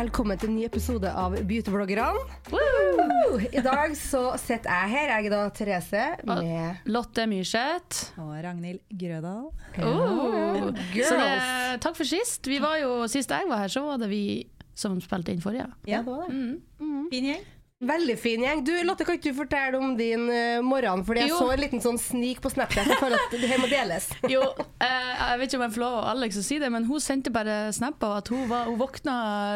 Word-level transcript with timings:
Velkommen 0.00 0.38
til 0.40 0.48
en 0.48 0.54
ny 0.56 0.62
episode 0.64 1.10
av 1.12 1.34
Beautybloggerne. 1.44 2.22
Woo! 2.48 3.34
I 3.44 3.60
dag 3.60 3.92
så 4.00 4.30
sitter 4.40 4.70
jeg 4.72 4.92
her, 4.94 5.10
jeg 5.10 5.26
er 5.28 5.34
da 5.34 5.40
Therese, 5.52 6.04
med 6.24 6.86
Lotte 6.88 7.26
Myrseth. 7.28 8.14
Og 8.22 8.30
Ragnhild 8.40 8.80
Grødal. 8.96 9.50
Oh. 9.84 10.70
Girls. 10.94 11.04
Så 11.04 11.18
det, 11.20 11.28
takk 11.84 11.98
for 11.98 12.08
sist. 12.08 12.48
Vi 12.48 12.62
var 12.64 12.78
jo, 12.80 12.94
Sist 13.12 13.34
jeg 13.34 13.44
var 13.50 13.66
her, 13.66 13.74
så 13.76 13.84
var 13.84 14.00
det 14.00 14.08
vi 14.08 14.22
som 14.72 14.96
spilte 15.04 15.36
inn 15.36 15.44
forrige. 15.44 15.68
Ja, 15.84 16.00
det 16.00 16.08
var 16.08 16.32
det. 16.32 16.40
fin 17.12 17.32
gjeng. 17.34 17.44
Veldig 17.80 18.18
fin 18.20 18.42
gjeng. 18.44 18.58
Du, 18.60 18.74
Lotte, 18.84 19.06
kan 19.08 19.16
ikke 19.16 19.30
du 19.32 19.36
fortelle 19.38 19.78
om 19.80 19.94
din 19.96 20.26
uh, 20.28 20.58
morgen? 20.60 21.00
Fordi 21.06 21.22
jeg 21.22 21.30
Jo. 21.30 21.38
så 21.40 21.46
en 21.54 21.60
liten 21.62 21.80
sånn 21.80 21.96
snik 21.96 22.42
på 22.44 22.50
Snapchat 22.52 22.90
for 23.00 23.08
at 23.16 23.32
det 23.32 23.48
her 23.48 23.56
må 23.62 23.70
deles. 23.72 24.10
Jo, 24.34 24.42
uh, 24.44 24.84
jeg 24.84 25.38
vet 25.40 25.46
ikke 25.48 25.60
om 25.62 25.64
jeg 25.64 25.74
får 25.78 25.82
lov 25.86 25.96
av 26.02 26.08
Alex 26.10 26.36
å 26.36 26.44
si 26.44 26.58
det, 26.60 26.68
men 26.74 26.84
hun 26.90 27.00
sendte 27.00 27.32
bare 27.32 27.54
snap 27.72 28.04
av 28.04 28.18
at 28.18 28.28
hun, 28.34 28.42
var, 28.52 28.68
hun 28.68 28.76
våkna 28.82 29.14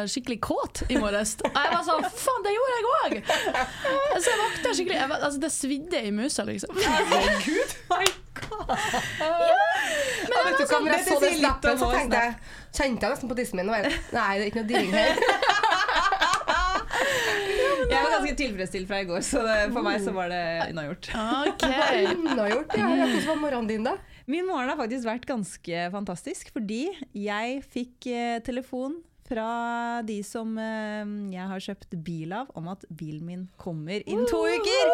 skikkelig 0.09 0.39
kåt 0.41 0.81
i 0.89 0.97
morges. 0.97 1.35
Og 1.45 1.53
jeg 1.53 1.75
var 1.75 1.85
sånn 1.85 2.09
Faen, 2.17 2.47
det 2.47 2.55
gjorde 2.55 2.79
jeg 2.79 2.89
òg! 2.95 3.15
Så 4.17 4.25
jeg 4.25 4.41
våkna 4.41 4.73
skikkelig 4.79 4.97
jeg, 5.03 5.11
var- 5.13 5.25
Altså, 5.29 5.43
det 5.45 5.53
svidde 5.53 6.01
i 6.09 6.11
musa, 6.17 6.47
liksom. 6.49 6.81
Herregud, 6.81 7.77
my 7.93 8.03
god! 8.41 8.75
Men 10.33 10.39
vet 10.49 10.57
du 10.57 10.65
sånn, 10.73 10.89
jeg 10.95 11.05
så 11.11 11.21
den 11.21 11.37
snappen, 11.43 11.77
så 11.77 11.93
tenkte 11.93 12.25
jeg 12.25 12.37
Kjente 12.75 13.05
jeg 13.05 13.13
nesten 13.13 13.29
på 13.29 13.37
tissen 13.37 13.61
min. 13.61 13.69
Jeg, 13.71 13.93
nei, 14.17 14.29
det 14.35 14.41
er 14.41 14.49
ikke 14.49 14.63
noe 14.65 14.71
dirring 14.73 14.91
her. 14.97 15.13
Tilfredsstilt 18.39 18.89
fra 18.89 19.01
i 19.03 19.07
går, 19.09 19.23
så 19.25 19.41
det, 19.45 19.57
for 19.73 19.85
meg 19.85 20.01
så 20.03 20.13
var 20.15 20.31
det 20.33 20.43
unnagjort. 20.71 21.09
Okay. 21.55 22.05
Unnagjort. 22.15 22.75
Ja. 22.77 22.89
Hvordan 22.91 23.25
var 23.29 23.41
morgenen 23.41 23.69
din, 23.71 23.87
da? 23.87 23.95
Min 24.29 24.47
morgen 24.47 24.71
har 24.71 24.79
faktisk 24.79 25.05
vært 25.07 25.27
ganske 25.29 25.89
fantastisk, 25.93 26.49
fordi 26.55 26.87
jeg 27.13 27.59
fikk 27.69 28.07
eh, 28.09 28.39
telefon 28.45 28.97
fra 29.25 30.01
de 30.05 30.19
som 30.25 30.53
eh, 30.61 31.05
jeg 31.33 31.49
har 31.51 31.65
kjøpt 31.67 31.97
bil 32.05 32.33
av, 32.37 32.51
om 32.57 32.69
at 32.73 32.85
bilen 32.89 33.25
min 33.25 33.47
kommer 33.61 34.01
innen 34.05 34.27
to 34.29 34.43
uker. 34.45 34.93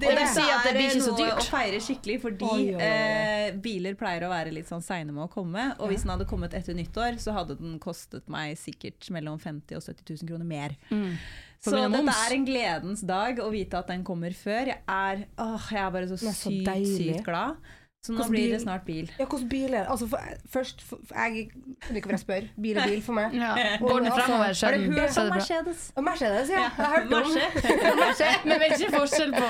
Det, 0.00 0.10
vil 0.10 0.28
si 0.34 0.44
at 0.44 0.66
det 0.66 0.74
blir 0.76 0.90
ikke 0.90 1.04
så 1.04 1.14
er 1.14 1.30
noe 1.30 1.38
å 1.40 1.46
feire 1.48 1.80
skikkelig, 1.84 2.18
fordi 2.22 2.48
Oi, 2.48 2.66
oi, 2.68 2.74
oi. 2.76 2.88
eh, 2.88 3.48
biler 3.64 3.96
pleier 4.00 4.26
å 4.26 4.30
være 4.32 4.52
litt 4.54 4.68
sånn 4.70 4.84
seine 4.84 5.14
med 5.14 5.24
å 5.26 5.30
komme. 5.32 5.70
Og 5.78 5.90
hvis 5.92 6.04
den 6.06 6.14
hadde 6.14 6.28
kommet 6.30 6.54
etter 6.56 6.76
nyttår, 6.76 7.18
så 7.22 7.34
hadde 7.36 7.56
den 7.60 7.78
kostet 7.82 8.28
meg 8.32 8.58
sikkert 8.60 9.08
mellom 9.14 9.38
50 9.42 9.78
og 9.78 9.82
70 9.86 10.20
000 10.24 10.30
kroner 10.30 10.48
mer. 10.48 10.76
Mm. 10.90 11.16
Så 11.64 11.72
dette 11.72 12.02
er 12.12 12.34
en 12.36 12.44
gledens 12.44 13.00
dag 13.08 13.38
å 13.40 13.46
vite 13.52 13.78
at 13.80 13.88
den 13.88 14.02
kommer 14.04 14.34
før. 14.36 14.68
Jeg 14.74 14.82
er, 14.84 15.24
åh, 15.40 15.70
jeg 15.72 15.80
er 15.80 15.94
bare 15.94 16.10
så 16.10 16.18
Det 16.20 16.28
er 16.28 16.36
så 16.36 16.50
sykt, 16.52 16.66
deilig. 16.68 17.14
sykt 17.14 17.24
glad. 17.24 17.56
Så 18.04 18.12
nå 18.12 18.18
Hvordan 18.18 18.32
blir 18.34 18.50
det 18.52 18.58
snart 18.60 18.82
bil. 18.84 19.06
Ja, 19.16 19.24
hvordan 19.24 19.48
bil 19.48 19.70
er 19.72 19.78
det? 19.78 19.90
Altså, 19.90 20.06
for, 20.12 20.20
først, 20.52 20.82
for, 20.84 20.98
jeg 21.08 21.46
skjønner 21.48 21.96
ikke 21.96 22.10
hvorfor 22.10 22.12
jeg 22.12 22.20
spør. 22.20 22.48
Bil 22.60 22.76
er 22.76 22.88
bil 22.90 23.02
for 23.06 23.16
meg. 23.16 23.32
Ja. 23.44 23.52
Går 23.80 23.94
den 24.02 24.08
altså, 24.10 24.26
fremover, 24.26 24.52
så 24.52 24.66
er 24.66 24.74
du 24.76 24.82
den- 24.82 24.98
hørt 24.98 25.14
så 25.14 25.20
er 25.22 25.30
om. 25.30 25.36
Mercedes? 25.38 25.80
Mercedes, 26.08 26.50
ja. 26.52 26.64
Jeg 26.66 26.70
har 26.76 26.90
hørt 26.92 27.04
om 27.04 27.96
Merce. 28.02 28.28
Men 28.44 28.52
er 28.60 28.74
ikke 28.76 28.90
forskjell 28.92 29.32
på 29.32 29.48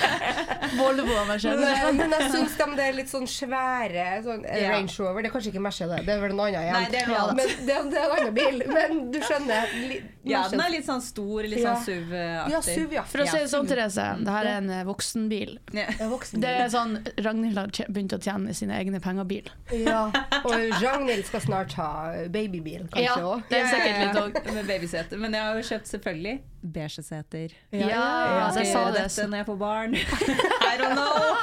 Volvo 0.80 1.18
og 1.20 1.28
Mercedes. 1.28 1.60
Men, 1.84 2.00
men 2.00 2.14
jeg 2.16 2.30
syns 2.32 2.56
de 2.62 2.68
det 2.78 2.86
er 2.86 2.96
litt 2.96 3.12
sånn 3.12 3.28
svære 3.28 4.06
sånn, 4.24 4.46
eh, 4.48 4.62
Ja. 4.62 4.72
Range 4.72 4.96
Rover. 5.02 5.20
Det 5.20 5.30
er 5.30 5.34
kanskje 5.36 5.52
ikke 5.52 5.64
Mercedes, 5.68 6.00
det 6.08 6.16
er 6.16 6.24
vel 6.24 6.32
en 6.32 6.42
annen 6.46 6.56
igjen. 6.62 6.78
Nei, 6.78 6.90
det 6.96 7.02
er 7.02 7.12
noe 7.12 7.20
annet. 7.26 7.36
Men 7.36 7.68
det, 7.68 7.78
det 7.92 8.00
er 8.00 8.08
en 8.08 8.16
annen 8.16 8.34
bil. 8.40 8.64
Men 8.72 9.04
du 9.12 9.20
skjønner. 9.20 9.76
Li, 9.92 10.00
Ja, 10.26 10.46
den 10.50 10.64
er 10.64 10.72
litt 10.72 10.88
sånn 10.88 11.04
stor, 11.04 11.44
litt 11.44 11.60
sånn 11.62 11.84
SUV-aktig. 11.84 12.56
Ja, 12.56 12.64
SUV, 12.64 12.96
ja. 12.96 13.04
For 13.12 13.22
å 13.22 13.28
si 13.28 13.38
det 13.44 13.52
sånn, 13.52 13.68
Therese, 13.68 14.08
det 14.24 14.32
her 14.38 14.48
er 14.48 14.60
en 14.64 14.72
eh, 14.80 14.82
voksenbil. 14.88 15.58
Ja. 15.76 15.86
Det 15.92 16.40
Det 16.40 16.56
er 16.64 16.72
sånn 16.72 16.96
Ragnhild 17.20 17.65
har 17.66 17.92
begynt 17.92 18.14
å 18.16 18.20
tjene 18.22 18.54
sine 18.56 18.76
egne 18.80 19.00
penger 19.02 19.24
bil. 19.28 19.50
Ja. 19.72 20.06
Og 20.46 20.54
Ragnhild 20.82 21.26
skal 21.28 21.42
snart 21.44 21.72
ha 21.80 21.90
babybil, 22.32 22.86
kanskje 22.92 23.06
Ja, 23.06 23.16
òg. 23.22 23.46
det 23.50 23.60
er 23.62 23.70
sikkert 23.72 24.02
litt 24.04 24.20
òg. 24.22 24.52
Med 24.54 24.68
babysete. 24.70 25.18
Men 25.20 25.34
jeg 25.36 25.42
har 25.48 25.58
jo 25.60 25.66
kjøpt 25.70 25.92
selvfølgelig 25.94 26.36
beige 26.66 27.02
seter. 27.06 27.52
Ja, 27.70 27.86
ja, 27.86 28.04
ja 28.40 28.46
jeg 28.58 28.66
sa 28.72 28.80
det. 28.90 29.04
dette 29.04 29.26
når 29.30 29.38
jeg 29.38 29.46
får 29.46 29.58
barn. 29.60 29.94
I 30.70 30.72
don't 30.80 30.96
know! 30.98 31.36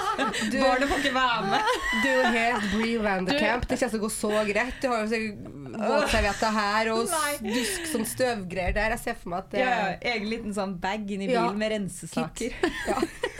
Barnet 0.60 0.90
får 0.90 1.00
ikke 1.00 1.14
være 1.16 1.46
med. 1.48 1.70
Du 2.04 2.10
er 2.12 2.36
helt 2.36 2.66
Bree 2.74 2.98
Vandercamp. 3.00 3.68
Det 3.70 3.78
kommer 3.80 3.94
til 3.96 4.02
å 4.02 4.04
gå 4.04 4.12
så 4.12 4.32
greit. 4.50 4.76
Du 4.84 4.90
har 4.92 5.06
jo 5.06 5.12
sikkert 5.14 5.52
våtservietter 5.74 6.54
her 6.58 6.92
og 6.94 7.14
dusk 7.48 7.88
som 7.90 8.04
støvgreier 8.08 8.76
der. 8.76 8.94
Jeg 8.98 9.04
ser 9.06 9.18
for 9.22 9.34
meg 9.34 9.46
at 9.46 9.54
det 9.56 9.64
Ja, 9.64 9.78
egen 10.14 10.30
liten 10.34 10.56
sånn 10.56 10.76
bag 10.84 11.08
inni 11.10 11.32
Ja. 11.32 11.48
bilen 11.48 11.62
med 11.64 11.72
rensesaker. 11.78 12.60
Ja. 12.90 13.00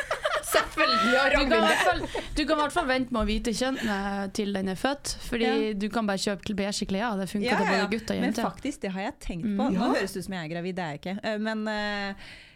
Selvfølgelig 0.54 1.18
har 1.20 1.30
Du 1.34 1.38
kan, 1.38 1.54
i 1.54 1.60
Ragnhild 1.66 2.06
det. 2.14 2.24
du 2.38 2.42
kan 2.46 2.58
i 2.58 2.62
hvert 2.62 2.76
fall 2.78 2.88
vente 2.90 3.14
med 3.16 3.22
å 3.24 3.26
vite 3.30 3.54
kjønnet 3.58 4.34
til 4.38 4.54
den 4.54 4.70
er 4.74 4.80
født, 4.80 5.16
fordi 5.28 5.52
du 5.80 5.88
kan 5.94 6.08
bare 6.10 6.22
kjøpe 6.22 6.56
beige 6.60 6.88
klær. 6.90 7.18
Det 7.20 7.30
funker 7.32 7.58
til 7.58 7.70
både 7.74 7.92
gutt 7.98 8.12
og 8.16 8.24
Men 8.28 8.34
faktisk, 8.40 8.82
det 8.86 8.92
har 8.96 9.02
jeg 9.10 9.20
tenkt 9.28 9.46
på. 9.50 9.68
Mm. 9.70 9.78
Nå 9.78 9.80
Ja. 9.80 9.94
høres 9.94 10.14
det 10.14 10.20
ut 10.24 10.26
som 10.30 10.34
jeg 10.38 10.46
er 10.50 10.54
gravid, 10.56 10.76
det 10.76 10.84
er 10.84 10.92
jeg 10.98 11.02
ikke. 11.04 11.16
Eh, 11.24 11.38
Men, 11.38 11.68
eh, 11.68 12.14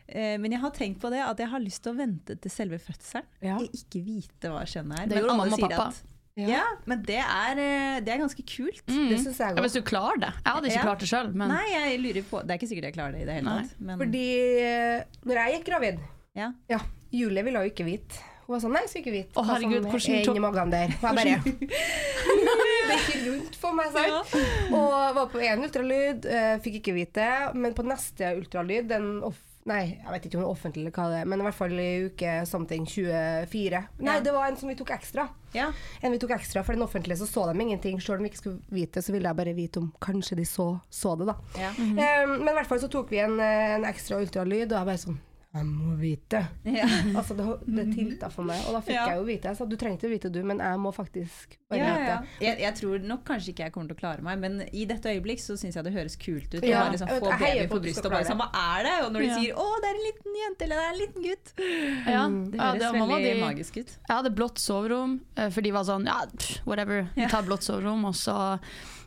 eh, 0.09 0.37
men 0.37 0.51
jeg 0.51 0.59
har 0.61 0.71
tenkt 0.71 0.99
på 1.01 1.09
det 1.11 1.21
at 1.23 1.37
jeg 1.37 1.47
har 1.49 1.59
lyst 1.59 1.83
til 1.83 1.93
å 1.93 1.97
vente 1.97 2.35
til 2.39 2.51
selve 2.51 2.79
fødselen. 2.79 3.25
Ja. 3.41 3.57
Ikke 3.59 4.03
vite 4.05 4.49
hva 4.53 4.61
kjønnet 4.65 4.99
er. 5.01 5.07
Det 5.07 5.17
gjorde 5.23 5.37
mamma 5.37 5.53
og 5.53 5.59
pappa. 5.59 5.87
At, 5.87 6.03
ja. 6.37 6.63
men 6.85 7.01
det 7.03 7.17
er, 7.23 7.57
eh, 7.57 7.99
det 8.05 8.13
er 8.13 8.19
ganske 8.21 8.43
kult. 8.45 8.83
Mm. 8.87 9.09
Det 9.09 9.17
syns 9.23 9.37
jeg 9.41 9.55
Ja, 9.57 9.61
hvis 9.63 9.73
du 9.73 9.81
klarer 9.81 10.19
det. 10.21 10.33
Jeg 10.45 10.53
hadde 10.53 10.67
ikke 10.69 10.77
Ja. 10.77 10.83
klart 10.85 10.99
det 10.99 11.09
sjøl, 11.09 11.33
men 11.33 11.49
Nei, 11.49 11.65
jeg 11.71 11.99
lurer 12.03 12.23
på 12.29 12.41
Det 12.45 12.51
er 12.51 12.57
ikke 12.59 12.69
sikkert 12.69 12.83
jeg 12.91 12.93
klarer 12.93 13.11
det 13.13 13.21
i 13.21 13.25
det 13.25 13.33
hele 13.41 13.49
tatt. 13.61 13.79
Men, 13.79 13.97
Fordi 13.97 14.25
eh, 14.61 15.03
når 15.25 15.33
jeg 15.41 15.53
gikk 15.57 15.65
gravid 15.71 15.99
ja. 16.37 16.51
Ja, 17.11 17.19
Julie 17.23 17.43
ville 17.43 17.61
jo 17.65 17.71
ikke 17.71 17.85
vite. 17.87 18.23
Hun 18.47 18.53
var 18.55 18.61
sånn 18.63 18.71
Nei, 18.77 18.81
jeg 18.85 18.89
skal 18.93 19.01
ikke 19.03 19.11
vite 19.11 19.35
Å, 19.35 19.43
herregud, 19.43 19.83
sånn, 19.83 19.91
hvordan 19.91 20.23
tok- 20.23 20.37
magen 20.45 20.69
der. 20.71 20.93
Og 20.95 21.03
jeg 21.03 21.15
bare 21.17 21.57
Det 22.87 22.97
gikk 23.03 23.25
rundt 23.27 23.57
for 23.59 23.75
meg, 23.75 23.89
sant. 23.91 24.37
Og 24.71 24.93
var 25.17 25.27
på 25.33 25.41
én 25.43 25.63
ultralyd, 25.65 26.25
eh, 26.31 26.53
fikk 26.63 26.79
ikke 26.81 26.93
vite 26.95 27.19
det. 27.19 27.59
Men 27.59 27.75
på 27.75 27.83
neste 27.87 28.31
ultralyd, 28.39 28.87
den 28.93 29.17
off 29.27 29.43
Nei, 29.67 29.97
jeg 29.99 30.11
vet 30.13 30.25
ikke 30.29 30.37
om 30.37 30.43
det 30.45 30.47
er 30.47 30.53
offentlig 30.53 30.79
eller 30.85 30.93
hva 30.95 31.05
det 31.11 31.15
er, 31.19 31.25
men 31.27 31.41
i 31.41 31.43
hvert 31.43 31.55
fall 31.57 31.73
i 31.75 31.87
uke 32.07 32.35
something 32.47 32.85
24. 32.87 33.81
Nei, 33.99 34.13
Ja. 34.15 34.21
det 34.23 34.31
var 34.31 34.47
en 34.47 34.55
som 34.55 34.69
vi 34.71 34.75
tok 34.79 34.93
ekstra. 34.95 35.25
ja. 35.51 35.73
En 36.01 36.13
vi 36.13 36.19
tok 36.23 36.31
ekstra, 36.37 36.63
For 36.63 36.71
den 36.71 36.83
offentlige 36.85 37.17
så 37.19 37.27
så 37.27 37.43
de 37.51 37.59
ingenting. 37.59 37.99
Selv 37.99 38.21
om 38.21 38.23
vi 38.23 38.29
ikke 38.31 38.37
skulle 38.39 38.61
vite 38.71 38.93
det, 38.93 39.03
så 39.03 39.11
ville 39.11 39.27
jeg 39.27 39.35
bare 39.35 39.53
vite 39.53 39.79
om 39.83 39.91
kanskje 39.99 40.37
de 40.39 40.45
så, 40.47 40.79
så 40.89 41.17
det, 41.19 41.27
da. 41.27 41.35
ja. 41.59 41.71
um, 42.23 42.37
men 42.39 42.47
i 42.47 42.53
hvert 42.61 42.67
fall 42.71 42.79
så 42.79 42.87
tok 42.87 43.11
vi 43.11 43.19
en, 43.19 43.35
eh, 43.43 43.75
en 43.75 43.83
ekstra 43.83 44.21
ultralyd, 44.23 44.71
og 44.71 44.77
jeg 44.79 44.85
bare 44.87 45.03
sånn 45.03 45.19
Jeg 45.55 45.65
må 45.65 45.95
vite. 45.97 46.39
Ja. 46.67 46.85
Altså, 47.17 47.33
det, 47.33 47.45
det 47.65 47.85
tilta 47.95 48.27
for 48.29 48.43
meg. 48.45 48.59
Og 48.67 48.73
da 48.75 48.81
fikk 48.83 48.93
Ja. 48.93 49.05
jeg 49.09 49.17
jo 49.17 49.23
vite. 49.25 49.47
Jeg 49.49 49.57
sa 49.57 49.65
du 49.65 49.75
trengte 49.79 50.05
å 50.05 50.11
vite, 50.11 50.29
du, 50.29 50.41
men 50.45 50.59
jeg 50.59 50.77
må 50.83 50.91
faktisk 50.93 51.55
bare 51.71 51.79
Ja, 51.79 51.93
vite. 51.95 52.09
ja. 52.11 52.17
Jeg, 52.45 52.59
jeg 52.61 52.73
tror 52.75 52.99
nok 53.07 53.23
kanskje 53.25 53.53
ikke 53.53 53.63
jeg 53.65 53.73
kommer 53.73 53.87
til 53.89 53.97
å 53.97 53.99
klare 54.01 54.21
meg, 54.21 54.37
men 54.43 54.61
i 54.71 54.85
dette 54.85 55.09
øyeblikk 55.09 55.39
så 55.41 55.55
syns 55.57 55.75
jeg 55.79 55.83
det 55.87 55.93
høres 55.95 56.15
kult 56.19 56.51
ut. 56.53 56.61
Ja, 56.67 56.83
å 56.83 56.83
bare 56.83 56.93
liksom 56.97 57.09
få 57.09 57.31
jeg 57.31 57.39
baby 57.41 57.67
på 57.73 57.79
brystet 57.87 58.05
og 58.05 58.11
bare 58.17 58.27
sånn, 58.29 58.37
hva 58.43 58.49
er 58.77 58.83
det? 58.89 58.95
Og 59.07 59.11
når 59.15 59.19
de 59.19 59.27
Ja. 59.31 59.37
sier 59.39 59.53
'å, 59.55 59.67
det 59.81 59.87
er 59.89 59.95
en 59.97 60.05
liten 60.09 60.31
jente' 60.43 60.63
eller 60.67 60.75
'det 60.75 60.85
er 60.85 60.93
en 60.93 61.01
liten 61.01 61.21
gutt'. 61.23 61.51
ja. 61.57 62.23
Det 62.27 62.57
ja, 62.57 62.63
høres 62.67 62.91
det 62.91 63.01
veldig 63.01 63.33
de, 63.33 63.41
magisk 63.41 63.77
ut. 63.81 63.89
Jeg 64.09 64.15
hadde 64.17 64.35
blått 64.35 64.57
soverom, 64.59 65.19
eh, 65.37 65.49
for 65.49 65.61
de 65.61 65.71
var 65.71 65.83
sånn 65.83 66.05
ja, 66.05 66.19
pff, 66.37 66.59
whatever, 66.67 67.09
vi 67.15 67.25
tar 67.27 67.41
blått 67.43 67.63
soverom. 67.63 68.05
Og 68.05 68.13
så 68.13 68.59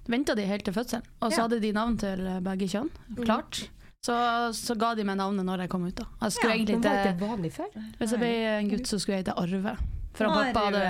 venta 0.08 0.34
de 0.34 0.42
helt 0.42 0.64
til 0.64 0.74
fødselen. 0.74 1.04
Og 1.22 1.30
så 1.32 1.36
Ja. 1.36 1.42
hadde 1.46 1.60
de 1.60 1.72
navn 1.72 1.96
til 1.98 2.18
begge 2.42 2.66
kjønn, 2.66 2.90
klart. 3.22 3.68
Så, 4.00 4.14
så 4.56 4.74
ga 4.80 4.94
de 4.96 5.04
meg 5.04 5.18
navnet 5.20 5.44
når 5.44 5.66
jeg 5.66 5.70
kom 5.74 5.82
ut. 5.84 5.96
da 5.98 6.06
Jeg 6.24 6.32
skulle 6.32 6.54
Ja, 6.54 6.56
egentlig 6.56 6.76
Men 6.78 6.84
var 6.84 7.00
ikke 7.00 7.10
ikke 7.10 7.26
vanlig 7.28 7.52
før? 7.52 7.72
Hvis 7.98 8.12
jeg 8.14 8.20
ble 8.22 8.30
en 8.50 8.70
gutt, 8.70 8.86
så 8.88 8.98
skulle 8.98 9.16
jeg 9.18 9.26
hete 9.26 9.34
Arve. 9.36 9.74
For 10.16 10.26
pappa 10.34 10.62
hadde 10.66 10.86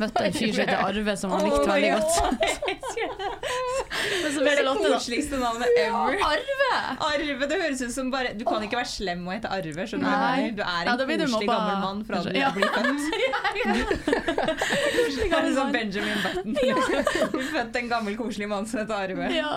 møtt 0.00 0.20
en 0.22 0.36
fyr 0.36 0.52
som 0.54 0.62
heter 0.62 0.78
Arve, 0.86 1.16
som 1.18 1.34
han 1.34 1.42
likte 1.48 1.66
veldig 1.68 1.90
godt. 1.96 2.14
Men 4.22 4.34
så 4.34 4.42
ble 4.42 4.54
det 4.58 4.64
Det 4.66 4.92
koseligste 4.92 5.40
navnet 5.40 5.80
ever. 5.82 6.18
Arve! 6.28 6.70
Arve, 7.08 7.48
det 7.50 7.60
høres 7.62 7.82
ut 7.82 7.94
som 7.94 8.10
bare 8.12 8.34
Du 8.38 8.44
kan 8.48 8.62
ikke 8.66 8.78
være 8.80 8.90
slem 8.92 9.26
og 9.28 9.34
hete 9.36 9.50
Arve. 9.52 9.86
Du 9.86 9.96
Du 9.98 10.06
er 10.06 10.06
en 10.06 10.58
ja, 10.86 10.96
koselig 10.96 11.48
gammel 11.48 11.78
mann 11.86 12.04
fra 12.08 12.22
du 12.22 12.30
Ja. 12.38 12.50
blir 12.54 12.68
født. 12.72 13.02
Koselig 14.96 15.26
er 15.26 15.30
gammel 15.32 15.54
som 15.54 15.64
mann. 15.64 15.72
Benjamin 15.76 16.18
Button. 16.24 16.54
Du 17.32 17.38
er 17.38 17.48
født 17.52 17.76
en 17.82 17.88
gammel, 17.90 18.16
koselig 18.18 18.48
mann 18.50 18.66
som 18.68 18.82
heter 18.82 18.94
Arve. 18.94 19.28
Ja. 19.34 19.52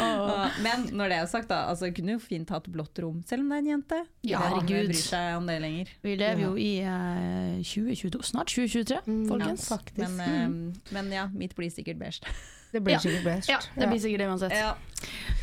Åh. 0.00 0.60
Men 0.64 0.86
når 0.96 1.12
det 1.12 1.18
er 1.20 1.26
sagt, 1.30 1.50
da, 1.50 1.64
altså, 1.70 1.90
kunne 1.94 2.16
jo 2.16 2.22
fint 2.22 2.50
hatt 2.52 2.68
blått 2.72 2.98
rom, 3.02 3.20
selv 3.28 3.44
om 3.44 3.52
det 3.52 3.58
er 3.60 3.64
en 3.64 3.70
jente. 3.74 4.00
Ja, 4.26 4.42
herregud. 4.46 4.90
bryr 4.92 5.02
seg 5.02 5.36
om 5.38 5.50
det 5.50 5.58
lenger. 5.62 5.92
Vi 6.06 6.16
lever 6.20 6.44
jo 6.46 6.54
i 6.60 6.70
uh, 6.84 7.60
2022, 7.64 8.22
snart 8.32 8.54
2023, 8.54 9.02
folkens. 9.30 9.68
Ja. 9.70 9.80
Men, 10.00 10.20
eh, 10.24 10.94
men 10.96 11.12
ja, 11.14 11.28
mitt 11.34 11.56
blir 11.58 11.70
sikkert 11.72 12.00
beige. 12.00 12.24
Det 12.72 12.80
blir 12.86 12.94
Ja. 12.94 13.00
sikkert 13.02 13.24
best. 13.24 13.48
Ja, 13.50 13.58
det 13.74 13.88
blir 13.90 13.98
sikkert 13.98 14.18
det 14.22 14.26
uansett. 14.30 14.52
Ja. 14.54 14.74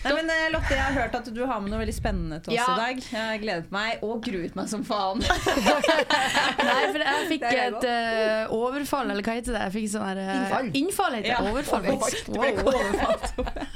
Nei, 0.03 0.13
men 0.13 0.29
eh, 0.29 0.43
Lotte, 0.53 0.69
jeg 0.75 0.79
har 0.83 0.93
hørt 0.93 1.15
at 1.17 1.25
du 1.33 1.39
har 1.49 1.59
med 1.59 1.71
noe 1.73 1.79
veldig 1.81 1.95
spennende 1.97 2.37
til 2.45 2.53
oss 2.53 2.59
Ja. 2.59 2.67
i 2.75 2.77
dag. 2.79 3.01
Jeg 3.11 3.25
har 3.31 3.37
gledet 3.41 3.71
meg 3.73 4.03
og 4.05 4.21
gruet 4.23 4.55
meg 4.55 4.69
som 4.71 4.83
faen. 4.87 5.19
Nei, 6.69 6.83
for 6.93 7.03
jeg 7.03 7.27
fikk 7.31 7.43
et 7.49 7.87
uh, 7.89 8.53
overfall, 8.55 9.09
eller 9.11 9.25
hva 9.25 9.35
heter 9.39 9.57
det? 9.57 9.63
Jeg 9.67 9.75
fikk 9.75 9.89
sånn 9.95 10.05
der, 10.07 10.21
eh, 10.23 10.37
Innfall. 10.37 10.71
Innfall 10.81 11.17
heter 11.17 11.27
det. 11.27 11.35
Ja, 11.35 11.41
Overfall. 11.51 11.83
overfall. 11.97 12.13
Wow. 12.37 13.67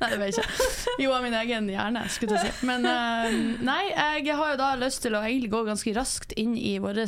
Nei, 0.00 0.10
det 0.10 0.18
ble 0.18 0.28
jeg 0.30 0.36
ikke. 0.36 0.68
Jo, 1.04 1.12
av 1.16 1.24
min 1.26 1.36
egen 1.36 1.70
hjerne, 1.70 2.04
skulle 2.12 2.38
jeg 2.38 2.52
si. 2.52 2.66
Men 2.68 2.86
eh, 2.88 3.38
nei, 3.66 3.82
jeg 3.92 4.36
har 4.38 4.54
jo 4.54 4.60
da 4.60 4.70
lyst 4.80 5.04
til 5.04 5.16
å 5.16 5.22
egentlig 5.24 5.52
gå 5.52 5.62
ganske 5.68 5.96
raskt 5.96 6.36
inn 6.40 6.56
i 6.56 6.76
vår 6.82 7.02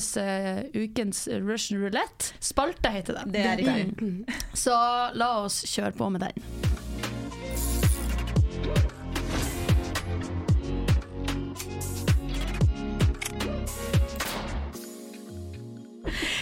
ukens 0.77 1.27
Russian 1.45 1.81
roulette. 1.83 2.35
Spalte 2.45 2.93
heter 2.93 3.21
det. 3.21 3.29
Det 3.39 3.45
er 3.47 3.63
riktig. 3.63 4.03
Mm. 4.03 4.53
Så 4.57 4.75
la 5.19 5.33
oss 5.45 5.63
kjøre 5.69 5.97
på 5.97 6.11
med 6.13 6.29
den. 6.29 6.77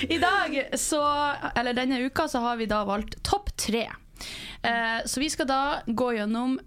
I 0.09 0.19
dag, 0.19 0.69
så, 0.79 1.01
eller 1.55 1.73
denne 1.73 1.99
uka, 1.99 2.29
så 2.29 2.39
har 2.39 2.57
vi 2.57 2.67
da 2.71 2.85
valgt 2.85 3.17
topp 3.25 3.51
tre. 3.57 3.87
Eh, 4.63 5.05
så 5.07 5.21
vi 5.21 5.31
skal 5.31 5.49
da 5.51 5.61
gå 5.87 6.13
gjennom 6.17 6.59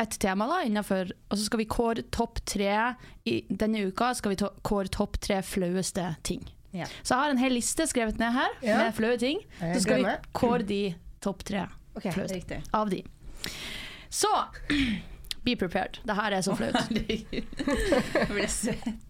et 0.00 0.14
tema 0.20 0.46
da 0.48 0.62
innenfor, 0.64 1.10
og 1.28 1.36
så 1.36 1.44
skal 1.44 1.60
vi 1.60 1.68
kåre 1.68 2.02
topp 2.14 2.40
tre 2.48 2.94
i 3.28 3.42
denne 3.50 3.82
uka 3.90 4.14
skal 4.16 4.32
vi 4.32 4.38
to 4.40 4.48
kåre 4.64 4.88
topp 4.88 5.18
tre 5.20 5.42
flaueste 5.44 6.06
ting. 6.24 6.46
Ja. 6.72 6.86
Så 7.02 7.12
jeg 7.12 7.20
har 7.20 7.34
en 7.34 7.42
hel 7.42 7.52
liste 7.52 7.84
skrevet 7.90 8.18
ned 8.18 8.32
her 8.32 8.54
Ja. 8.64 8.78
med 8.78 8.94
flaue 8.96 9.18
ting. 9.20 9.42
Så 9.60 9.82
skal 9.84 10.00
vi 10.04 10.14
kåre 10.32 10.64
de 10.64 10.94
topp 11.20 11.44
tre 11.44 11.66
okay, 11.94 12.12
flaueste 12.12 12.62
av 12.72 12.88
de. 12.90 13.02
Så 14.08 14.30
be 15.44 15.56
prepared. 15.56 15.98
Det 16.08 16.16
her 16.16 16.32
er 16.32 16.40
så 16.40 16.56
flaut. 16.56 16.74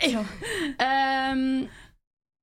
Ja. 0.02 0.24
Ehm, 0.82 1.68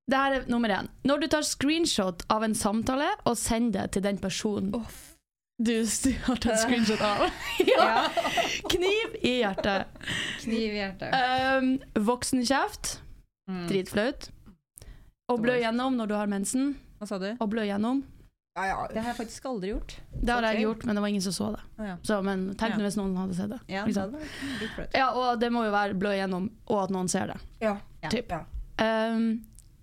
det 0.09 0.17
her 0.17 0.39
er 0.39 0.47
nummer 0.49 0.71
én. 0.73 0.87
Når 1.03 1.21
du 1.21 1.27
tar 1.27 1.43
screenshot 1.45 2.23
av 2.31 2.43
en 2.47 2.55
samtale 2.55 3.11
og 3.25 3.37
sender 3.37 3.83
det 3.83 3.97
til 3.97 4.07
den 4.07 4.17
personen 4.21 4.71
du, 4.73 4.79
du 5.59 5.75
har 6.25 6.39
tatt 6.39 6.59
screenshot 6.63 7.01
av. 7.03 7.25
ja. 7.67 8.09
Kniv 8.71 9.15
i 9.21 9.33
hjertet. 9.41 9.87
Kniv 10.43 10.73
i 10.73 10.77
hjertet. 10.79 11.15
Um, 11.59 11.73
Voksenkjeft. 12.07 13.01
Mm. 13.49 13.65
Dritflaut. 13.67 14.29
Å 15.29 15.35
blø 15.37 15.57
gjennom 15.59 15.97
når 15.99 16.07
du 16.09 16.15
har 16.17 16.31
mensen. 16.31 16.71
Hva 16.99 17.07
sa 17.09 17.19
du? 17.21 17.27
Å 17.35 17.47
blø 17.49 17.65
gjennom. 17.67 17.99
Ja, 18.57 18.63
ja. 18.71 18.77
Det 18.91 18.99
har 19.03 19.11
jeg 19.13 19.17
faktisk 19.19 19.45
aldri 19.51 19.69
gjort. 19.73 19.93
Det 20.11 20.33
har 20.33 20.43
jeg 20.49 20.63
gjort, 20.65 20.81
men 20.87 20.97
det 20.97 21.03
var 21.03 21.11
ingen 21.13 21.23
som 21.23 21.35
så 21.35 21.49
det. 21.53 21.61
Å, 21.79 21.83
ja. 21.91 21.97
Så, 22.03 22.17
men 22.25 22.47
tenk 22.59 22.75
Ja. 22.75 22.81
hvis 22.83 22.97
noen 22.99 23.13
hadde 23.19 23.35
sett 23.37 23.51
det. 23.53 23.59
Ja, 23.71 23.83
Liksom. 23.87 24.15
det. 24.17 24.87
Ja, 24.97 25.11
og 25.15 25.39
det 25.39 25.51
må 25.53 25.63
jo 25.67 25.71
være 25.75 25.95
blø 25.99 26.15
gjennom, 26.17 26.49
og 26.67 26.81
at 26.87 26.95
noen 26.95 27.07
ser 27.11 27.31
det. 27.33 27.37
Ja. 27.63 27.75
Ja. 28.01 28.09
Typ. 28.11 28.31
Ja. 28.33 28.41
Um, 29.13 29.29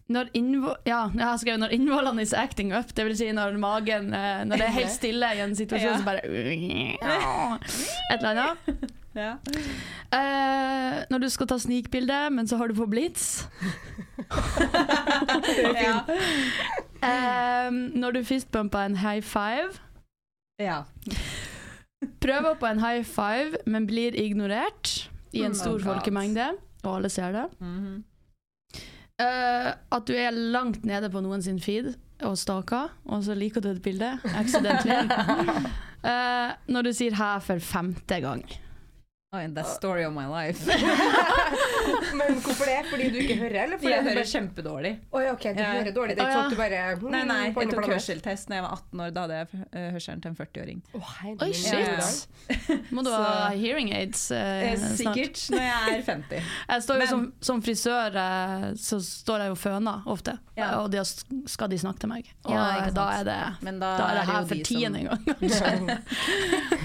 når 0.08 0.28
innvo 0.38 0.74
ja, 0.86 1.08
'når 1.14 1.72
innvollene 1.74 2.22
is 2.22 2.32
acting 2.32 2.72
up', 2.72 2.94
det 2.94 3.04
vil 3.04 3.16
si 3.16 3.32
når 3.32 3.56
magen 3.58 4.14
eh, 4.14 4.44
Når 4.44 4.56
det 4.56 4.66
er 4.66 4.70
helt 4.76 4.90
stille 4.90 5.26
i 5.34 5.40
en 5.40 5.56
situasjon, 5.56 5.90
Ja. 5.90 5.98
så 5.98 6.04
bare 6.04 6.20
Et 8.12 8.20
eller 8.20 8.30
annet. 8.30 8.56
Ja. 9.16 9.32
Uh, 10.12 11.04
når 11.10 11.18
du 11.18 11.28
skal 11.32 11.46
ta 11.46 11.56
snikbilde, 11.58 12.30
men 12.30 12.46
så 12.46 12.58
har 12.60 12.68
du 12.68 12.74
på 12.74 12.84
blits. 12.86 13.48
ja. 15.86 16.02
uh, 17.00 17.70
når 18.02 18.10
du 18.10 18.24
fistbumper 18.24 18.78
en 18.84 18.96
high 18.96 19.22
five. 19.22 19.72
ja. 20.60 20.82
Prøver 22.20 22.54
på 22.60 22.66
en 22.66 22.80
high 22.80 23.04
five, 23.04 23.56
men 23.66 23.86
blir 23.86 24.12
ignorert 24.14 25.08
i 25.32 25.40
en 25.42 25.54
stor 25.54 25.78
folkemengde, 25.80 26.50
og 26.84 26.96
alle 26.96 27.08
ser 27.08 27.32
det. 27.32 27.46
Mhm. 27.60 28.04
Eh, 29.16 29.68
at 29.72 30.04
du 30.08 30.12
er 30.12 30.34
langt 30.34 30.84
nede 30.84 31.08
på 31.08 31.22
noen 31.24 31.40
sin 31.44 31.56
feed 31.62 31.94
og 32.26 32.36
staker, 32.36 32.90
og 33.08 33.22
så 33.24 33.36
liker 33.36 33.64
du 33.64 33.70
et 33.72 33.82
bilde 33.84 34.16
accidentally. 34.36 35.08
Eh, 36.06 36.50
når 36.70 36.82
du 36.86 36.92
sier 36.94 37.10
'hæ' 37.18 37.40
for 37.42 37.58
femte 37.58 38.20
gang. 38.22 38.44
Oi, 39.34 39.48
that's 39.52 39.74
story 39.74 40.04
of 40.04 40.12
my 40.14 40.26
life. 40.28 40.66
Men 42.14 42.36
hvorfor 42.40 42.64
det? 42.64 42.76
Fordi 42.90 43.08
du 43.10 43.16
ikke 43.18 43.34
hører, 43.40 43.56
eller 43.64 43.78
fordi 43.80 43.90
Jeg 43.90 44.02
hører 44.04 44.14
bare- 44.20 44.30
kjempedårlig. 44.30 44.92
Oi, 45.12 45.22
ok, 45.32 45.42
du 45.42 45.58
Ja. 45.62 45.70
hører 45.72 45.92
dårlig. 45.96 46.14
Det 46.16 46.22
er 46.22 46.28
ikke 46.28 46.36
sånn 46.36 46.44
at 46.46 46.50
du 46.50 46.56
bare 46.60 46.82
mm, 47.00 47.10
Nei, 47.10 47.22
nei, 47.26 47.38
jeg 47.50 47.70
tok 47.72 47.88
hørselstest 47.90 48.48
da 48.48 48.54
jeg 48.54 48.62
var 48.62 48.76
18 48.76 49.00
år. 49.02 49.10
Da 49.16 49.20
hadde 49.24 49.38
jeg 49.40 49.48
eh, 49.72 49.88
hørselen 49.96 50.22
til 50.22 50.30
en 50.30 50.36
40-åring. 50.38 50.82
Oh, 50.94 51.10
Oi, 51.42 51.48
shit! 51.52 52.28
Ja. 52.54 52.76
Må 52.94 53.02
du 53.02 53.10
ha 53.10 53.48
hearing 53.58 53.90
aids 53.98 54.28
eh, 54.30 54.62
Eh, 54.70 54.78
snart? 54.78 55.18
Sikkert 55.18 55.42
når 55.56 55.66
jeg 55.66 55.98
er 55.98 56.06
50. 56.06 56.54
Jeg 56.70 56.82
står 56.86 56.94
jo 56.94 56.98
Men- 57.02 57.08
som, 57.10 57.26
som 57.50 57.62
frisør, 57.66 58.14
eh, 58.22 58.68
så 58.78 59.00
står 59.02 59.42
jeg 59.42 59.48
jo 59.48 59.58
føner 59.58 60.06
ofte, 60.06 60.36
Ja. 60.56 60.70
og 60.84 60.92
da 60.94 61.02
skal 61.04 61.68
de 61.74 61.78
snakke 61.82 61.98
til 62.06 62.08
meg. 62.14 62.30
Og 62.46 62.54
Ja, 62.54 62.86
da 62.94 63.08
er 63.18 63.24
det 63.26 63.40
Men 63.66 63.80
da, 63.82 63.90
da 63.98 64.06
er 64.06 64.20
det 64.22 64.26
her 64.30 64.46
for 64.46 64.54
de 64.54 64.62
tiende 64.62 65.02
som- 65.02 65.86
gang. 65.90 65.98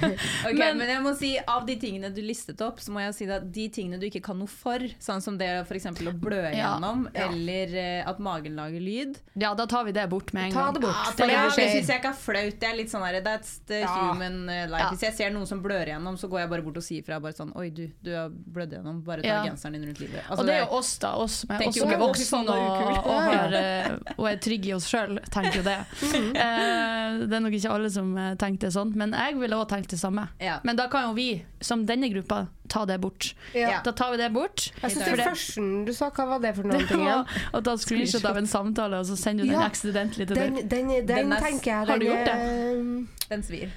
Ok, 0.01 0.57
Men- 0.57 0.77
men, 0.81 0.87
jeg 0.89 1.01
må 1.05 1.11
si 1.15 1.35
av 1.47 1.65
de 1.67 1.75
tingene 1.77 2.09
du 2.09 2.21
listet 2.41 2.61
opp, 2.65 2.79
så 2.81 2.91
må 2.91 3.01
jeg 3.03 3.13
si 3.15 3.25
at 3.29 3.45
de 3.53 3.67
tingene 3.69 3.99
du 4.01 4.07
ikke 4.07 4.21
kan 4.23 4.37
noe 4.39 4.49
for, 4.49 4.79
sånn 4.99 5.21
som 5.21 5.37
det 5.37 5.49
for 5.69 5.77
eksempel 5.77 6.09
å 6.09 6.13
blø 6.17 6.41
gjennom, 6.53 7.07
Ja. 7.13 7.27
eller 7.29 7.75
eh, 7.77 8.09
at 8.09 8.19
magen 8.19 8.55
lager 8.55 8.79
lyd, 8.81 9.17
Ja, 9.37 9.53
da 9.53 9.65
tar 9.65 9.83
vi 9.85 9.91
det 9.91 10.09
bort 10.09 10.33
med 10.33 10.45
en 10.49 10.51
Ta 10.51 10.65
gang. 10.65 10.73
det 10.73 10.81
bort. 10.81 10.95
Ja, 10.95 11.11
For 11.11 11.27
det, 11.27 11.27
det 11.27 11.37
er- 11.37 11.49
syns 11.51 11.87
jeg 11.87 12.01
ikke 12.01 12.09
er 12.09 12.13
flaut. 12.13 12.59
Det 12.59 12.63
er 12.69 12.75
litt 12.75 12.89
sånn 12.89 13.05
her, 13.05 13.21
That's 13.21 13.59
the 13.67 13.81
Ja. 13.81 13.87
human 14.13 14.49
eh, 14.49 14.65
life. 14.67 14.79
Ja. 14.81 14.89
Hvis 14.89 15.01
jeg 15.01 15.13
ser 15.13 15.29
noen 15.31 15.45
som 15.47 15.61
blør 15.61 15.85
gjennom, 15.87 16.17
så 16.17 16.27
går 16.29 16.39
jeg 16.41 16.49
bare 16.49 16.61
bort 16.63 16.77
og 16.77 16.83
sier 16.83 17.03
fra. 17.05 17.19
Bare 17.19 17.33
sånn 17.33 17.51
Oi, 17.55 17.69
du, 17.69 17.87
du 18.01 18.11
har 18.15 18.29
blødd 18.29 18.71
gjennom. 18.73 19.03
Bare 19.03 19.21
ta 19.21 19.27
Ja. 19.27 19.43
genseren 19.45 19.73
din 19.73 19.85
rundt 19.85 19.99
livet. 19.99 20.23
Altså, 20.29 20.39
og 20.39 20.45
det 20.47 20.55
er 20.55 20.59
jo 20.65 20.71
oss, 20.77 20.97
da. 20.97 21.11
Oss, 21.15 21.31
som 21.45 21.51
er 21.51 21.59
også 21.59 21.97
voksne 21.99 22.41
det 22.45 22.49
og, 22.49 22.57
og, 22.57 23.11
Ja, 23.11 23.31
ja. 23.31 23.37
har, 23.37 23.53
eh, 23.53 24.13
og 24.17 24.25
er 24.27 24.37
trygge 24.37 24.65
i 24.67 24.73
oss 24.73 24.87
sjøl, 24.89 25.19
tenker 25.29 25.55
jo 25.57 25.63
det. 25.63 25.77
Mm. 26.01 26.35
Eh, 26.35 27.27
det 27.27 27.33
er 27.33 27.39
nok 27.39 27.53
ikke 27.53 27.71
alle 27.71 27.89
som 27.89 28.15
tenker 28.37 28.59
det 28.67 28.73
sånn, 28.73 28.95
men 28.95 29.11
jeg 29.11 29.35
ville 29.39 29.55
òg 29.55 29.67
tenkt 29.69 29.89
det 29.89 29.99
samme. 29.99 30.27
ja. 30.39 30.59
Men 30.63 30.75
da 30.75 30.87
kan 30.87 31.09
jo 31.09 31.13
vi, 31.13 31.43
som 31.61 31.85
denne 31.85 32.09
gruppa, 32.11 32.20
ta 32.71 32.85
det 32.85 32.99
bort. 33.01 33.33
Ja. 33.53 33.81
Da 33.83 33.91
tar 33.91 34.11
vi 34.11 34.17
det 34.17 34.31
bort. 34.33 34.71
Jeg 34.81 34.91
synes 34.91 35.05
det 35.05 35.17
det- 35.17 35.25
første 35.27 35.85
du 35.85 35.93
sa, 35.93 36.09
hva 36.09 36.25
var 36.27 36.39
det 36.39 36.55
for 36.55 36.63
noen 36.63 36.79
Det 36.79 36.87
ting 36.93 37.01
igjen? 37.05 37.25
å 37.53 37.61
ta 37.63 37.75
screenshot 37.77 38.25
av 38.25 38.37
en 38.37 38.47
samtale, 38.47 38.99
og 38.99 39.05
så 39.05 39.17
sender 39.17 39.43
du 39.45 39.49
den 39.51 39.59
Ja. 39.59 39.65
accidentally 39.67 40.25
til 40.25 40.35
Den, 40.35 40.55
den, 40.67 40.87
den, 40.87 41.05
Den 41.07 41.31
er- 41.33 41.39
tenker 41.41 41.71
jeg 41.71 41.87
har 41.87 41.97
du 41.97 42.05
gjort 42.05 42.25
det? 42.25 42.37
Den 43.29 43.43
svir. 43.43 43.69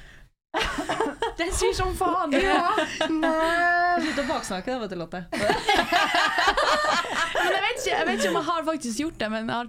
Den 1.39 1.51
svir 1.51 1.73
som 1.75 1.91
faen! 1.99 2.31
Ja, 2.39 2.71
Slutt 2.79 4.19
å 4.23 4.27
baksnakke 4.29 4.67
da, 4.71 4.79
vet 4.85 4.91
du, 4.91 4.97
Lotte. 5.01 5.25
Men 7.35 7.51
jeg 7.51 7.63
vet, 7.65 7.77
ikke, 7.81 7.91
jeg 7.91 8.07
vet 8.07 8.19
ikke 8.21 8.31
om 8.31 8.39
jeg 8.39 8.47
har 8.49 8.65
faktisk 8.69 9.01
gjort 9.03 9.19
det, 9.21 9.29
men 9.35 9.49
jeg 9.49 9.57
har, 9.57 9.69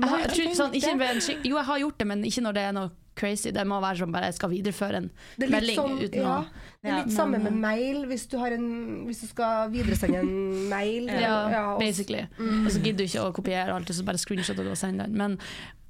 jeg 0.00 0.08
har, 0.08 0.18
jeg 0.22 0.30
tror 0.36 0.54
sånn, 0.60 0.74
ikke 0.78 1.36
Jo, 1.48 1.56
jeg 1.58 1.66
har 1.66 1.78
gjort 1.82 1.98
det, 1.98 2.06
men 2.06 2.22
ikke 2.24 2.42
når 2.46 2.52
det 2.56 2.62
er 2.68 2.72
noe 2.76 2.90
crazy. 3.20 3.50
Det 3.52 3.64
må 3.68 3.80
være 3.82 3.98
som 4.00 4.12
bare 4.14 4.30
jeg 4.30 4.36
skal 4.38 4.48
videreføre 4.54 4.96
en 5.02 5.10
Det 5.36 5.50
melding 5.52 5.76
sånn, 5.76 5.98
uten 6.00 6.22
ja, 6.22 6.36
å 6.38 6.79
Det 6.80 6.88
er 6.88 6.94
litt 7.02 7.10
Ja, 7.10 7.16
samme 7.16 7.36
med 7.44 7.52
mail, 7.60 8.06
hvis 8.08 8.22
du, 8.32 8.38
har 8.40 8.54
en, 8.56 8.68
hvis 9.04 9.18
du 9.20 9.26
skal 9.28 9.68
videresende 9.72 10.22
en 10.22 10.68
mail. 10.70 11.10
Ja, 11.20 11.76
basically. 11.78 12.22
Mm. 12.38 12.64
Og 12.66 12.72
så 12.72 12.80
gidder 12.80 13.04
du 13.04 13.04
ikke 13.10 13.26
å 13.26 13.34
kopiere 13.36 13.74
alt, 13.74 13.92
så 13.92 14.04
bare 14.06 14.16
screenshotter 14.22 14.64
du 14.64 14.70
og 14.72 14.78
sender 14.80 15.04
den. 15.10 15.18
Men 15.20 15.36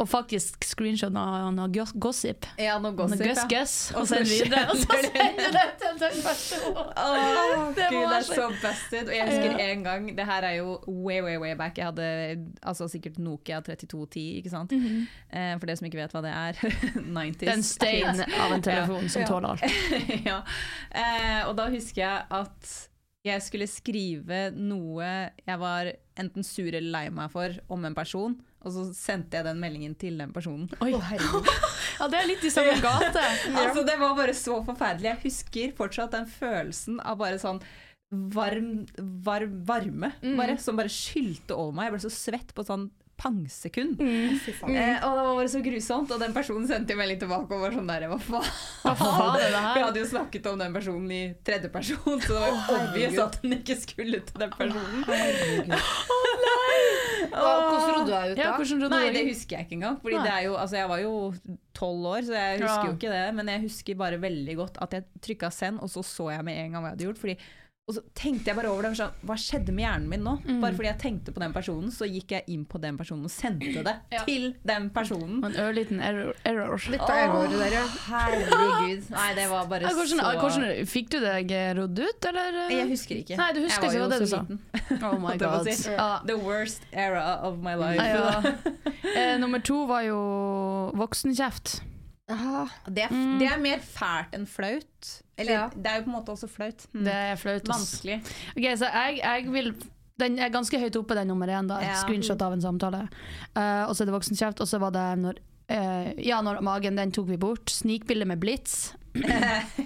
og 0.00 0.08
faktisk 0.08 0.64
screenshot 0.64 1.12
noe, 1.12 1.50
noe 1.52 1.84
gossip, 2.00 2.46
Ja, 2.56 2.78
noe 2.80 2.94
noe 2.94 2.96
gossip. 3.02 3.20
ja. 3.20 3.34
guss-guss, 3.36 3.74
Og 3.94 4.00
og 4.00 4.06
så 4.08 4.20
videre, 4.24 4.62
og 4.72 4.78
så 4.80 4.96
sender 4.96 5.34
du 5.36 5.50
det 5.52 5.64
til 5.82 5.98
den 6.00 6.22
personen. 6.24 6.78
Åh, 6.96 7.66
Det 7.76 7.88
Gud, 7.92 8.06
det 8.08 8.16
er 8.16 8.24
så- 8.24 8.46
busted. 8.62 9.10
Og 9.10 9.14
jeg 9.18 9.26
husker 9.28 9.58
Ja. 9.60 9.66
en 9.74 9.84
gang 9.84 10.06
Det 10.16 10.24
her 10.26 10.42
er 10.48 10.54
jo 10.56 10.78
way, 10.88 11.20
way, 11.22 11.36
way 11.42 11.52
back. 11.54 11.76
Jeg 11.78 11.84
hadde 11.90 12.46
altså 12.62 12.88
sikkert 12.88 13.18
Nokia 13.20 13.60
3210, 13.60 14.24
ikke 14.40 14.50
sant. 14.50 14.72
eh, 14.72 15.52
for 15.60 15.66
det 15.68 15.76
som 15.78 15.86
ikke 15.90 16.00
vet 16.00 16.12
hva 16.16 16.22
det 16.24 16.32
er. 16.32 16.52
90s. 16.96 17.38
Den 17.44 17.62
stein 17.62 18.24
av 18.40 18.56
en 18.56 18.62
telefon 18.64 19.08
som 19.12 19.22
tåler 19.28 19.52
alt. 19.52 20.24
ja. 20.26 20.40
Eh, 20.94 21.42
og 21.48 21.56
da 21.58 21.68
husker 21.72 22.02
jeg 22.02 22.26
at 22.40 22.70
jeg 23.26 23.42
skulle 23.44 23.66
skrive 23.68 24.46
noe 24.56 25.04
jeg 25.44 25.58
var 25.60 25.90
enten 26.20 26.44
sur 26.46 26.70
eller 26.70 26.88
lei 26.94 27.02
meg 27.12 27.32
for 27.32 27.52
om 27.72 27.84
en 27.84 27.96
person, 27.96 28.38
og 28.60 28.72
så 28.72 28.86
sendte 28.96 29.36
jeg 29.38 29.46
den 29.46 29.60
meldingen 29.60 29.94
til 30.00 30.16
den 30.20 30.32
personen. 30.36 30.68
Oi. 30.84 30.94
Herregud. 30.96 31.48
Ja, 32.00 32.06
det 32.08 32.16
er 32.16 32.28
litt 32.30 32.44
i 32.48 32.50
samme 32.52 32.78
gate. 32.80 33.22
Altså, 33.60 33.82
det 33.84 33.98
var 34.00 34.14
bare 34.16 34.32
så 34.36 34.54
forferdelig. 34.64 35.10
Jeg 35.10 35.22
husker 35.26 35.72
fortsatt 35.76 36.14
den 36.14 36.28
følelsen 36.32 36.96
av 37.04 37.18
bare 37.20 37.36
sånn 37.42 37.60
varm, 38.32 38.86
varm 39.26 39.58
varme 39.68 40.08
bare, 40.22 40.56
som 40.58 40.80
bare 40.80 40.92
skylte 40.92 41.52
over 41.52 41.76
meg. 41.76 41.90
Jeg 41.90 41.96
ble 41.98 42.02
så 42.06 42.12
svett 42.14 42.54
på 42.56 42.64
sånn 42.64 42.88
pangsekund. 43.20 44.00
Mm. 44.00 44.38
Eh, 44.72 44.96
og 45.04 45.12
det 45.16 45.24
var 45.26 45.34
bare 45.36 45.50
så 45.52 45.60
grusomt. 45.64 46.10
Og 46.14 46.22
den 46.22 46.32
personen 46.36 46.66
sendte 46.70 46.96
melding 46.96 47.20
tilbake 47.20 47.52
og 47.52 47.60
var 47.66 47.74
sånn 47.76 47.90
der 47.90 48.06
Hva 48.08 48.16
faen? 48.24 48.48
Hva 48.84 48.94
faen 48.96 49.36
det 49.36 49.50
Vi 49.52 49.84
hadde 49.84 50.00
jo 50.02 50.08
snakket 50.14 50.48
om 50.52 50.58
den 50.62 50.72
personen 50.76 51.12
i 51.12 51.20
tredje 51.44 51.68
person, 51.74 52.16
så 52.24 52.32
det 52.32 52.40
var 52.40 52.48
jo 52.48 52.78
obvious 52.78 53.18
at 53.26 53.36
den 53.44 53.58
ikke 53.60 53.76
skulle 53.82 54.22
til 54.24 54.40
den 54.44 54.54
personen. 54.56 55.04
Hva- 57.30 57.56
Hvordan 57.70 57.92
rodde 57.94 58.06
du 58.06 58.10
deg 58.10 58.32
ut 58.32 58.38
da? 58.40 58.88
Nei, 58.90 59.10
det 59.14 59.22
husker 59.28 59.56
jeg 59.58 59.66
ikke 59.68 59.76
engang. 59.78 59.98
Fordi 60.02 60.16
Nei. 60.18 60.24
det 60.26 60.32
er 60.34 60.42
jo, 60.48 60.54
altså 60.58 60.76
jeg 60.80 60.88
var 60.90 61.02
jo 61.04 61.12
tolv 61.76 62.06
år, 62.10 62.22
så 62.26 62.34
jeg 62.34 62.60
husker 62.62 62.80
Ja. 62.80 62.86
jo 62.88 62.96
ikke 62.96 63.12
det. 63.12 63.24
Men 63.36 63.52
jeg 63.52 63.60
husker 63.66 63.94
bare 64.00 64.18
veldig 64.20 64.56
godt 64.58 64.80
at 64.82 64.96
jeg 64.96 65.04
trykka 65.22 65.50
send, 65.54 65.80
og 65.80 65.88
så 65.92 66.02
så 66.04 66.30
jeg 66.32 66.44
med 66.44 66.58
en 66.58 66.72
gang 66.72 66.82
hva 66.82 66.90
jeg 66.90 66.96
hadde 66.98 67.06
gjort. 67.08 67.20
Fordi, 67.22 67.36
og 67.90 67.96
så 67.98 68.02
tenkte 68.16 68.50
jeg 68.52 68.56
bare 68.60 68.70
over 68.70 68.86
det. 68.86 68.92
Sånn, 69.00 69.12
hva 69.26 69.36
skjedde 69.40 69.74
med 69.74 69.84
hjernen 69.84 70.08
min 70.12 70.22
nå? 70.24 70.36
Mm. 70.46 70.60
Bare 70.62 70.76
fordi 70.78 70.88
jeg 70.92 70.98
tenkte 71.02 71.34
på 71.34 71.42
den 71.42 71.52
personen, 71.56 71.90
så 71.94 72.06
gikk 72.08 72.34
jeg 72.36 72.44
inn 72.54 72.64
på 72.70 72.78
den 72.82 72.96
personen 73.00 73.26
og 73.26 73.32
sendte 73.34 73.82
det 73.84 73.94
Ja. 74.14 74.22
til 74.24 74.54
den 74.66 74.88
personen. 74.94 75.40
En 75.44 75.56
ørliten 75.64 76.00
error. 76.00 76.32
error. 76.46 76.78
Litt 76.90 77.02
av 77.02 77.10
error 77.24 77.48
der, 77.56 77.74
ja. 77.74 77.84
Herregud. 78.06 79.10
Nei, 79.10 79.28
det 79.34 79.48
var 79.50 79.66
bare 79.70 79.82
Ja, 79.88 79.94
hvordan, 79.98 80.22
så 80.22 80.38
hvordan, 80.40 80.86
fikk 80.86 81.10
du 81.10 81.18
deg 81.20 81.50
rodd 81.78 81.98
ut, 81.98 82.28
eller? 82.30 82.60
Jeg 82.70 82.88
husker 82.94 83.16
ikke. 83.20 83.36
Nei, 83.40 83.50
du 83.56 83.60
husker 83.64 83.88
jeg 83.88 83.92
ikke 83.92 84.00
var 84.00 84.08
hva 84.08 84.18
det 84.18 84.20
du 84.20 84.26
så 84.26 84.36
sa. 84.36 84.42
liten. 84.48 85.04
Oh 85.10 85.18
my 85.18 85.36
god. 85.44 85.68
si. 85.74 85.90
Ja. 85.90 86.08
The 86.26 86.36
worst 86.38 86.82
era 86.92 87.40
of 87.42 87.58
my 87.58 87.74
life. 87.74 88.02
Ja. 88.02 88.42
Eh, 89.10 89.38
nummer 89.40 89.58
to 89.58 89.86
var 89.88 90.02
jo 90.06 90.18
voksenkjeft. 90.94 91.80
Det, 92.86 93.04
er, 93.04 93.10
Mm. 93.14 93.38
det 93.40 93.48
er 93.50 93.58
mer 93.60 93.78
fælt 93.84 94.34
enn 94.36 94.46
flaut. 94.46 95.10
Eller 95.38 95.52
Ja. 95.52 95.68
det 95.74 95.86
er 95.86 95.96
jo 95.98 96.02
på 96.04 96.10
en 96.12 96.16
måte 96.18 96.32
også 96.34 96.48
flaut. 96.48 96.86
Mm. 96.92 97.04
Det 97.04 97.12
er 97.14 97.34
flaut. 97.36 97.68
Vanskelig. 97.68 98.20
Ok, 98.56 98.66
så 98.78 98.86
jeg, 98.92 99.20
jeg 99.22 99.52
vil 99.52 99.74
Den 100.20 100.38
er 100.38 100.50
ganske 100.52 100.76
høyt 100.78 100.96
oppe, 101.00 101.14
den 101.16 101.28
nummer 101.28 101.46
én. 101.48 101.66
da, 101.66 101.78
Ja. 101.80 101.94
screenshot 102.02 102.42
av 102.42 102.52
en 102.52 102.60
samtale. 102.60 103.08
Uh, 103.56 103.88
og 103.88 103.94
så 103.96 104.02
er 104.02 104.10
det 104.10 104.14
voksenkjeft, 104.14 104.60
og 104.60 104.68
så 104.68 104.78
var 104.78 104.90
det 104.90 105.18
når 105.18 105.34
eh, 105.70 106.12
Ja, 106.26 106.40
når 106.42 106.60
magen, 106.66 106.96
den 106.98 107.12
tok 107.14 107.28
vi 107.30 107.36
bort. 107.40 107.70
Snikbilde 107.70 108.26
med 108.26 108.40
blits. 108.42 108.92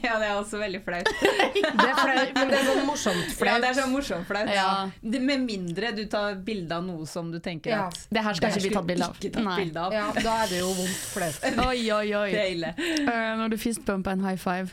ja, 0.05 0.19
det 0.21 0.27
er 0.29 0.35
også 0.37 0.59
veldig 0.61 0.83
flaut. 0.85 1.09
det 1.25 1.63
er 1.65 1.95
flaut, 1.97 2.33
men 2.37 2.51
det 2.51 2.59
er 2.59 2.67
sånn 2.67 2.83
morsomt 2.85 3.23
Ja, 3.25 3.37
flaut. 3.39 3.63
det 3.63 3.69
er 3.71 3.77
sånn 3.79 3.93
morsomt 3.95 4.27
flaut. 4.29 4.51
Ja. 4.53 4.67
Det- 5.01 5.23
Med 5.25 5.41
mindre 5.47 5.93
du 5.97 6.03
tar 6.13 6.35
bilde 6.45 6.77
av 6.77 6.85
noe 6.85 7.07
som 7.09 7.31
du 7.33 7.39
tenker 7.41 7.71
Ja. 7.73 7.87
at 7.89 8.07
Det 8.11 8.21
her 8.27 8.35
skal 8.37 8.51
det 8.53 8.61
ikke 8.65 8.69
bli 8.69 8.75
tatt 8.77 8.87
bilde 8.91 9.07
av. 9.09 9.21
Tatt 9.23 9.57
bilde 9.63 9.81
av. 9.87 9.93
Ja, 9.97 10.11
da 10.21 10.35
er 10.45 10.49
det 10.53 10.59
jo 10.61 10.73
vondt 10.77 11.05
flaut. 11.15 11.41
Oi, 11.71 11.81
oi, 11.91 12.09
oi. 12.21 12.31
Det 12.37 12.43
er 12.43 12.51
ille. 12.53 12.75
Uh, 13.09 13.31
når 13.41 13.55
du 13.55 13.57
fistbumper 13.65 14.13
en 14.13 14.25
high 14.29 14.37
five. 14.37 14.69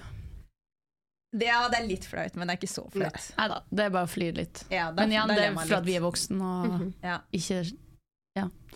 Det, 1.32 1.46
ja, 1.48 1.62
det 1.72 1.77
er 1.80 1.86
litt 1.88 2.03
flaut, 2.03 2.36
men 2.36 2.50
det 2.50 2.58
er 2.58 2.60
ikke 2.60 2.74
så 2.74 2.84
flaut. 2.91 3.22
Nei 3.38 3.46
da, 3.48 3.62
det 3.72 3.86
er 3.86 3.94
bare 3.96 4.03
å 4.03 4.12
flire 4.12 4.36
litt. 4.41 4.65
Ja, 4.68 4.89
da- 4.91 5.00
Men 5.06 5.13
igjen, 5.15 5.32
det 5.32 5.46
er 5.48 5.56
for 5.62 5.77
at 5.80 5.86
vi 5.88 5.96
er 5.96 6.03
voksne 6.03 6.41
og 6.44 6.68
Mhm. 6.74 6.89
ja. 7.08 7.20
ikke 7.32 7.62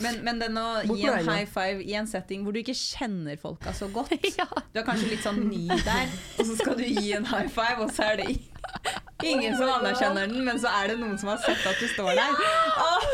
Men, 0.04 0.18
men 0.28 0.40
den 0.42 0.58
å 0.60 0.66
gi 0.84 1.06
en 1.08 1.30
high 1.30 1.48
five 1.48 1.80
i 1.80 1.94
en 1.96 2.08
setting 2.10 2.42
hvor 2.44 2.52
du 2.52 2.60
ikke 2.60 2.76
kjenner 2.76 3.38
folka 3.40 3.72
så 3.76 3.88
godt 3.94 4.12
Ja. 4.40 4.48
Du 4.74 4.82
er 4.82 4.88
kanskje 4.88 5.14
litt 5.14 5.24
sånn 5.24 5.40
ny 5.48 5.70
der, 5.72 6.12
og 6.36 6.50
så 6.50 6.58
skal 6.60 6.76
du 6.80 6.84
gi 6.84 7.14
en 7.16 7.28
high 7.30 7.48
five, 7.48 7.86
og 7.86 7.94
så 7.96 8.10
er 8.12 8.20
det 8.20 8.28
ingen 9.24 9.56
som 9.56 9.72
anerkjenner 9.78 10.28
den, 10.28 10.44
men 10.44 10.60
så 10.60 10.74
er 10.82 10.92
det 10.92 10.98
noen 11.00 11.16
som 11.22 11.32
har 11.32 11.40
sett 11.46 11.64
at 11.70 11.80
du 11.80 11.88
står 11.94 12.12
der. 12.20 12.36
Åh! 12.84 13.08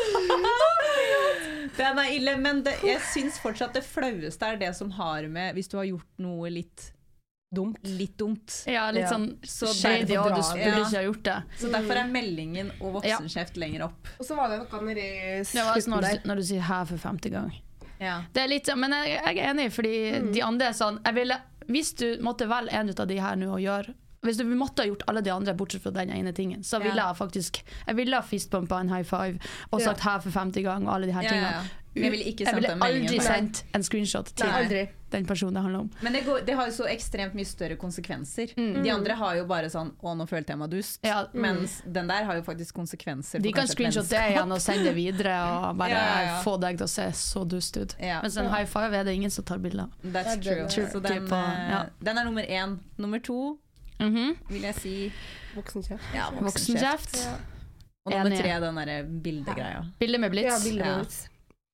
Den 1.77 2.01
er 2.01 2.10
ille, 2.15 2.33
men 2.41 2.63
det, 2.65 2.74
jeg 2.86 3.00
syns 3.12 3.38
fortsatt 3.41 3.77
det 3.77 3.86
flaueste 3.86 4.50
er 4.50 4.57
det 4.60 4.74
som 4.77 4.89
har 4.98 5.29
med 5.31 5.53
hvis 5.55 5.69
du 5.71 5.77
har 5.77 5.88
gjort 5.88 6.10
noe 6.25 6.50
litt, 6.51 6.89
Dumt. 7.53 7.77
litt 7.84 8.17
dumt. 8.17 8.63
Ja, 8.65 8.89
litt 8.91 9.01
Ja. 9.03 9.10
sånn 9.12 9.38
Så 9.43 9.67
shady, 9.74 10.15
og 10.15 10.24
du 10.27 10.29
burde 10.29 10.43
skulle 10.43 10.63
det. 10.63 10.86
ikke 10.86 10.96
ha 10.96 11.03
gjort 11.03 11.24
det. 11.24 11.43
Så 11.60 11.72
derfor 11.72 11.96
er 12.00 12.08
meldingen 12.08 12.72
og 12.79 12.93
voksenkjeft 13.01 13.58
lenger 13.58 13.84
opp. 13.89 14.08
Og 14.20 14.25
så 14.25 14.36
var 14.38 14.48
det 14.50 14.60
noe 14.72 14.81
nedi 14.81 15.01
Det 15.43 15.53
var 15.65 15.75
slutten 15.75 15.91
når, 15.91 16.01
du- 16.01 16.27
når 16.29 16.36
du 16.36 16.41
sier 16.43 16.62
'her' 16.62 16.86
for 16.88 16.96
femte 16.98 17.29
gang. 17.29 17.51
Ja. 18.00 18.24
Det 18.34 18.43
er 18.43 18.48
litt, 18.48 18.65
sånn- 18.65 18.79
men 18.79 18.91
jeg, 18.91 19.20
jeg 19.25 19.38
er 19.38 19.53
enig, 19.53 19.72
fordi 19.72 20.12
Mm. 20.22 20.34
de 20.34 20.41
andre 20.41 20.67
er 20.67 20.72
sånn 20.74 21.00
jeg 21.05 21.13
ville, 21.15 21.38
Hvis 21.70 21.93
du 21.96 22.17
måtte 22.22 22.48
velge 22.50 22.74
en 22.74 22.89
ut 22.89 23.00
av 23.00 23.08
de 23.08 23.17
her 23.20 23.36
nå 23.36 23.53
og 23.53 23.60
gjøre 23.62 23.93
Hvis 24.21 24.37
du 24.37 24.45
måtte 24.45 24.83
ha 24.83 24.87
gjort 24.89 25.03
alle 25.09 25.23
de 25.25 25.33
andre 25.33 25.53
bortsett 25.57 25.81
fra 25.81 25.91
den 25.95 26.11
ene 26.13 26.33
tingen, 26.37 26.63
så 26.63 26.79
ville 26.81 27.01
jeg 27.01 27.17
faktisk 27.17 27.63
Jeg 27.87 27.97
ville 27.97 28.15
ha 28.15 28.21
fistbumpa 28.21 28.79
en 28.81 28.89
high 28.93 29.03
five 29.03 29.39
og 29.71 29.81
sagt 29.81 29.99
'her 30.05 30.19
for 30.21 30.29
femte 30.29 30.61
gang' 30.61 30.87
og 30.87 30.95
alle 30.95 31.07
de 31.07 31.13
her 31.13 31.21
tingene. 31.21 31.69
jeg 31.95 32.11
ville 32.11 32.25
ikke 32.25 32.45
Jeg 32.45 32.55
ville 32.55 32.83
aldri 32.83 33.19
sendt 33.19 33.63
en 33.75 33.83
screenshot 33.83 34.25
til 34.25 34.45
Nei, 34.47 34.89
den 35.11 35.25
personen 35.25 35.53
det 35.55 35.61
handler 35.61 35.79
om. 35.79 35.89
Men 36.01 36.13
det, 36.13 36.21
går, 36.25 36.45
det 36.45 36.55
har 36.55 36.65
jo 36.69 36.71
så 36.71 36.85
ekstremt 36.87 37.33
mye 37.33 37.45
større 37.45 37.75
konsekvenser. 37.75 38.53
De 38.55 38.91
andre 38.91 39.13
har 39.13 39.35
jo 39.35 39.45
bare 39.45 39.69
sånn 39.69 39.91
'Å, 39.97 40.13
nå 40.17 40.27
følte 40.29 40.53
jeg 40.53 40.57
meg 40.59 40.69
dust'. 40.69 40.99
Ja. 41.03 41.25
Mens 41.33 41.81
den 41.85 42.07
der 42.07 42.23
har 42.23 42.35
jo 42.35 42.43
faktisk 42.43 42.75
konsekvenser. 42.75 43.41
De 43.41 43.51
kan 43.51 43.67
screenshotte 43.67 44.09
det 44.09 44.35
igjen 44.35 44.51
og 44.51 44.61
sende 44.61 44.83
det 44.83 44.95
videre 44.95 45.33
og 45.69 45.77
bare 45.77 45.89
Ja, 45.89 46.05
ja, 46.05 46.21
ja. 46.21 46.41
få 46.43 46.59
deg 46.61 46.77
til 46.77 46.85
å 46.85 46.89
se 46.89 47.09
så 47.11 47.43
dust 47.47 47.75
ut. 47.77 47.95
Ja. 47.99 48.21
Mens 48.21 48.37
en 48.37 48.53
high 48.53 48.65
five 48.65 48.93
er 48.93 49.03
det 49.03 49.13
ingen 49.15 49.31
som 49.31 49.43
tar 49.43 49.57
bilde 49.57 49.81
av. 49.81 49.89
That's 50.03 50.37
true. 50.37 50.67
True. 50.67 50.87
Så 50.91 50.99
den, 51.01 51.25
eh, 51.25 51.69
ja. 51.71 51.85
den 51.99 52.17
er 52.17 52.23
nummer 52.23 52.43
én. 52.43 52.79
Nummer 52.97 53.19
to 53.19 53.57
Mhm. 54.01 54.38
vil 54.50 54.62
jeg 54.62 54.75
si 54.75 54.96
Voksenkjeft. 55.55 56.03
ja, 56.15 56.29
Voksenkjeft. 56.41 57.15
Ja. 57.17 57.36
Og 58.05 58.12
nummer 58.15 58.38
tre 58.41 58.55
den 58.60 58.75
derre 58.81 59.03
bildegreia. 59.24 59.84
Bilde 60.00 60.17
med 60.17 60.34
Ja, 60.36 60.58
bilde 60.63 60.84
med 60.86 60.96
blitz. 61.05 61.27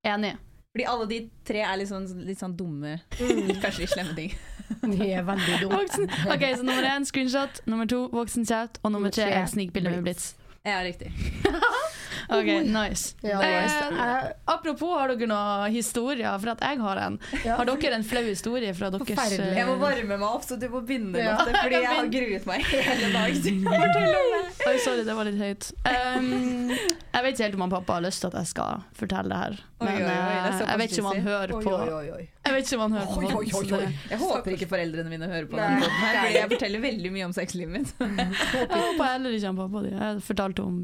Ja. 0.04 0.16
Enig. 0.16 0.36
Fordi 0.76 0.86
alle 0.88 1.06
de 1.10 1.30
tre 1.46 1.62
er 1.64 1.78
litt 1.78 1.88
sånn, 1.90 2.06
litt 2.26 2.38
sånn 2.40 2.56
dumme, 2.58 3.00
Mm. 3.20 3.54
kanskje 3.64 3.80
litt 3.80 3.90
slemme 3.94 4.16
ting. 4.16 4.34
De 4.98 5.12
er 5.14 5.24
veldig 5.24 5.60
dumme. 5.62 5.78
Voksen. 5.80 6.10
Ok, 6.28 6.44
så 6.58 6.64
Nummer 6.64 6.84
én 6.84 7.06
screenshot, 7.06 7.62
nummer 7.66 7.86
to 7.88 8.10
voksenkjeft, 8.12 8.80
og 8.84 8.92
nummer 8.92 9.10
tre, 9.10 9.24
er 9.32 9.46
snikbilde 9.48 9.90
med 9.90 10.04
blitz. 10.04 10.36
Ja, 10.66 10.82
riktig. 10.84 11.12
Ok, 12.30 12.50
nice. 12.78 13.16
Ja, 13.24 13.40
Eh, 13.42 14.32
apropos, 14.46 14.98
har 15.00 15.08
dere 15.14 15.28
noen 15.30 15.72
historier? 15.72 16.38
For 16.42 16.50
at 16.54 16.60
jeg 16.66 16.80
har 16.82 17.00
en. 17.06 17.20
Ja. 17.46 17.56
Har 17.60 17.66
dere 17.70 17.94
en 17.96 18.04
flau 18.04 18.24
historie 18.26 18.74
fra 18.76 18.90
deres 18.92 19.08
Forferdelig. 19.08 19.48
eh, 19.54 19.58
Jeg 19.62 19.68
må 19.70 19.76
varme 19.80 20.18
meg 20.18 20.26
opp, 20.28 20.44
så 20.44 20.58
du 20.60 20.68
må 20.74 20.82
begynne, 20.86 21.16
Ja. 21.18 21.38
Lotte, 21.38 21.56
fordi 21.62 21.80
jeg 21.80 21.88
har 21.88 22.10
gruet 22.18 22.46
meg 22.50 22.66
hele 22.68 23.12
dag 23.16 23.40
til 23.44 23.62
å 23.64 23.76
fortelle 23.86 24.18
om 24.20 24.28
det. 24.36 24.44
Oi, 24.68 24.78
sorry, 24.84 25.04
det 25.08 25.16
var 25.16 25.30
litt 25.30 25.40
høyt. 25.40 25.70
Um, 25.88 26.72
jeg 26.72 27.24
vet 27.24 27.34
ikke 27.38 27.46
helt 27.48 27.56
om 27.58 27.64
han 27.68 27.74
pappa 27.78 27.94
har 27.98 28.04
lyst 28.08 28.22
til 28.24 28.28
at 28.34 28.40
jeg 28.42 28.52
skal 28.52 28.84
fortelle 29.00 29.32
det 29.32 29.38
her. 29.44 29.56
Men 29.80 29.88
oi, 29.88 29.94
oi, 29.94 30.02
det 30.04 30.18
eh, 30.18 30.58
såpass 30.58 30.68
jeg 30.68 30.82
vet 30.82 30.92
ikke 30.98 31.04
om 31.06 31.10
han 31.14 31.24
hører 31.28 31.54
på 31.54 31.72
oi, 31.78 31.88
oi, 31.94 32.10
oi. 32.18 32.26
Jeg 32.48 32.54
vet 32.56 32.68
ikke 32.70 32.78
om 32.78 32.84
han 32.88 32.94
hører 32.98 33.08
på 33.08 33.18
Oi, 33.18 33.26
oi, 33.28 33.32
oi, 33.38 33.64
oi. 33.78 33.80
det- 33.88 34.12
Jeg 34.12 34.20
håper 34.22 34.54
ikke 34.58 34.68
foreldrene 34.72 35.10
mine 35.12 35.28
hører 35.32 35.48
på 35.52 35.58
den 35.60 35.82
podden 35.82 35.98
her, 36.02 36.20
fordi 36.22 36.38
jeg 36.42 36.50
forteller 36.54 36.84
veldig 36.88 37.12
mye 37.16 37.26
om 37.28 37.34
sexlivet 37.36 37.72
mitt. 37.74 37.92
Jeg 38.00 38.68
håper 38.72 39.04
heller 39.12 39.36
ikke 39.40 39.50
han 39.52 39.60
pappa 39.64 39.82
di. 39.88 39.92
Jeg 39.96 40.22
fortalte 40.28 40.64
om 40.68 40.78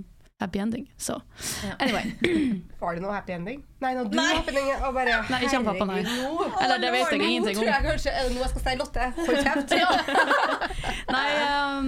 happy 0.44 0.60
ending, 0.64 0.86
så 0.98 1.16
Ja. 1.64 1.74
Anyway. 1.80 2.12
Var 2.84 2.96
det 3.00 3.04
noe 3.06 3.14
happy 3.16 3.34
ending? 3.36 3.64
Nei, 3.84 3.94
når 3.98 4.10
du 4.12 4.16
Nei. 4.20 4.28
happy 4.36 4.54
ending. 4.54 4.70
Og 4.88 4.94
bare, 4.96 5.18
Nei, 5.32 5.40
ikke 5.48 5.56
han 5.58 5.68
pappa, 5.72 5.88
nei. 5.90 5.98
herregud, 6.04 6.56
Eller 6.64 6.84
det 6.84 6.92
vet 6.96 7.12
jeg 7.14 7.20
nå 7.24 7.28
ingenting 7.32 7.58
tror 7.60 7.68
om. 7.68 7.74
jeg 7.74 7.86
kanskje 7.90 8.14
er 8.14 8.28
det 8.30 8.36
noe 8.38 8.46
jeg 8.46 8.54
skal 8.54 8.66
si. 8.68 8.76
Lotte, 8.84 9.10
hold 9.18 9.44
kjeft. 9.48 9.76
Nei, 11.16 11.28
um, 11.78 11.88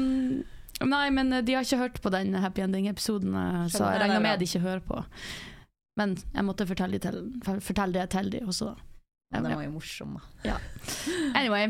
nei, 0.91 1.05
men 1.15 1.31
de 1.47 1.55
har 1.55 1.63
ikke 1.67 1.79
hørt 1.79 2.01
på 2.03 2.11
den 2.13 2.33
happy 2.43 2.61
ending-episoden, 2.65 3.35
eh, 3.39 3.61
så 3.73 3.87
jeg 3.93 4.01
regner 4.03 4.23
med 4.25 4.39
de 4.41 4.47
ikke 4.49 4.63
hører 4.65 4.83
på. 4.85 5.01
Men 5.99 6.17
jeg 6.35 6.43
måtte 6.43 6.67
fortelle, 6.67 6.99
til, 6.99 7.21
fortelle 7.63 7.95
det 7.95 8.09
til 8.11 8.29
de 8.33 8.41
også. 8.43 8.73
da. 8.73 9.39
Den 9.39 9.47
var 9.55 9.63
jo 9.63 9.71
morsom, 9.73 10.17
da. 10.43 10.57
Anyway, 11.35 11.69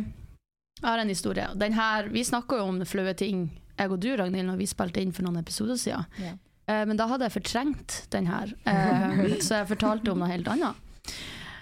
jeg 0.81 0.89
har 0.89 0.99
en 1.01 1.09
historie. 1.13 1.45
Den 1.55 1.73
her, 1.77 2.09
vi 2.11 2.23
snakka 2.25 2.57
jo 2.59 2.65
om 2.71 2.81
flaue 2.85 3.13
ting, 3.17 3.45
jeg 3.77 3.91
og 3.91 3.99
du, 4.01 4.09
Ragnhild, 4.17 4.47
når 4.49 4.57
vi 4.59 4.67
spilte 4.69 5.01
inn 5.03 5.13
for 5.15 5.25
noen 5.27 5.37
episoder 5.41 5.77
siden. 5.79 6.05
Ja. 6.21 6.33
Eh, 6.67 6.83
men 6.89 6.97
da 6.97 7.05
hadde 7.09 7.27
jeg 7.27 7.35
fortrengt 7.37 7.97
den 8.13 8.27
her, 8.29 8.51
eh, 8.65 9.37
så 9.45 9.61
jeg 9.61 9.71
fortalte 9.75 10.13
om 10.13 10.21
noe 10.21 10.31
helt 10.31 10.49
annet. 10.49 10.81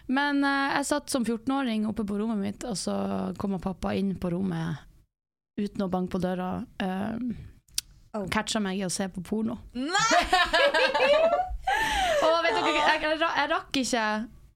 Men 0.07 0.43
eh, 0.48 0.75
jeg 0.77 0.89
satt 0.89 1.12
som 1.12 1.25
14-åring 1.25 1.88
oppe 1.89 2.05
på 2.07 2.17
rommet 2.19 2.39
mitt, 2.39 2.63
og 2.67 2.77
så 2.79 2.95
kom 3.39 3.57
pappa 3.63 3.93
inn 3.98 4.15
på 4.19 4.31
rommet 4.33 4.83
uten 5.60 5.86
å 5.86 5.91
banke 5.91 6.15
på 6.15 6.24
døra. 6.24 6.55
Uh. 6.81 7.17
Catcha 8.33 8.60
meg 8.62 8.77
i 8.77 8.86
å 8.86 8.91
se 8.93 9.07
på 9.10 9.24
porno. 9.25 9.57
Nei! 9.74 9.89
Og 12.24 12.36
vet 12.45 12.55
dere, 12.55 12.74
jeg, 12.77 13.00
jeg, 13.01 13.17
jeg 13.19 13.48
rakk 13.50 13.77
ikke 13.81 14.03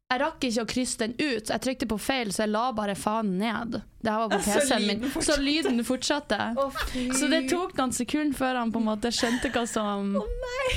jeg 0.08 0.22
rakk 0.22 0.46
ikke 0.48 0.64
å 0.64 0.68
krysse 0.72 1.00
den 1.02 1.14
ut. 1.20 1.50
Jeg 1.52 1.62
trykte 1.66 1.88
på 1.92 1.98
feil, 2.00 2.30
så 2.32 2.46
jeg 2.46 2.54
la 2.54 2.70
bare 2.72 2.94
faen 2.96 3.34
ned. 3.42 3.82
Det 4.00 4.14
her 4.14 4.22
var 4.22 4.30
på 4.32 4.40
PC-en 4.46 4.86
min. 4.88 5.02
Så 5.12 5.36
lyden 5.42 5.82
fortsatte. 5.84 6.38
Oh. 6.56 6.78
Så 7.18 7.28
det 7.28 7.42
tok 7.52 7.74
noen 7.76 7.92
sekunder 7.96 8.38
før 8.38 8.62
han 8.62 8.72
på 8.72 8.80
en 8.80 8.88
måte 8.88 9.12
skjønte 9.12 9.52
hva 9.52 9.66
som 9.68 10.14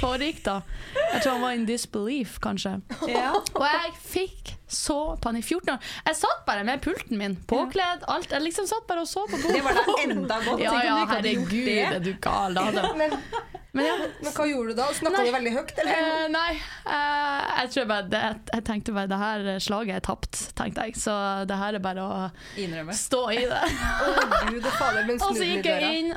foregikk. 0.00 0.42
da 0.48 0.56
Jeg 0.96 1.22
tror 1.22 1.36
han 1.36 1.44
var 1.46 1.54
in 1.60 1.68
disbelief, 1.68 2.40
kanskje. 2.42 2.74
Ja. 3.06 3.36
Og 3.38 3.62
jeg 3.68 3.94
fikk 4.02 4.52
så 4.66 4.98
panikk. 5.22 5.46
14 5.46 5.76
år. 5.76 5.94
Jeg 6.10 6.18
satt 6.24 6.42
bare 6.50 6.66
med 6.66 6.82
pulten 6.82 7.22
min, 7.22 7.38
påkledd, 7.54 8.02
alt. 8.10 8.34
Jeg 8.34 8.48
liksom 8.48 8.66
satt 8.70 8.90
bare 8.90 9.06
og 9.06 9.12
så 9.12 9.28
på 9.30 9.38
Det 9.46 9.62
var 9.62 9.78
da 9.78 9.86
enda 10.08 10.42
godt. 10.42 10.66
Ja 10.66 10.74
ja, 10.88 10.98
herregud, 11.14 11.70
er 11.70 12.02
du 12.02 12.16
gal? 12.18 12.58
Da 12.58 12.66
hadde 12.66 13.14
Men, 13.72 13.86
ja. 13.86 13.96
men 14.24 14.34
hva 14.34 14.46
gjorde 14.50 14.74
du 14.74 14.80
da? 14.80 14.88
Snakka 14.96 15.22
du 15.26 15.32
veldig 15.34 15.52
høyt, 15.54 15.74
eller? 15.82 16.00
Eh, 16.00 16.24
nei, 16.32 16.50
eh, 16.56 17.52
jeg 17.60 17.72
tror 17.74 17.86
bare 17.92 18.08
det, 18.10 18.22
Jeg 18.54 18.66
tenkte 18.66 18.96
bare 18.96 19.10
det 19.12 19.20
her 19.20 19.46
slaget 19.62 20.00
er 20.00 20.04
tapt, 20.08 20.40
tenkte 20.58 20.88
jeg. 20.88 20.98
Så 20.98 21.14
det 21.50 21.60
her 21.60 21.78
er 21.78 21.84
bare 21.84 22.06
å 22.06 22.18
Innrømme. 22.60 22.96
stå 22.96 23.22
i 23.36 23.44
det. 23.50 23.62
Å 24.10 24.42
gud 24.50 24.68
fader, 24.74 25.14
Og 25.26 25.30
så 25.38 25.46
gikk 25.46 25.70
jeg 25.70 26.02
inn, 26.02 26.12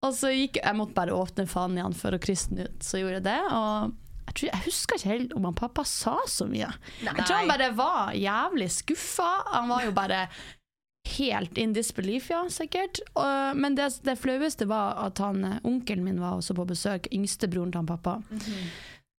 og 0.00 0.14
så 0.16 0.30
gikk 0.32 0.60
jeg 0.62 0.76
måtte 0.78 0.96
bare 0.96 1.16
åpne 1.16 1.44
fanen 1.48 1.80
igjen 1.80 1.96
for 1.96 2.16
å 2.16 2.20
krysse 2.22 2.52
den 2.54 2.68
ut. 2.68 2.84
Så 2.84 3.02
gjorde 3.02 3.18
jeg 3.18 3.26
det. 3.26 3.40
Og 3.52 3.90
jeg, 4.30 4.34
tror, 4.36 4.46
jeg 4.48 4.64
husker 4.68 5.00
ikke 5.00 5.10
helt 5.12 5.34
om 5.36 5.48
han 5.48 5.58
pappa 5.58 5.84
sa 5.88 6.14
så 6.30 6.46
mye. 6.48 6.70
Jeg 7.04 7.26
tror 7.26 7.36
han 7.42 7.50
bare 7.50 7.68
var 7.76 8.14
jævlig 8.16 8.70
skuffa. 8.72 9.28
Han 9.52 9.68
var 9.72 9.84
jo 9.88 9.92
bare 9.96 10.22
helt 11.08 11.58
in 11.58 11.72
disbelief, 11.72 12.30
ja, 12.30 12.44
sikkert. 12.50 13.00
Og, 13.14 13.56
men 13.56 13.76
det, 13.78 13.88
det 14.04 14.16
flaueste 14.20 14.68
var 14.70 14.98
at 15.06 15.20
han, 15.22 15.44
eh, 15.44 15.58
onkelen 15.64 16.04
min 16.04 16.20
var 16.20 16.38
også 16.38 16.56
på 16.58 16.66
besøk, 16.68 17.08
yngstebroren 17.14 17.72
til 17.72 17.82
han 17.82 17.90
pappa. 17.90 18.18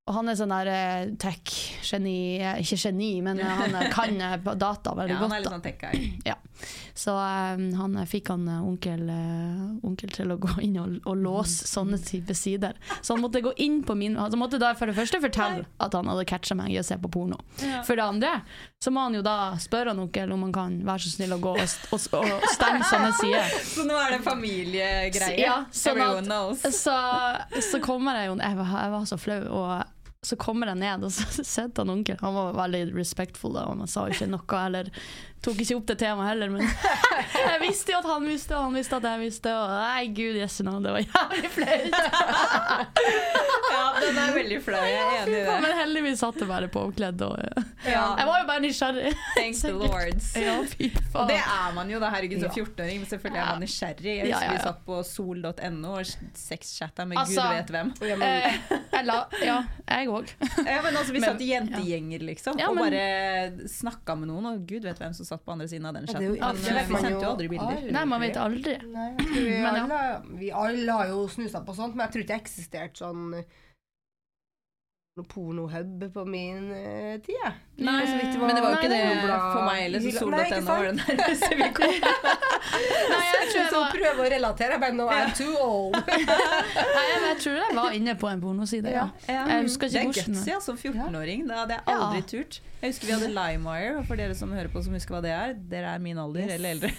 Og 0.09 0.15
han 0.17 0.31
er 0.31 0.37
sånn 0.37 0.53
der 0.53 0.71
eh, 0.71 1.11
tech-geni, 1.21 2.17
eh, 2.41 2.61
ikke 2.63 2.79
geni, 2.85 3.11
men 3.25 3.41
han 3.61 3.77
kan 3.93 4.17
data 4.57 4.95
veldig 4.97 5.17
Ja, 5.17 5.21
han 5.25 5.37
er 5.37 5.43
litt 5.43 5.55
sånn 5.55 5.65
tech-guy. 5.65 6.11
Så 7.01 7.13
eh, 7.17 7.61
han 7.79 7.95
eh, 7.97 8.05
fikk 8.09 8.29
han 8.29 8.43
eh, 8.51 8.59
onkel, 8.67 9.03
eh, 9.09 9.61
onkel 9.87 10.11
til 10.13 10.33
å 10.33 10.37
gå 10.43 10.51
inn 10.61 10.75
og, 10.81 10.97
og 11.09 11.17
låse 11.17 11.65
sånne 11.69 11.97
type 12.05 12.35
sider. 12.37 12.77
Så 13.01 13.15
han 13.15 13.23
måtte 13.23 13.41
gå 13.41 13.53
inn 13.63 13.79
på 13.87 13.95
min 13.97 14.17
Han 14.19 14.35
måtte 14.37 14.59
da 14.61 14.73
for 14.77 14.91
det 14.91 14.97
første 14.99 15.21
fortelle 15.23 15.65
at 15.81 15.95
han 15.97 16.09
hadde 16.11 16.25
catcha 16.29 16.57
meg 16.59 16.75
i 16.75 16.77
å 16.81 16.85
se 16.85 16.97
på 17.01 17.09
porno. 17.13 17.39
Ja. 17.63 17.79
For 17.87 17.97
det 17.97 18.05
andre 18.05 18.33
så 18.81 18.91
må 18.93 19.03
han 19.07 19.15
jo 19.17 19.23
da 19.25 19.37
spørre 19.61 19.93
han 19.95 20.01
onkel 20.03 20.31
om 20.35 20.45
han 20.47 20.53
kan 20.55 20.77
være 20.87 21.03
så 21.05 21.13
snill 21.15 21.35
å 21.35 21.39
gå 21.41 21.55
og, 21.57 21.73
og, 21.95 22.19
og 22.19 22.45
stenge 22.53 22.85
sånne 22.89 23.11
sider. 23.21 23.55
Så 23.71 23.85
nå 23.87 23.97
er 24.01 24.15
det 24.17 24.21
familiegreie. 24.25 25.39
Ja, 25.41 25.57
sånn 25.73 26.01
at- 26.05 26.25
knows. 26.25 26.61
Så, 26.75 26.93
så 27.71 27.81
kommer 27.83 28.19
jeg 28.21 28.31
jo 28.31 28.37
jeg 28.41 28.57
var, 28.61 28.71
jeg 28.85 28.93
var 28.95 29.09
så 29.09 29.17
flau, 29.21 29.41
og 29.61 29.97
så 30.25 30.37
kommer 30.37 30.69
jeg 30.69 30.77
ned, 30.83 31.05
og 31.07 31.13
så 31.13 31.43
sitter 31.55 31.81
han 31.81 31.93
onkel. 31.95 32.17
Han 32.21 32.35
var 32.37 32.53
veldig 32.59 32.83
respectful, 32.97 33.55
da, 33.57 33.65
og 33.69 33.81
han 33.81 33.89
sa 33.89 34.05
ikke 34.11 34.29
noe, 34.29 34.59
eller 34.65 34.91
tok 35.41 35.57
ikke 35.63 35.75
opp 35.79 35.87
det 35.89 35.97
temaet 35.97 36.27
heller, 36.33 36.49
men 36.53 36.61
jeg 37.49 37.61
visste 37.63 37.91
jo 37.95 37.97
at 38.01 38.05
han 38.11 38.25
visste, 38.29 38.53
og 38.57 38.67
han 38.67 38.75
visste 38.77 38.97
at 38.99 39.07
jeg 39.09 39.19
visste, 39.23 39.53
og 39.57 39.71
nei, 39.73 40.03
gud 40.13 40.37
jøsse 40.37 40.65
navn, 40.67 40.83
det 40.85 40.91
var 40.93 41.01
jævlig 41.07 41.49
flaut. 41.55 42.91
Ja, 43.71 43.83
den 44.03 44.17
er 44.19 44.33
veldig 44.35 44.57
flau. 44.63 44.81
Jeg 44.83 44.99
er 44.99 45.21
enig 45.23 45.37
i 45.37 45.43
det. 45.45 45.53
Men 45.63 45.73
heldigvis 45.77 46.19
satt 46.21 46.37
det 46.41 46.47
bare 46.49 46.67
påkledd, 46.71 47.21
og 47.23 47.37
Ja, 47.87 48.01
jeg 48.19 48.27
var 48.27 48.41
jo 48.41 48.47
bare 48.49 48.61
nysgjerrig. 48.65 49.11
thanks 49.37 49.61
the 49.63 49.71
lords. 49.73 50.27
Ja, 50.41 50.57
fy 50.67 50.89
faen. 51.13 51.29
det 51.31 51.37
er 51.39 51.71
man 51.75 51.89
jo, 51.91 51.99
da, 52.03 52.09
herregud, 52.13 52.41
som 52.43 52.49
Ja. 52.51 52.65
14-åring. 52.65 52.99
Men 53.01 53.09
selvfølgelig 53.13 53.41
er 53.41 53.49
man 53.53 53.63
nysgjerrig. 53.63 54.11
Jeg 54.11 54.27
Ja, 54.27 54.35
husker 54.35 54.45
ja, 54.45 54.57
vi 54.57 54.63
satt 54.65 54.81
på 54.85 54.99
sol.no 55.07 55.93
og 55.95 56.11
sexchatta 56.43 57.05
med 57.07 57.17
Altså- 57.21 57.47
gud 57.47 57.55
vet 57.57 57.73
hvem. 57.77 57.93
Ja, 58.11 58.19
Eh, 58.21 58.59
jeg 58.91 59.05
la, 59.07 59.17
ja, 59.41 59.57
jeg 59.87 60.07
òg. 60.11 60.33
Ja, 60.67 60.81
men 60.83 60.95
altså, 60.99 61.13
Vi 61.15 61.21
satt 61.23 61.41
i 61.41 61.49
jentegjenger, 61.53 62.19
liksom, 62.27 62.59
Ja, 62.59 62.69
og 62.69 62.77
bare 62.77 63.67
snakka 63.71 64.15
med 64.19 64.29
noen, 64.29 64.45
og 64.51 64.65
gud 64.67 64.83
vet 64.83 64.99
hvem 64.99 65.13
som 65.15 65.25
satt 65.31 65.43
på 65.47 65.55
andre 65.55 65.67
siden 65.71 65.89
av 65.89 65.97
den 65.97 66.05
Ja, 66.07 66.19
det 66.19 66.29
chatten. 66.37 66.61
Men 66.67 66.77
vi 66.85 66.93
man 66.93 67.01
sendte 67.07 67.15
jo 67.17 67.25
jo 67.25 67.31
aldri 67.31 67.49
bilder. 67.55 67.73
aldri. 67.79 67.95
Nei, 67.97 68.05
man 68.13 68.23
vet 68.27 68.39
aldri. 68.45 68.77
Nei, 68.91 69.09
vi, 69.31 69.57
alle, 69.71 70.05
vi 70.43 70.53
alle 70.67 70.99
har 71.01 71.11
jo 71.15 71.25
snusa 71.31 71.63
på 71.65 71.75
sånt, 71.77 71.95
men 71.95 72.05
jeg 72.07 72.13
tror 72.15 72.25
ikke 72.25 72.33
det 72.35 72.41
eksisterte 72.45 73.03
sånn 73.05 73.25
noe 75.19 75.25
pornohub 75.27 76.03
på 76.13 76.23
min 76.25 76.69
uh, 76.71 77.17
tid. 77.19 77.35
jeg. 77.35 77.51
Nei, 77.81 78.05
Så 78.07 78.13
vidt 78.15 78.37
men 78.39 78.55
det 78.55 78.61
var 78.63 78.69
jo 78.69 78.77
Nei, 78.77 78.83
ikke 78.85 78.91
det 78.93 79.23
bla... 79.25 79.37
for 79.51 79.65
meg 79.65 79.79
heller, 79.81 80.03
så 80.05 80.11
sol.no 80.21 80.37
var 80.67 80.85
det 80.85 80.93
nærmeste 81.01 81.49
vi 81.59 81.67
kom. 81.75 81.95
Nei, 83.11 83.21
jeg 83.25 83.49
tror 83.51 83.59
jeg 83.59 83.73
var 83.75 83.91
prøve 83.91 84.23
å 84.23 84.29
relatere. 84.35 84.77
Jeg 84.77 84.81
bare 84.85 85.17
er 85.17 85.25
jeg 85.25 85.35
too 85.41 85.55
old. 85.59 85.97
Nei, 86.95 87.05
men 87.11 87.27
jeg 87.27 87.39
tror 87.43 87.57
jeg 87.59 87.77
var 87.81 87.97
inne 87.97 88.15
på 88.21 88.29
en 88.31 88.43
pornoside, 88.45 88.93
ja. 88.93 89.07
Ja. 89.27 89.41
Jeg 89.51 89.65
husker 89.67 89.91
Det 89.91 89.99
er 89.99 90.07
hvordan. 90.07 90.35
gutsy, 90.37 90.53
altså. 90.55 90.77
14-åring. 90.79 91.43
Det 91.49 91.57
hadde 91.59 91.75
jeg 91.79 91.97
aldri 91.97 92.21
turt. 92.31 92.61
Jeg 92.81 92.93
husker 92.95 93.09
vi 93.11 93.13
hadde 93.13 93.27
LimeWire, 93.35 93.97
og 93.99 94.07
for 94.09 94.17
dere 94.17 94.33
som 94.37 94.53
hører 94.55 94.71
på 94.73 94.81
som 94.81 94.95
husker 94.95 95.13
hva 95.17 95.21
det 95.25 95.33
er. 95.35 95.51
Dere 95.73 95.91
er 95.97 96.01
min 96.01 96.17
alder, 96.21 96.47
Yes. 96.47 96.53
eller 96.55 96.77
eldre. 96.77 96.89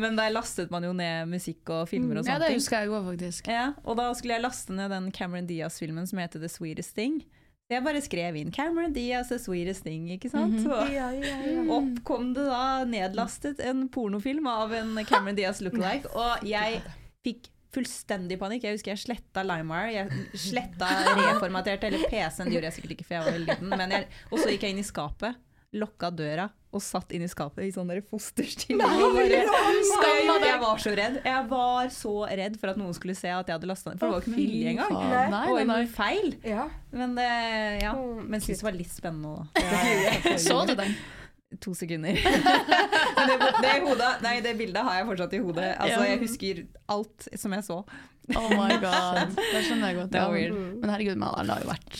Men 0.00 0.16
der 0.18 0.32
lastet 0.34 0.72
man 0.72 0.82
jo 0.88 0.94
ned 0.96 1.28
musikk 1.30 1.68
og 1.76 1.84
filmer 1.92 2.18
og 2.22 2.24
sånt. 2.24 2.32
Ja, 2.32 2.40
det 2.42 2.56
husker 2.56 2.80
jeg 2.80 2.90
òg, 2.90 3.04
faktisk. 3.12 3.50
Ja, 3.52 3.68
og 3.84 4.00
da 4.00 4.08
skulle 4.18 4.38
jeg 4.38 4.46
laste 4.46 4.74
ned 4.74 4.90
den 4.90 5.10
Cameron 5.14 5.46
Diaz-filmen 5.50 6.08
som 6.10 6.18
heter 6.22 6.42
The 6.42 6.50
Sweetest 6.50 6.96
Thing. 6.98 7.19
Jeg 7.70 7.84
bare 7.86 8.00
skrev 8.02 8.34
inn 8.40 8.50
'Cameron 8.50 8.92
Diaz, 8.92 9.28
The 9.30 9.38
Sweetest 9.38 9.84
Thing', 9.86 10.08
ikke 10.16 10.30
sant? 10.30 10.56
Mhm. 10.58 10.64
Så 10.64 10.92
Ja, 10.92 11.10
ja, 11.14 11.36
ja. 11.46 11.62
opp 11.70 12.02
kom 12.04 12.32
det 12.34 12.46
da 12.48 12.84
nedlastet 12.84 13.60
en 13.60 13.88
pornofilm 13.88 14.46
av 14.50 14.72
en 14.74 14.96
Cameron 15.04 15.36
Diaz 15.38 15.60
lookalike, 15.62 16.10
og 16.14 16.42
jeg 16.46 16.82
fikk 17.24 17.48
fullstendig 17.70 18.36
panikk. 18.40 18.64
Jeg 18.64 18.74
husker 18.74 18.90
jeg 18.96 18.98
sletta 19.04 19.44
LimeWire, 19.46 19.92
jeg 19.94 20.10
sletta 20.34 20.88
reformaterte 21.30 21.86
hele 21.86 22.02
PC-en, 22.10 22.46
det 22.50 22.56
gjorde 22.58 22.70
jeg 22.72 22.72
sikkert 22.80 22.90
ikke 22.96 23.06
for 23.06 23.14
jeg 23.14 23.24
var 23.24 23.32
veldig 23.38 23.52
liten, 23.54 23.68
men 23.78 23.90
jeg, 23.94 24.06
og 24.32 24.38
så 24.40 24.48
gikk 24.50 24.62
jeg 24.66 24.70
inn 24.74 24.82
i 24.82 24.88
skapet, 24.90 25.36
lokka 25.72 26.10
døra 26.10 26.48
og 26.70 26.82
satt 26.84 27.10
inn 27.16 27.24
i 27.26 27.28
skapet 27.30 27.64
i 27.66 27.70
sånn 27.74 27.90
fosterstilling. 28.06 28.80
Jeg 28.80 30.58
var 30.62 30.78
så 30.78 30.92
redd. 30.94 31.16
Jeg 31.24 31.46
var 31.50 31.88
så 31.94 32.12
redd 32.40 32.58
for 32.60 32.72
at 32.72 32.78
noen 32.78 32.94
skulle 32.94 33.16
se 33.18 33.30
at 33.34 33.48
jeg 33.50 33.58
hadde 33.58 33.70
lasta 33.70 33.90
ned, 33.90 33.98
for 33.98 34.06
det 34.06 34.12
var 34.14 34.20
jo 34.20 34.26
ikke 34.28 34.36
vilje 34.38 34.74
engang. 34.74 34.92
Nei, 34.94 35.46
nei, 35.50 35.64
nei. 35.72 35.80
feil. 35.90 36.36
ja. 36.46 36.68
Men 36.94 37.16
det, 37.18 37.26
ja. 37.82 37.94
Mm, 37.94 38.22
Men 38.30 38.42
syntes 38.42 38.62
det 38.62 38.66
var 38.68 38.76
litt 38.78 38.92
spennende 38.92 39.34
òg. 39.34 40.38
Så 40.42 40.60
du 40.70 40.76
den? 40.78 40.94
To 41.58 41.74
sekunder. 41.74 42.14
Det, 43.20 43.34
det, 43.60 43.72
hodet, 43.84 44.08
nei, 44.24 44.36
det 44.40 44.54
bildet 44.56 44.80
har 44.86 44.94
jeg 45.00 45.06
fortsatt 45.10 45.34
i 45.36 45.40
hodet. 45.42 45.66
Altså, 45.82 46.04
jeg 46.08 46.20
husker 46.22 46.60
alt 46.94 47.26
som 47.36 47.52
jeg 47.52 47.66
så. 47.66 47.76
Oh 48.38 48.52
my 48.54 48.78
god. 48.80 49.34
Det 49.52 49.60
skjønner 49.66 49.90
jeg 49.90 49.98
godt. 49.98 50.12
Det 50.14 50.22
Ja, 50.22 50.30
weird. 50.32 50.56
men 50.80 50.92
herregud, 50.94 51.20
man 51.20 51.50
har 51.52 51.60
jo 51.60 51.68
vært 51.68 51.98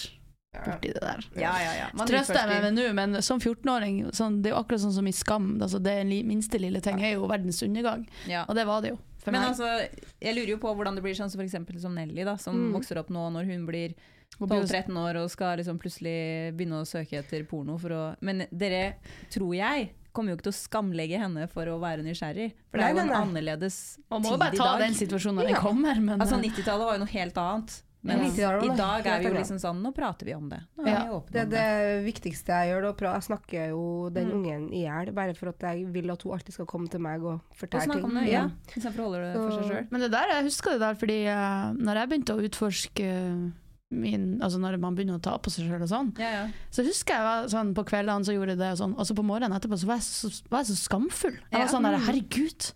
borti 0.54 0.92
det 0.92 1.00
der. 1.02 1.24
Ja, 1.38 1.52
ja, 1.62 1.72
ja. 1.78 1.86
Man 1.94 2.08
Trøster 2.08 2.34
jeg 2.40 2.48
meg 2.50 2.62
med 2.66 2.74
nå, 2.78 2.86
men 2.96 3.22
som 3.22 3.40
14-åring, 3.40 4.00
sånn, 4.16 4.40
det 4.42 4.50
er 4.50 4.56
jo 4.56 4.62
akkurat 4.62 4.82
sånn 4.82 4.94
som 4.96 5.06
i 5.06 5.12
Skam. 5.14 5.52
Altså, 5.62 5.80
det 5.82 5.94
li- 6.08 6.24
minste 6.26 6.58
lille 6.60 6.80
ting 6.82 7.00
er 7.02 7.14
jo 7.14 7.28
verdens 7.30 7.62
undergang, 7.62 8.06
Ja. 8.26 8.44
og 8.48 8.54
det 8.58 8.66
var 8.66 8.82
det 8.82 8.90
jo. 8.94 8.98
For 9.20 9.30
Men 9.32 9.42
meg. 9.42 9.50
altså, 9.50 9.88
jeg 10.20 10.34
lurer 10.34 10.48
jo 10.54 10.58
på 10.58 10.74
hvordan 10.74 10.94
det 10.96 11.02
blir 11.04 11.14
sånn 11.14 11.30
som 11.30 11.38
for 11.38 11.44
eksempel 11.46 11.78
som 11.80 11.94
Nelly, 11.94 12.24
da, 12.24 12.36
som 12.36 12.54
Mm. 12.56 12.72
vokser 12.72 12.98
opp 12.98 13.08
nå 13.10 13.30
når 13.32 13.44
hun 13.46 13.66
blir 13.66 13.94
Og 14.40 14.48
blir 14.48 14.60
jo- 14.60 14.66
12-13 14.66 14.96
år 14.96 15.16
og 15.22 15.30
skal 15.30 15.58
liksom 15.58 15.78
plutselig 15.78 16.56
begynne 16.56 16.80
å 16.80 16.86
søke 16.86 17.18
etter 17.18 17.44
porno 17.46 17.78
for 17.78 17.90
å 17.90 18.16
Men 18.22 18.46
dere, 18.50 18.94
tror 19.30 19.54
jeg, 19.54 19.90
kommer 20.14 20.30
jo 20.30 20.36
ikke 20.36 20.50
til 20.50 20.52
å 20.52 20.68
skamlegge 20.68 21.18
henne 21.18 21.48
for 21.50 21.66
å 21.66 21.78
være 21.78 22.02
nysgjerrig. 22.02 22.52
For 22.70 22.78
det 22.78 22.86
er 22.86 22.94
jo 22.94 22.98
en 22.98 23.06
nei, 23.06 23.14
i 23.14 23.56
dag. 23.56 23.72
Man 24.10 24.22
må 24.22 24.30
jo 24.30 24.36
bare 24.38 24.56
ta 24.56 24.78
den 24.78 24.92
situasjonen 24.94 25.36
når 25.36 25.46
den 25.46 25.54
kommer, 25.56 26.00
men 26.00 26.18
Altså 26.20 26.34
eh, 26.34 26.48
90-tallet 26.50 26.84
var 26.86 26.92
jo 26.94 26.98
noe 27.04 27.08
helt 27.12 27.34
annet. 27.34 27.82
Men 28.02 28.22
Ja, 28.34 28.50
i 28.64 28.68
dag 28.76 29.04
er 29.06 29.18
vi 29.20 29.26
jo 29.28 29.34
liksom 29.34 29.58
sånn 29.60 29.82
Nå 29.84 29.90
prater 29.92 30.24
vi 30.24 30.32
om 30.34 30.48
det. 30.48 30.62
Nå 30.78 30.86
Ja. 30.86 31.02
er 31.02 31.06
vi 31.06 31.12
åpne 31.18 31.32
Det 31.32 31.40
er 31.42 31.44
det. 31.44 31.50
det 31.50 32.04
viktigste 32.14 32.46
jeg 32.48 32.70
gjør. 32.72 32.82
Da. 32.96 33.12
Jeg 33.12 33.22
snakker 33.28 33.68
jo 33.68 34.08
den 34.08 34.28
Mm. 34.30 34.34
ungen 34.38 34.72
i 34.72 34.82
hjel, 34.86 35.12
bare 35.12 35.34
for 35.34 35.48
at 35.50 35.58
jeg 35.60 35.84
vil 35.92 36.10
at 36.10 36.22
hun 36.22 36.32
alltid 36.32 36.52
skal 36.54 36.66
komme 36.66 36.88
til 36.88 37.00
meg 37.00 37.22
og 37.22 37.40
fortelle 37.54 37.92
ting. 37.92 38.04
om 38.04 38.14
det, 38.14 38.28
ja. 38.32 38.48
Istedenfor 38.74 39.00
å 39.00 39.04
holde 39.10 39.20
det 39.20 39.34
for 39.36 39.50
seg 39.62 39.70
sjøl. 39.70 39.86
Men 39.90 40.00
det 40.00 40.10
der, 40.12 40.26
jeg 40.28 40.44
husker 40.44 40.70
det 40.72 40.80
der 40.80 40.94
fordi 40.94 41.26
uh, 41.28 41.72
når 41.76 41.94
jeg 41.94 42.08
begynte 42.08 42.36
å 42.36 42.44
utforske 42.48 43.04
eh, 43.04 43.50
min, 43.90 44.38
altså 44.40 44.60
når 44.62 44.76
man 44.78 44.94
begynner 44.94 45.16
å 45.18 45.22
ta 45.24 45.32
på 45.42 45.50
seg 45.50 45.66
sjøl 45.66 45.82
og 45.82 45.88
sånn, 45.90 46.10
Ja, 46.22 46.28
ja. 46.30 46.42
så 46.70 46.84
husker 46.86 47.16
jeg 47.16 47.24
var 47.26 47.48
sånn 47.50 47.72
på 47.74 47.82
kveldene 47.88 48.22
så 48.28 48.36
gjorde 48.36 48.54
jeg 48.54 48.60
det 48.60 48.68
og 48.76 48.78
sånn, 48.78 48.92
og 48.94 49.08
så 49.08 49.16
på 49.18 49.24
morgenen 49.26 49.56
etterpå 49.56 49.78
så 49.82 49.88
var 49.90 49.98
jeg 49.98 50.06
så, 50.06 50.30
var 50.52 50.62
jeg 50.62 50.68
så 50.70 50.76
skamfull. 50.84 51.34
Jeg 51.50 51.56
var 51.58 51.64
Ja. 51.66 51.72
sånn 51.72 51.88
der, 51.88 51.98
herregud, 52.06 52.68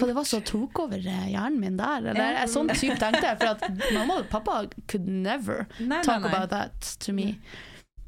hva 0.00 0.06
det 0.10 0.16
var 0.18 0.24
som 0.26 0.42
tok 0.42 0.82
over 0.82 0.98
eh, 0.98 1.28
hjernen 1.30 1.60
min 1.62 1.76
der. 1.78 2.10
Eller, 2.10 2.34
jeg, 2.40 2.48
sånn 2.50 2.68
type 2.74 2.98
tenkte 2.98 3.22
jeg, 3.30 3.38
for 3.38 3.54
at 3.54 3.94
mamma 3.94 4.18
og 4.24 4.28
pappa 4.32 4.64
could 4.90 5.06
never 5.06 5.68
Nei, 5.78 5.86
nei, 5.86 6.02
talk 6.02 6.22
nei. 6.26 6.32
about 6.34 6.50
that 6.50 6.96
to 7.06 7.12
me. 7.14 7.38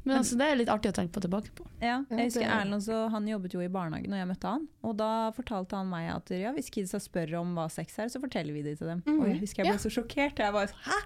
Men 0.03 0.17
altså, 0.19 0.35
det 0.39 0.47
er 0.51 0.57
litt 0.59 0.69
artig 0.71 0.91
å 0.91 0.95
tenke 0.97 1.13
på 1.15 1.21
tilbake 1.23 1.51
på. 1.55 1.65
Ja, 1.79 2.01
jeg 2.11 2.27
husker 2.27 2.43
Erlend 2.43 2.75
også, 2.75 2.97
han 3.13 3.27
jobbet 3.29 3.53
jo 3.55 3.61
i 3.63 3.69
barnehagen 3.71 4.11
når 4.11 4.19
jeg 4.21 4.29
møtte 4.33 4.51
han. 4.51 4.65
Og 4.83 4.97
da 4.99 5.09
fortalte 5.35 5.79
han 5.79 5.87
meg 5.91 6.09
at 6.11 6.33
ja, 6.35 6.51
hvis 6.55 6.67
kidsa 6.73 6.99
spør 6.99 7.37
om 7.39 7.53
hva 7.55 7.69
sex 7.71 7.95
er, 8.03 8.11
så 8.11 8.19
forteller 8.23 8.51
vi 8.55 8.65
det 8.65 8.77
til 8.81 8.91
dem. 8.91 9.03
Mm. 9.07 9.19
Og 9.21 9.29
jeg 9.31 9.39
husker 9.45 9.63
jeg 9.63 9.71
ble 9.71 9.77
Ja. 9.79 9.83
så 9.85 9.93
sjokkert. 9.95 10.43
Jeg 10.43 10.55
bare 10.57 10.67
hæ? 10.89 10.99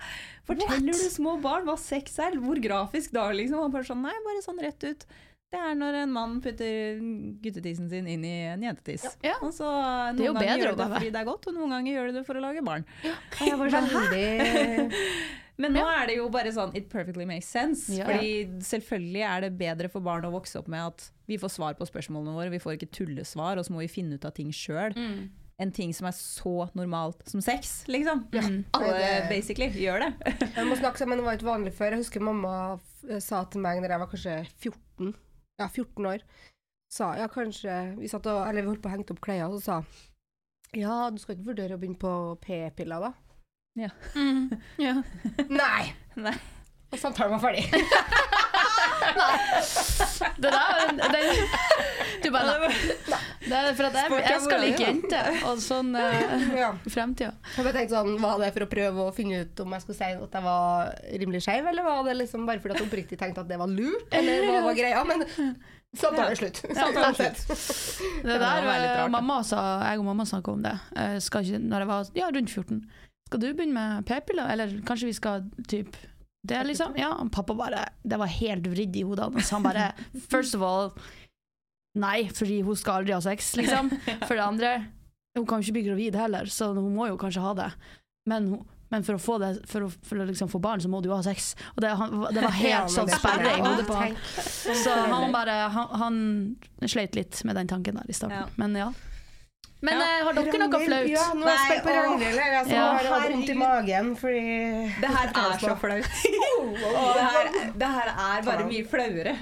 Forteller 0.49 0.97
du 0.97 1.10
små 1.13 1.38
barn 1.43 1.69
hva 1.69 1.77
sex 1.77 2.17
er? 2.25 2.39
Hvor 2.41 2.57
grafisk 2.63 3.13
da, 3.13 3.27
liksom? 3.38 3.62
Og 3.67 3.71
bare 3.77 3.86
sånn, 3.89 4.01
nei, 4.01 4.15
bare 4.25 4.41
sånn 4.45 4.62
rett 4.65 4.83
ut. 4.89 5.05
Det 5.47 5.60
er 5.63 5.77
når 5.79 5.95
en 6.01 6.12
mann 6.12 6.39
putter 6.43 6.97
guttetissen 7.39 7.88
sin 7.88 8.07
inn 8.12 8.23
i 8.27 8.33
en 8.51 8.63
jentetiss. 8.67 9.05
Ja. 9.23 9.38
Og 9.39 9.53
så 9.55 9.67
Noen 9.67 10.17
Det 10.19 10.27
er 10.27 10.33
ganger 10.36 10.60
gjør 10.60 10.73
du 10.73 10.81
det 10.81 10.88
fordi 10.91 11.12
det 11.13 11.21
er 11.21 11.27
godt, 11.29 11.47
og 11.47 11.55
noen 11.55 11.75
ganger 11.77 11.93
gjør 11.93 12.10
du 12.10 12.17
det 12.17 12.23
for 12.27 12.39
å 12.39 12.43
lage 12.43 12.63
barn. 12.67 12.83
Ja. 13.05 13.13
jeg 13.47 13.60
var 13.62 13.71
sånn? 13.71 13.88
Veldig 13.93 15.03
Men 15.63 15.73
nå 15.73 15.86
er 15.89 16.03
det 16.10 16.17
jo 16.19 16.27
bare 16.29 16.51
sånn 16.53 16.75
It 16.77 16.91
perfectly 16.91 17.25
makes 17.25 17.47
sense. 17.49 17.88
Ja. 17.95 18.05
Fordi 18.05 18.60
selvfølgelig 18.67 19.23
er 19.25 19.47
det 19.47 19.53
bedre 19.57 19.89
for 19.89 20.03
barn 20.05 20.27
å 20.27 20.33
vokse 20.36 20.60
opp 20.60 20.67
med 20.69 20.83
at 20.91 21.07
vi 21.31 21.39
får 21.41 21.55
svar 21.55 21.77
på 21.79 21.88
spørsmålene 21.88 22.36
våre, 22.36 22.51
vi 22.53 22.62
får 22.62 22.75
ikke 22.75 22.91
tullesvar, 22.99 23.57
og 23.57 23.65
så 23.65 23.73
må 23.73 23.81
vi 23.81 23.89
finne 23.91 24.19
ut 24.19 24.27
av 24.27 24.36
ting 24.38 24.51
sjøl. 24.53 24.93
Mm. 24.99 25.29
Enn 25.57 25.71
ting 25.73 25.95
som 25.95 26.05
er 26.05 26.13
så 26.13 26.67
normalt 26.77 27.23
som 27.31 27.41
sex, 27.41 27.79
liksom. 27.89 28.27
Ja, 28.36 28.43
Alle 28.77 29.07
basically 29.31 29.71
gjør 29.73 30.05
det. 30.05 30.36
Jeg 30.43 30.67
må 30.69 30.77
snakke 30.77 31.01
sammen, 31.01 31.17
det 31.17 31.25
var 31.25 31.39
ikke 31.39 31.49
vanlig 31.49 31.73
før. 31.73 31.95
Jeg 31.95 32.03
husker 32.03 32.21
mamma 32.27 32.53
sa 33.23 33.41
til 33.49 33.63
meg 33.63 33.81
når 33.81 33.95
jeg 33.95 34.03
var 34.03 34.12
kanskje 34.12 34.36
14, 34.45 35.15
ja 35.58 35.67
14 35.67 36.06
år, 36.06 36.26
sa 36.93 37.13
ja 37.20 37.28
kanskje, 37.32 37.78
vi 37.98 38.10
satt 38.12 38.28
og, 38.30 38.43
eller 38.48 38.63
vi 38.63 38.72
holdt 38.72 38.84
på 38.84 38.89
å 38.91 38.93
henge 38.93 39.08
opp 39.13 39.24
klærne, 39.24 39.50
og 39.50 39.60
så 39.60 39.82
sa 39.82 40.78
ja, 40.78 41.08
du 41.10 41.17
skal 41.22 41.38
ikke 41.38 41.48
vurdere 41.54 41.78
å 41.78 41.80
begynne 41.82 42.00
på 42.02 42.12
p-piller 42.43 43.08
da? 43.08 43.13
Mm. 44.15 44.50
Ja. 44.82 44.98
Nei! 45.62 45.93
Nei. 46.20 46.36
Og 46.91 47.00
samtalen 47.00 47.36
var 47.36 47.43
ferdig. 47.43 47.65
Nei. 49.22 49.34
Det 50.41 50.52
der 50.52 50.80
den, 50.82 50.98
bare 51.00 51.22
nei. 51.24 51.66
Det 53.47 53.57
er 53.57 53.77
for 53.77 53.88
at 53.88 53.97
jeg, 53.97 54.19
jeg 54.25 54.41
skal 54.43 54.62
like 54.63 54.83
jenter, 54.83 55.39
og 55.47 55.62
sånn 55.63 55.93
uh, 55.95 56.43
ja. 56.62 56.71
fremtida. 56.91 57.31
Jeg 57.55 57.73
tenkte 57.77 57.93
sånn, 57.93 58.17
Var 58.21 58.43
det 58.43 58.51
for 58.57 58.65
å 58.65 58.69
prøve 58.71 59.07
å 59.07 59.15
finne 59.15 59.41
ut 59.45 59.63
om 59.63 59.75
jeg 59.75 59.86
skulle 59.86 59.97
si 59.99 60.12
at 60.12 60.38
jeg 60.39 60.45
var 60.47 60.91
rimelig 61.23 61.43
skeiv, 61.47 61.71
eller 61.71 61.88
var 61.88 62.03
det 62.07 62.17
liksom 62.21 62.45
bare 62.49 62.63
fordi 62.63 62.75
at 62.75 62.83
jeg 62.83 62.89
oppriktig 62.89 63.19
tenkte 63.21 63.45
at 63.45 63.49
det 63.51 63.60
var 63.62 63.71
lurt, 63.71 64.12
eller 64.12 64.47
hva 64.49 64.60
var 64.67 64.77
greia? 64.77 65.05
Men 65.07 65.25
samtalen 65.95 66.36
er 66.36 66.41
slutt. 66.41 66.62
Samtalen 66.67 67.10
er 67.10 67.19
slutt. 67.21 67.43
Det 67.47 68.27
Det 68.31 68.38
der, 68.43 68.67
var 68.67 68.83
litt 68.83 68.91
eh, 68.91 68.99
rart, 69.01 69.15
mamma 69.15 69.39
sa, 69.47 69.63
Jeg 69.88 70.03
og 70.03 70.10
mamma 70.12 70.27
snakka 70.27 70.53
om 70.53 70.67
det 70.67 70.75
skal 71.23 71.47
ikke, 71.47 71.63
når 71.63 71.86
jeg 71.86 71.91
var 71.93 72.13
ja, 72.19 72.29
rundt 72.36 72.53
14. 72.53 72.83
Skal 73.27 73.43
du 73.43 73.49
begynne 73.51 73.75
med 73.75 74.05
p-piller, 74.07 74.53
eller 74.53 74.77
kanskje 74.88 75.10
vi 75.10 75.17
skal 75.17 75.47
typ 75.67 75.97
det, 76.47 76.63
liksom? 76.63 76.93
Ja, 76.95 77.27
pappa 77.31 77.53
bare 77.53 77.89
Det 78.03 78.17
var 78.17 78.25
helt 78.31 78.67
vridd 78.67 78.95
i 78.95 79.03
hodet 79.03 79.27
hans. 79.27 79.49
Han 79.51 79.63
bare 79.63 79.91
First 80.31 80.55
of 80.55 80.62
all, 80.62 80.91
nei, 81.99 82.27
fordi 82.33 82.62
hun 82.65 82.77
skal 82.79 83.01
aldri 83.01 83.13
ha 83.15 83.19
sex, 83.23 83.53
liksom. 83.60 83.89
For 84.27 84.33
det 84.38 84.43
andre, 84.45 84.71
hun 85.38 85.45
kan 85.49 85.62
jo 85.62 85.67
ikke 85.67 85.77
bli 85.79 85.86
gravid 85.89 86.15
heller, 86.17 86.49
så 86.49 86.71
hun 86.73 86.93
må 86.95 87.07
jo 87.12 87.17
kanskje 87.21 87.43
ha 87.43 87.53
det. 87.57 87.69
Men, 88.29 88.47
hun- 88.53 88.65
men 88.91 89.03
for 89.03 89.17
å 89.17 89.19
få 89.19 89.36
det 89.41 89.49
For 89.67 89.83
å, 89.83 89.89
for 90.07 90.15
å 90.21 90.25
liksom 90.29 90.47
få 90.51 90.62
barn, 90.63 90.79
så 90.79 90.88
må 90.91 91.01
du 91.03 91.10
jo 91.10 91.15
ha 91.15 91.23
sex. 91.25 91.53
Og 91.75 91.81
det, 91.83 91.89
han, 91.99 92.13
det 92.31 92.41
var 92.45 92.55
helt 92.62 92.93
sånn 92.93 93.10
sperre 93.12 93.51
i 93.57 93.60
hodet 93.65 93.86
på 93.89 93.97
han. 93.99 94.15
Så 94.38 94.93
han 95.12 95.31
bare 95.36 95.57
Han, 95.75 95.88
han 96.01 96.88
sleit 96.88 97.15
litt 97.19 97.41
med 97.43 97.55
den 97.60 97.67
tanken 97.67 97.99
der 97.99 98.07
i 98.07 98.15
starten. 98.15 98.53
Men 98.62 98.75
ja. 98.79 98.89
Men 99.80 99.94
Ja. 99.94 100.06
eh, 100.20 100.24
har 100.26 100.34
dere 100.34 100.58
noe 100.58 100.80
flaut? 100.82 101.08
Ja, 101.08 101.24
nå 101.38 101.46
er 101.46 101.52
jeg 101.54 101.60
spent 101.68 101.84
på 101.86 101.92
Ragnhild. 101.94 102.38
Jeg 102.38 102.68
Ja. 102.72 102.86
har 102.98 103.04
hatt 103.13 103.32
vondt 103.32 103.50
i 103.50 103.54
magen 103.54 104.16
fordi 104.18 104.40
Det 105.02 105.10
her 105.10 105.28
er 105.28 105.58
så 105.62 105.76
flaut. 105.84 106.08
Og 106.58 107.13
det 107.13 107.26
her, 107.28 107.72
det 107.78 107.88
her 107.98 108.10
er 108.10 108.42
bare 108.48 108.66
mye 108.66 108.86
flauere. 108.90 109.36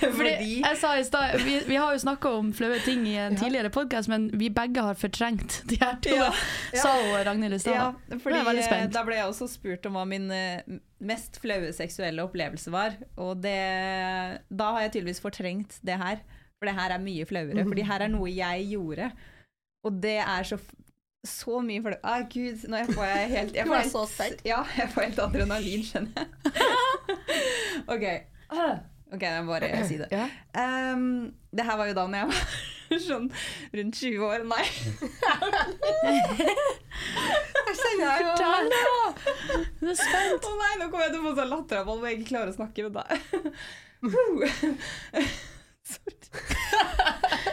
Fordi 0.00 0.12
Fordi 0.16 0.62
jeg 0.64 0.76
sa 0.80 0.94
i 0.98 1.04
stad 1.06 1.38
vi, 1.44 1.60
vi 1.68 1.76
har 1.76 1.92
jo 1.94 1.98
snakka 2.02 2.32
om 2.40 2.50
flaue 2.52 2.80
ting 2.84 3.06
i 3.06 3.14
en 3.22 3.36
tidligere 3.38 3.70
podkast, 3.70 4.08
men 4.08 4.30
vi 4.34 4.48
begge 4.50 4.82
har 4.82 4.94
fortrengt 4.98 5.62
de 5.70 5.78
her 5.80 5.94
to. 6.02 6.10
Ja. 6.16 6.30
Sa 6.82 6.96
Ragnhild 7.28 7.54
i 7.54 7.58
stad. 7.62 7.74
Ja, 7.78 8.18
fordi 8.18 8.42
eh, 8.58 8.86
da 8.90 9.04
ble 9.06 9.14
jeg 9.14 9.26
også 9.30 9.46
spurt 9.48 9.86
om 9.86 9.94
hva 9.94 10.04
min 10.10 10.28
eh, 10.34 10.60
mest 11.00 11.38
flaue 11.40 11.70
seksuelle 11.72 12.18
opplevelse 12.26 12.70
var. 12.74 12.98
Og 13.16 13.40
det, 13.42 13.54
da 14.50 14.72
har 14.74 14.80
jeg 14.88 14.92
tydeligvis 14.98 15.22
fortrengt 15.22 15.78
det 15.86 15.96
her. 16.02 16.18
For 16.58 16.66
det 16.66 16.74
her 16.74 16.90
er 16.96 16.98
mye 16.98 17.24
flauere. 17.30 17.62
For 17.62 17.78
det 17.78 17.86
her 17.86 18.02
er 18.02 18.08
noe 18.10 18.26
jeg 18.34 18.70
gjorde. 18.72 19.12
Og 19.86 19.92
det 20.02 20.16
er 20.18 20.42
så, 20.48 20.58
så 21.28 21.60
mye 21.64 21.82
flau... 21.84 21.98
Ah, 22.02 22.22
gud, 22.32 22.64
nå 22.70 22.76
får 22.90 23.04
jeg 23.06 23.28
helt 23.36 23.54
jeg 23.56 23.66
får 23.68 23.74
helt-. 23.84 23.92
Ja, 24.48 24.60
jeg 24.78 24.90
får 24.94 25.00
helt 25.08 25.18
adrenalin, 25.26 25.84
skjønner 25.86 26.12
jeg. 26.16 26.28
OK. 27.94 28.04
Ok, 29.08 29.22
jeg 29.24 29.44
må 29.44 29.52
bare 29.54 29.68
si 29.88 29.96
det. 30.00 30.08
Um, 30.58 31.32
det 31.56 31.64
her 31.64 31.76
var 31.80 31.86
jo 31.88 31.94
da 31.96 32.04
når 32.12 32.18
jeg 32.18 32.28
var 32.32 32.42
sånn 33.08 33.28
rundt 33.78 33.96
20 34.02 34.24
år. 34.26 34.44
Nei. 34.48 34.64
Jeg 37.68 37.74
kjenner 37.78 38.04
jeg 38.04 38.20
jo 38.24 38.32
Du 39.80 39.86
er 39.88 39.96
spent. 39.96 40.44
Å 40.44 40.52
nei, 40.60 40.72
nå 40.80 40.84
kommer 40.90 41.04
jeg 41.06 41.12
til 41.14 41.20
å 41.20 41.24
få 41.28 41.32
sånn 41.38 41.52
latteravhold 41.54 41.98
hvor 42.02 42.08
jeg 42.10 42.16
ikke 42.18 42.30
klarer 42.34 42.50
å 42.52 42.58
snakke. 42.58 42.80
Men 42.84 42.92
da. 42.98 43.04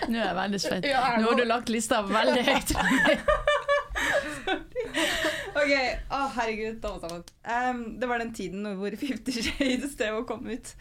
Nå 0.09 0.19
er 0.19 0.27
jeg 0.27 0.37
veldig 0.39 0.61
spent. 0.61 0.87
Nå 1.21 1.29
har 1.29 1.39
du 1.39 1.45
lagt 1.49 1.71
lista 1.73 2.01
veldig 2.07 2.43
høyt. 2.49 2.75
Ok, 5.55 5.71
å 6.11 6.17
herregud, 6.35 6.83
alle 6.85 6.99
sammen. 6.99 7.21
Um, 7.47 7.77
det 7.99 8.09
var 8.09 8.19
den 8.21 8.33
tiden 8.35 8.65
hvor 8.77 8.95
Fifty 8.99 9.31
Shades 9.39 9.95
drev 9.97 10.19
og 10.19 10.27
kom 10.29 10.43
ut. 10.49 10.73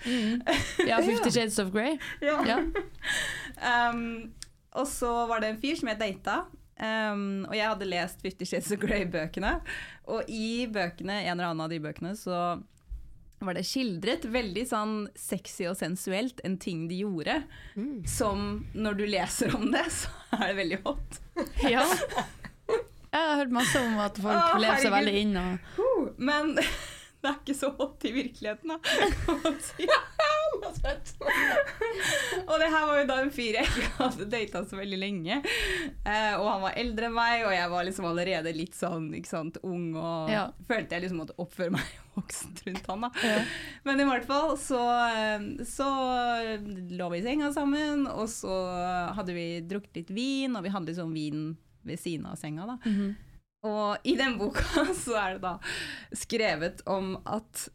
Ja, 0.84 0.98
Fifty 1.04 1.30
Shades 1.36 1.60
of 1.62 1.70
Grey. 1.74 1.96
Ja. 2.24 2.40
Ja. 2.48 2.60
Um, 3.64 4.34
og 4.74 4.88
så 4.90 5.08
var 5.30 5.38
det 5.40 5.52
en 5.52 5.60
fyr 5.62 5.76
som 5.78 5.88
jeg 5.88 6.00
data. 6.00 6.40
Um, 6.74 7.44
og 7.46 7.54
jeg 7.54 7.68
hadde 7.70 7.86
lest 7.86 8.20
Fifty 8.20 8.44
Shades 8.50 8.72
of 8.74 8.80
Grey-bøkene. 8.82 9.52
Og 10.10 10.26
i 10.28 10.66
bøkene, 10.66 11.20
en 11.22 11.36
eller 11.36 11.52
annen 11.52 11.62
av 11.64 11.70
de 11.70 11.78
bøkene 11.80 12.16
så 12.18 12.40
var 13.46 13.58
det 13.58 13.64
skildret 13.68 14.26
veldig 14.30 14.64
sånn 14.68 14.94
sexy 15.18 15.68
og 15.70 15.76
sensuelt 15.78 16.40
en 16.46 16.56
ting 16.60 16.86
de 16.90 17.02
gjorde. 17.04 17.40
Som 18.08 18.64
når 18.74 18.98
du 19.00 19.04
leser 19.08 19.54
om 19.56 19.70
det, 19.74 19.84
så 19.92 20.12
er 20.38 20.48
det 20.50 20.58
veldig 20.62 20.80
hot. 20.86 21.20
ja. 21.74 21.84
Jeg 23.14 23.22
har 23.22 23.36
hørt 23.38 23.54
masse 23.54 23.78
om 23.78 23.98
at 24.02 24.18
folk 24.18 24.56
Å, 24.56 24.58
lever 24.58 24.82
seg 24.82 24.94
veldig 24.94 25.18
inn. 25.20 25.36
Og... 25.38 26.08
Men 26.18 26.56
det 27.24 27.30
er 27.32 27.38
ikke 27.40 27.56
så 27.56 27.70
hot 27.78 28.04
i 28.04 28.12
virkeligheten, 28.14 28.74
da. 28.74 28.78
si. 29.68 29.86
og 32.48 32.54
det 32.60 32.68
her 32.70 32.84
var 32.86 32.98
jo 33.00 33.06
da 33.08 33.16
en 33.22 33.30
fyr 33.34 33.56
jeg 33.58 33.66
ikke 33.68 33.88
hadde 33.98 34.26
data 34.32 34.62
så 34.68 34.78
veldig 34.78 34.98
lenge. 35.00 35.38
Eh, 36.04 36.34
og 36.38 36.46
han 36.48 36.62
var 36.64 36.76
eldre 36.80 37.08
enn 37.08 37.16
meg, 37.16 37.44
og 37.48 37.52
jeg 37.54 37.70
var 37.72 37.86
liksom 37.88 38.06
allerede 38.08 38.52
litt 38.56 38.76
sånn 38.78 39.08
sant, 39.28 39.58
ung 39.66 39.94
og 39.96 40.30
Ja. 40.32 40.44
følte 40.68 40.96
jeg 40.96 41.06
liksom 41.06 41.20
måtte 41.22 41.36
oppføre 41.40 41.74
meg 41.74 41.86
voksent 42.16 42.62
rundt 42.66 42.86
han. 42.92 43.06
da. 43.06 43.10
Ja. 43.24 43.38
Men 43.88 44.00
i 44.04 44.08
hvert 44.08 44.26
fall 44.28 44.54
så, 44.60 44.80
eh, 45.10 45.40
så 45.68 45.88
lå 46.94 47.10
vi 47.12 47.18
i 47.20 47.26
senga 47.26 47.52
sammen, 47.56 48.06
og 48.10 48.28
så 48.32 48.54
hadde 49.16 49.34
vi 49.36 49.48
drukket 49.66 50.02
litt 50.02 50.10
vin, 50.14 50.56
og 50.56 50.62
vi 50.66 50.74
hadde 50.74 50.92
liksom 50.92 51.14
vin 51.16 51.56
ved 51.84 51.98
siden 52.00 52.26
av 52.30 52.36
senga. 52.40 52.66
da. 52.66 52.78
Mhm. 52.88 53.14
Og 53.64 54.04
i 54.04 54.14
den 54.20 54.36
boka 54.40 54.84
så 55.04 55.16
er 55.20 55.36
det 55.38 55.42
da 55.46 55.54
skrevet 56.16 56.82
om 56.90 57.14
at 57.24 57.66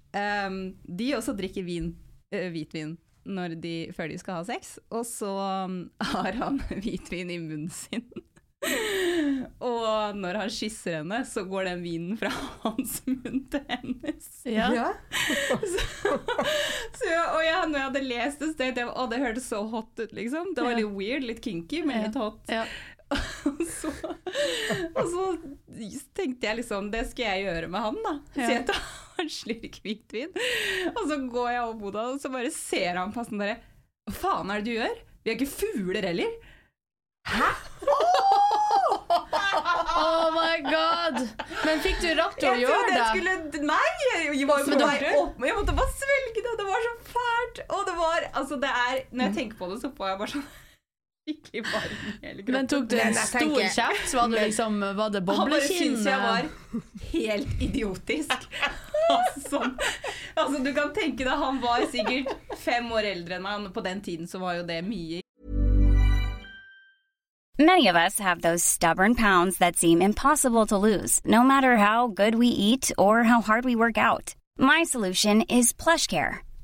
um, 0.48 0.60
de 0.86 1.12
også 1.18 1.34
drikker 1.38 1.66
vin, 1.68 1.94
uh, 2.36 2.48
hvitvin 2.54 2.98
når 3.30 3.58
de, 3.62 3.74
før 3.94 4.08
de 4.10 4.18
skal 4.18 4.40
ha 4.40 4.46
sex, 4.48 4.78
og 4.90 5.04
så 5.06 5.30
um, 5.68 5.80
har 6.14 6.38
han 6.40 6.62
hvitvin 6.84 7.30
i 7.34 7.38
munnen 7.42 7.70
sin. 7.74 8.06
og 9.64 10.18
når 10.20 10.40
han 10.42 10.50
kysser 10.52 10.98
henne, 11.00 11.20
så 11.30 11.44
går 11.48 11.68
den 11.70 11.84
vinen 11.84 12.18
fra 12.20 12.32
hans 12.66 12.98
munn 13.08 13.44
til 13.54 13.62
hennes. 13.70 14.30
Ja. 14.50 14.68
Ja. 14.76 14.88
Så, 15.40 15.60
så, 17.00 17.12
og 17.36 17.42
ja, 17.46 17.62
når 17.70 17.78
jeg 17.78 17.86
hadde 17.86 18.04
lest 18.08 18.42
det, 18.44 18.50
så 18.52 18.58
tenkte 18.60 18.84
jeg 18.84 18.92
at 18.92 19.14
det 19.14 19.22
hørtes 19.24 19.48
så 19.52 19.62
hot 19.72 19.94
ut, 20.04 20.16
liksom. 20.16 20.54
Det 20.58 20.66
var 20.66 20.74
Ja. 20.76 20.82
litt 20.82 20.96
weird, 20.98 21.28
litt 21.30 21.44
kinky, 21.46 21.84
men 21.86 22.00
Ja. 22.02 22.08
litt 22.08 22.20
hot. 22.20 22.42
Ja. 22.52 22.66
Og 23.50 23.62
så, 23.66 23.90
og 24.94 25.06
så 25.10 25.24
tenkte 26.16 26.46
jeg 26.46 26.60
liksom, 26.60 26.90
det 26.94 27.06
skal 27.10 27.32
jeg 27.32 27.46
gjøre 27.48 27.70
med 27.72 27.82
han 27.82 27.98
da. 28.06 28.14
Så 28.36 28.50
jeg 28.52 28.66
tar 28.68 28.82
en 29.24 29.32
slurk 29.34 29.80
hvitvin, 29.84 30.36
og 30.94 31.02
så 31.10 31.18
går 31.32 31.50
jeg 31.56 31.64
over 31.64 31.80
boda, 31.80 32.06
og 32.14 32.22
så 32.22 32.32
bare 32.34 32.52
ser 32.54 33.00
han 33.00 33.14
på 33.16 33.26
sånn 33.26 33.42
derre 33.42 33.58
hva 34.10 34.16
faen 34.16 34.50
er 34.50 34.62
det 34.62 34.66
du 34.66 34.78
gjør? 34.78 35.02
Vi 35.22 35.32
er 35.32 35.36
ikke 35.38 35.52
fugler 35.54 36.08
heller. 36.10 36.38
Hæ? 37.30 37.50
Oh 40.00 40.30
my 40.32 40.60
god! 40.64 41.18
Men 41.66 41.82
fikk 41.84 41.98
du 42.02 42.08
rakt 42.18 42.38
til 42.40 42.52
å 42.52 42.58
gjøre 42.62 42.92
det? 42.94 43.02
skulle, 43.10 43.34
nei, 43.66 43.90
jeg, 44.06 44.46
var 44.48 44.62
på 44.64 44.78
vei 44.80 45.12
opp, 45.18 45.42
jeg 45.44 45.58
måtte 45.58 45.76
bare 45.76 45.96
svelge 45.98 46.44
det, 46.46 46.54
det 46.62 46.68
var 46.68 46.86
så 46.86 46.94
fælt. 47.10 47.62
Og 47.68 47.84
det 47.90 47.96
var, 47.98 48.28
altså 48.42 48.60
det 48.62 48.72
er, 48.86 49.02
når 49.10 49.30
jeg 49.30 49.36
tenker 49.40 49.60
på 49.60 49.70
det, 49.72 49.80
så 49.82 49.92
får 49.98 50.12
jeg 50.12 50.20
bare 50.22 50.34
sånn 50.36 50.46
skikkelig 51.30 51.64
varm 51.70 51.96
i 51.96 52.14
hele 52.26 52.42
kroppen. 52.44 52.54
Men 52.58 52.68
tok 52.68 52.90
du 52.90 52.98
en 53.00 53.14
stor 53.14 53.40
tenker- 53.40 53.74
kjeft? 53.78 54.14
Var 54.18 54.28
det 54.34 54.46
liksom 54.48 54.80
Var 54.82 55.10
det 55.10 55.24
Han 55.28 55.50
bare 55.50 55.62
syntes 55.62 56.06
jeg 56.06 56.20
var 56.20 56.46
helt 57.14 57.62
idiotisk. 57.62 58.34
Altså, 59.10 59.58
altså, 60.38 60.60
du 60.64 60.70
kan 60.74 60.92
tenke 60.94 61.26
deg, 61.26 61.34
han 61.34 61.58
var 61.64 61.82
sikkert 61.90 62.28
fem 62.62 62.92
år 62.94 63.08
eldre 63.10 63.40
enn 63.40 63.42
meg. 63.42 63.72
På 63.74 63.82
den 63.82 64.04
tiden 64.06 64.28
så 64.30 64.38
var 64.38 64.60
jo 64.60 64.68
det 64.68 64.84
mye. 64.86 65.24
Many 67.58 67.88
of 67.88 67.96
us 67.96 68.20
have 68.20 68.42
those 68.42 68.64
stubborn 68.64 69.16
pounds 69.16 69.58
that 69.58 69.76
seem 69.78 70.02
impossible 70.04 70.68
to 70.68 70.78
lose, 70.78 71.20
no 71.26 71.42
matter 71.42 71.78
how 71.78 72.08
good 72.08 72.36
we 72.36 72.48
eat 72.48 72.92
or 73.00 73.24
how 73.24 73.42
hard 73.42 73.66
we 73.66 73.76
work 73.76 73.98
out. 73.98 74.36
My 74.60 74.84
solution 74.84 75.42
is 75.50 75.74
PlushCare. 75.74 76.40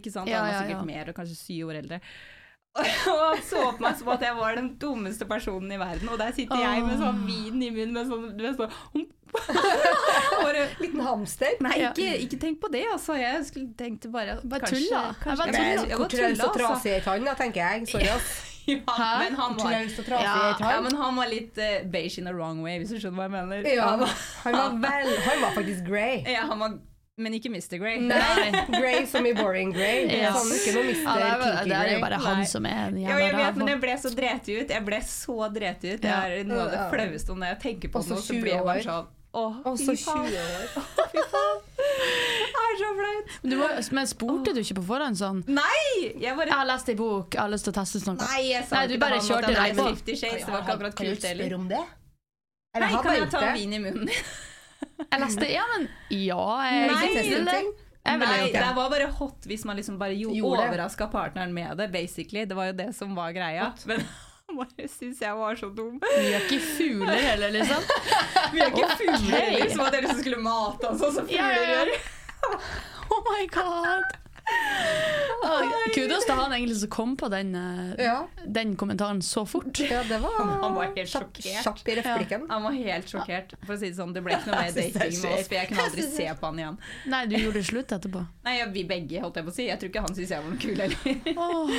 Ikke 0.00 0.12
sant? 0.14 0.30
Ja, 0.30 0.42
Han 0.42 0.52
var 0.52 0.62
sikkert 0.64 0.86
mer, 0.88 1.12
og 1.12 1.18
kanskje 1.20 1.38
syv 1.38 1.72
år 1.72 1.82
eldre. 1.84 2.00
Og 3.10 3.20
han 3.20 3.40
så 3.42 3.62
på 3.74 3.82
meg 3.82 3.96
som 3.98 4.10
at 4.14 4.22
jeg 4.22 4.36
var 4.38 4.54
den 4.54 4.68
dummeste 4.78 5.26
personen 5.26 5.72
i 5.74 5.78
verden, 5.80 6.06
og 6.12 6.20
der 6.20 6.30
sitter 6.36 6.60
jeg 6.62 6.84
med 6.86 7.00
sånn 7.00 7.24
vin 7.26 7.64
i 7.66 7.70
munnen 7.74 7.96
med 7.96 8.12
sånn, 8.12 8.28
du 8.38 8.44
vet, 8.46 8.60
sånn 8.60 9.08
bare, 10.44 10.68
Liten 10.80 11.02
hamster. 11.06 11.58
Nei, 11.62 11.76
ikke, 11.86 12.06
ikke 12.26 12.38
tenk 12.42 12.60
på 12.62 12.70
det, 12.72 12.84
altså. 12.90 13.14
Jeg 13.18 13.44
skulle 13.46 13.72
tenkte 13.78 14.10
bare 14.10 14.38
Bare 14.42 14.70
tull, 14.70 14.86
da. 14.90 15.02
Hvor 15.22 15.42
bare 15.42 15.54
traust 15.54 15.90
og 15.90 16.46
altså. 16.46 16.52
trasig 16.56 16.94
er 16.96 17.26
da, 17.26 17.34
tenker 17.38 17.62
jeg. 17.62 17.90
Sorry, 17.90 18.14
ass. 18.14 18.38
Ja, 18.70 19.06
men 19.18 19.34
han 19.34 19.56
var 19.56 19.72
Ja, 19.72 20.34
ja, 20.60 20.80
men 20.84 20.94
han 20.94 21.16
var 21.16 21.30
litt 21.30 21.56
uh, 21.58 21.80
beige 21.90 22.20
in 22.20 22.28
the 22.28 22.34
wrong 22.36 22.60
way, 22.62 22.76
hvis 22.78 22.92
du 22.92 23.00
skjønner 23.00 23.16
hva 23.16 23.24
jeg 23.26 23.32
mener. 23.34 23.66
Ja, 23.66 23.88
Han 23.88 24.04
var, 24.04 24.12
han 24.44 24.58
var, 24.58 24.76
vel, 24.84 25.14
han 25.24 25.42
var 25.42 25.56
faktisk 25.56 25.88
grey. 25.88 26.20
ja, 26.28 26.44
han 26.46 26.60
var 26.60 26.76
men 27.20 27.36
ikke 27.36 27.50
Mr. 27.52 27.76
Grey. 27.82 28.00
Nei. 28.00 28.50
Grey 28.72 29.04
som 29.10 29.26
i 29.28 29.32
boring 29.36 29.70
grey. 29.76 30.08
Ja. 30.20 30.32
Sånn, 30.34 30.50
ikke 30.56 30.74
noe 30.76 30.84
Mr. 30.88 31.04
Ja, 31.04 31.14
det, 31.14 31.28
er, 31.28 31.44
Kinky 31.44 31.68
det 31.70 31.76
er 31.76 31.86
jo 31.86 31.94
Grey. 31.94 32.02
bare 32.06 32.18
han 32.24 32.40
Nei. 32.42 32.48
som 32.50 32.66
er 32.72 32.82
en 32.88 32.98
Ja, 33.04 33.20
jeg 33.20 33.36
vet, 33.36 33.60
men 33.60 33.72
jeg 33.74 33.80
ble 33.84 33.94
så 34.02 34.12
dreti 34.16 34.58
ut. 34.60 34.74
Jeg 34.76 34.84
ble 34.88 35.00
så 35.06 35.38
dreti 35.54 35.94
ut. 35.94 36.02
Det 36.02 36.12
er 36.16 36.44
noe 36.48 36.66
av 36.66 36.74
det 36.74 36.84
flaueste 36.96 37.36
når 37.38 37.52
jeg 37.54 37.60
tenker 37.68 37.92
på 37.94 38.02
det. 38.04 38.14
nå, 38.16 38.20
Så 38.26 38.40
blir 38.42 38.54
jeg 38.56 38.66
bare 38.72 38.84
sånn 38.88 39.16
Åh, 39.30 39.60
Og 39.70 39.76
så 39.78 39.92
20 39.94 40.40
år. 40.42 40.64
Fy 41.12 41.20
faen. 41.30 41.60
Det 41.78 42.64
er 42.64 42.72
så 42.80 42.88
flaut. 42.98 43.34
Men, 43.46 43.60
men 44.00 44.08
spurte 44.10 44.54
du 44.56 44.58
ikke 44.64 44.74
på 44.80 44.84
forhånd 44.88 45.20
sånn 45.20 45.44
Nei! 45.46 46.10
Jeg 46.18 46.34
bare 46.34 46.50
Jeg 46.50 46.56
har 46.58 46.66
lest 46.66 46.90
ei 46.90 46.96
bok, 46.98 47.36
jeg 47.36 47.42
har 47.44 47.52
lyst 47.52 47.68
til 47.68 47.70
å 47.70 47.76
teste 47.78 48.02
noe. 48.08 48.18
Nei, 48.24 48.40
jeg 48.50 48.66
sa 48.66 48.80
Nei, 48.80 48.88
du 48.90 48.96
bare 48.98 49.20
kjørte 49.22 49.54
hadde 49.54 49.78
på. 49.78 50.16
Shades. 50.18 50.42
Det 50.42 50.50
var 50.50 50.64
ikke 50.64 50.74
akkurat 50.74 50.98
Kan 50.98 51.06
du 51.06 51.12
kult 51.14 51.28
heller. 51.30 51.44
spørre 51.46 51.60
om 51.62 51.68
det? 51.70 51.82
Eller 52.74 52.86
Nei, 52.90 53.02
kan 53.06 53.16
jeg 53.20 53.30
ta 53.30 53.44
vin 53.54 53.72
i 53.78 53.80
munnen? 53.86 54.10
Jeg 55.06 55.22
leste 55.22 55.46
Ja, 55.50 55.66
men 55.74 55.86
ja, 56.10 56.42
jeg 56.66 56.90
Nei. 56.90 57.04
jeg 57.14 57.44
det. 57.46 57.60
Jeg 58.00 58.18
Nei, 58.18 58.36
det 58.48 58.56
det. 58.56 58.72
var 58.76 58.88
bare 58.90 59.06
hot 59.18 59.46
hvis 59.48 59.64
man 59.68 59.76
liksom 59.76 59.98
bare 60.00 60.16
jo, 60.16 60.32
overraska 60.48 61.10
partneren 61.12 61.52
med 61.52 61.76
det, 61.76 61.90
basically. 61.92 62.46
Det 62.48 62.56
var 62.56 62.70
jo 62.70 62.76
det 62.78 62.90
som 62.96 63.12
var 63.16 63.34
greia. 63.36 63.70
Men 63.86 64.04
han 64.48 64.56
bare 64.62 64.88
syns 64.88 65.20
jeg 65.20 65.36
var 65.36 65.60
så 65.60 65.68
dum. 65.68 66.00
Vi 66.00 66.32
er 66.32 66.46
ikke 66.46 66.60
fugler 66.64 67.20
heller, 67.28 67.52
liksom. 67.58 67.84
Vi 68.54 68.64
er 68.64 68.72
ikke 68.72 68.88
fugler, 68.96 69.36
heller, 69.36 69.68
som 69.74 69.84
At 69.84 69.98
dere 69.98 70.14
som 70.14 70.22
skulle 70.24 70.40
mate 70.42 70.90
oss, 70.90 71.02
sånn 71.04 71.14
som 71.20 71.28
fugler 71.28 71.54
ja, 71.54 71.60
ja. 71.60 71.84
gjør. 71.84 71.94
Oh 73.10 73.22
my 73.26 73.44
god. 73.52 74.16
Ah, 75.42 75.62
Kudos 75.94 76.24
til 76.26 76.34
han 76.36 76.52
egentlig 76.52 76.76
som 76.82 76.90
kom 76.92 77.16
på 77.16 77.28
den, 77.32 77.54
eh, 77.54 77.94
Ja. 78.04 78.26
den 78.46 78.76
kommentaren 78.76 79.22
så 79.22 79.46
fort. 79.48 79.78
Ja, 79.80 80.02
det 80.02 80.18
var 80.20 80.30
Han 80.62 80.74
var 80.74 80.84
helt 80.94 81.08
sjokkert. 81.08 81.62
kjapp 81.64 81.88
i 81.88 81.94
replikken. 81.96 82.46
Han 82.50 82.62
var 82.62 82.70
helt 82.72 83.06
sjokkert. 83.08 83.54
For 83.64 83.74
å 83.74 83.78
si 83.78 83.88
det 83.90 83.96
sånn, 83.96 84.12
det 84.12 84.22
ble 84.22 84.34
ikke 84.36 84.46
noe 84.52 84.60
mer 84.62 84.72
det 84.76 84.84
er 84.86 84.98
dating 84.98 85.22
med 85.22 85.38
oss, 85.38 85.48
for 85.48 85.54
jeg 85.54 85.68
kunne 85.68 85.82
aldri 85.88 86.02
se 86.02 86.26
på 86.40 86.44
han 86.50 86.58
igjen. 86.58 86.78
Nei, 87.06 87.22
du 87.26 87.36
gjorde 87.36 87.62
slutt 87.64 87.88
etterpå. 87.96 88.26
Nei, 88.44 88.58
ja, 88.58 88.66
vi 88.66 88.84
begge, 88.84 89.20
holdt 89.22 89.36
jeg 89.36 89.44
på 89.44 89.50
å 89.50 89.54
si. 89.54 89.66
Jeg 89.70 89.78
tror 89.80 89.88
ikke 89.94 90.00
han 90.06 90.14
syntes 90.14 90.30
jeg 90.30 90.42
var 90.42 90.50
noe 90.50 90.60
kul 90.60 90.76
heller. 90.76 90.98
Oh, 91.36 91.70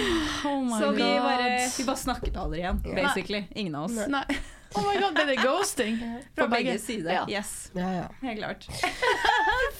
oh 0.50 0.62
my 0.63 0.80
Så 0.82 0.91
vi 0.95 1.02
god. 1.04 1.21
bare, 1.28 1.69
vi 1.78 1.84
bare 1.91 1.97
snakket 2.06 2.36
aldri 2.38 2.60
igjen, 2.63 2.82
Ja. 2.86 2.95
basically. 3.04 3.45
Ingen 3.56 3.76
av 3.76 3.86
oss. 3.91 4.08
Nei. 4.08 4.26
Oh 4.74 4.82
my 4.88 4.95
god, 5.02 5.15
det 5.15 5.38
er 5.38 5.41
ghosting. 5.43 5.97
Fra 6.34 6.45
På 6.47 6.52
begge 6.56 6.80
sider. 6.80 7.12
Ja. 7.12 7.26
Yes, 7.28 7.71
Ja, 7.76 7.89
ja. 7.93 8.08
helt 8.21 8.39
klart. 8.39 8.67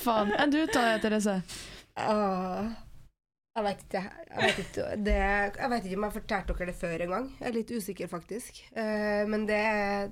Faen. 0.04 0.34
Enn 0.38 0.52
du 0.52 0.66
da, 0.68 0.98
Therese? 1.00 1.42
Jeg 3.52 3.64
vet 3.66 3.82
ikke. 3.84 4.02
Jeg 4.32 4.42
vet 4.46 4.60
ikke, 4.64 4.84
det, 5.04 5.14
jeg 5.60 5.70
vet 5.74 5.86
ikke 5.88 5.98
om 6.00 6.06
jeg 6.08 6.16
fortalte 6.16 6.54
dere 6.56 6.70
det 6.72 6.76
før 6.80 7.02
engang. 7.04 7.26
Jeg 7.40 7.48
er 7.50 7.56
litt 7.58 7.72
usikker, 7.76 8.08
faktisk. 8.08 8.62
Uh, 8.72 9.24
men 9.28 9.44
det, 9.50 9.60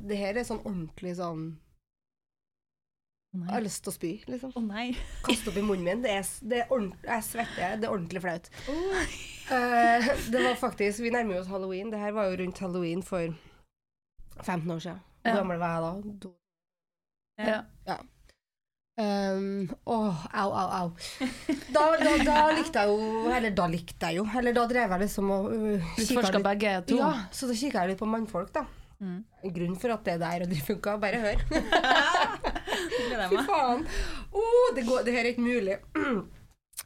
det 0.10 0.18
her 0.20 0.36
er 0.42 0.48
sånn 0.48 0.60
ordentlig 0.66 1.14
sånn 1.22 1.46
Å 3.30 3.40
Jeg 3.46 3.54
har 3.54 3.64
lyst 3.64 3.84
til 3.86 3.94
å 3.94 3.96
spy, 3.96 4.12
liksom. 4.28 4.52
Å 4.60 4.64
nei. 4.66 4.88
Kaste 5.24 5.54
opp 5.54 5.60
i 5.62 5.64
munnen 5.64 5.86
min. 5.88 6.04
Det 6.04 6.12
er, 6.18 6.28
det 6.52 6.62
er 6.66 6.86
jeg 7.14 7.28
svetter. 7.30 7.78
Det 7.80 7.88
er 7.88 7.94
ordentlig 7.96 8.24
flaut. 8.26 8.50
Eh, 9.50 10.10
det 10.34 10.42
var 10.44 10.58
faktisk 10.60 11.00
Vi 11.06 11.10
nærmer 11.14 11.40
oss 11.40 11.48
halloween. 11.50 11.94
Det 11.94 11.98
her 12.02 12.12
var 12.18 12.28
jo 12.30 12.36
rundt 12.44 12.60
halloween 12.62 13.00
for 13.06 13.32
15 14.44 14.72
år 14.76 14.84
siden. 14.84 15.00
Hvor 15.24 15.32
Ja. 15.32 15.38
gammel 15.40 15.58
var 15.62 15.76
jeg 15.76 15.84
da? 15.86 16.30
Ja. 17.40 17.62
Ja. 17.88 17.98
Um, 19.00 19.70
åh, 19.86 20.16
au, 20.34 20.50
au, 20.52 20.70
au. 20.82 20.90
Da, 21.72 21.84
da, 22.04 22.16
da 22.26 22.40
likte 22.52 22.82
jeg 22.82 22.90
jo 22.92 23.30
Eller 23.32 23.54
da 23.56 23.68
likte 23.72 24.10
jeg 24.10 24.20
jo. 24.20 24.26
Eller 24.36 24.58
da 24.58 24.66
drev 24.68 24.92
jeg 24.92 25.04
liksom 25.06 25.30
og 25.32 25.46
uh, 25.54 25.94
kikket 25.94 26.18
Utforska 26.18 26.42
begge 26.44 26.74
to. 26.90 26.98
Ja, 27.00 27.14
så 27.32 27.48
da 27.48 27.56
kikka 27.56 27.86
jeg 27.86 27.94
litt 27.94 28.02
på 28.02 28.10
mannfolk, 28.10 28.52
da. 28.58 28.66
Mm. 29.00 29.22
Grunnen 29.46 29.78
for 29.80 29.96
at 29.96 30.04
det 30.04 30.18
der 30.20 30.44
og 30.44 30.52
det 30.52 30.60
funka. 30.68 30.98
Bare 31.00 31.22
hør. 31.24 31.46
Fy 33.32 33.46
faen. 33.48 33.88
Oh, 34.36 34.68
det, 34.76 34.84
går, 34.90 35.08
det 35.08 35.16
her 35.16 35.24
er 35.24 35.32
ikke 35.32 35.48
mulig. 35.48 35.80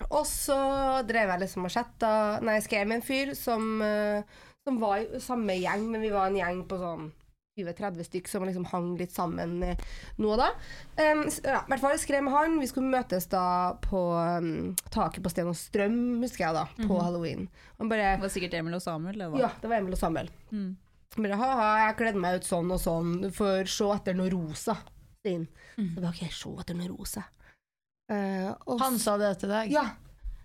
Og 0.09 0.23
så 0.27 0.57
drev 1.05 1.33
jeg 1.33 1.41
liksom 1.43 1.67
og 1.67 1.71
chatta 1.73 2.13
Nei, 2.41 2.57
jeg 2.57 2.65
skrev 2.65 2.87
med 2.89 2.99
en 2.99 3.05
fyr 3.05 3.33
som, 3.37 3.67
eh, 3.85 4.39
som 4.65 4.79
var 4.81 5.03
i 5.03 5.21
samme 5.21 5.53
gjeng, 5.61 5.85
men 5.93 6.01
vi 6.01 6.09
var 6.13 6.29
en 6.29 6.39
gjeng 6.39 6.63
på 6.69 6.79
sånn 6.81 7.11
20-30 7.57 8.07
stykk 8.07 8.29
som 8.29 8.45
liksom 8.47 8.65
hang 8.71 8.93
litt 8.97 9.13
sammen 9.13 9.59
nå 9.61 10.29
og 10.29 10.39
da. 10.41 10.49
Um, 10.97 11.25
ja, 11.43 11.59
I 11.61 11.69
hvert 11.69 11.83
fall 11.83 11.99
skrev 12.01 12.25
med 12.25 12.33
han. 12.33 12.55
Vi 12.61 12.69
skulle 12.69 12.89
møtes 12.89 13.27
da 13.29 13.45
på 13.83 14.01
um, 14.17 14.71
taket 14.93 15.21
på 15.25 15.31
Sten 15.33 15.51
og 15.51 15.57
Strøm, 15.57 15.99
husker 16.23 16.47
jeg 16.47 16.57
da, 16.57 16.65
på 16.81 16.97
halloween. 16.97 17.45
Han 17.81 17.91
bare 17.91 18.15
Det 18.15 18.25
var 18.25 18.33
sikkert 18.33 18.57
Emil 18.57 18.79
og 18.79 18.83
Samuel, 18.85 19.19
det 19.21 19.29
var. 19.35 19.45
Ja, 19.45 19.51
det 19.61 19.69
var 19.69 19.83
Emil 19.83 19.93
og 19.97 20.01
Samuel. 20.01 20.31
Mm. 20.49 20.71
Bare 21.13 21.37
ha-ha, 21.37 21.69
jeg 21.83 21.97
kledde 22.01 22.23
meg 22.23 22.41
ut 22.41 22.49
sånn 22.49 22.73
og 22.73 22.81
sånn 22.81 23.15
for 23.35 23.69
se 23.69 23.89
etter 23.93 24.17
noe 24.17 24.33
rosa. 24.33 24.79
Sin. 25.23 25.45
Så 25.77 25.89
bare, 25.99 26.09
ok, 26.09 26.23
se 26.33 26.57
etter 26.63 26.79
noe 26.79 26.89
rosa. 26.89 27.27
Uh, 28.09 28.49
og 28.67 28.81
Han 28.81 28.97
sa 28.99 29.19
det 29.21 29.35
til 29.43 29.53
deg? 29.53 29.69
Ja. 29.73 29.91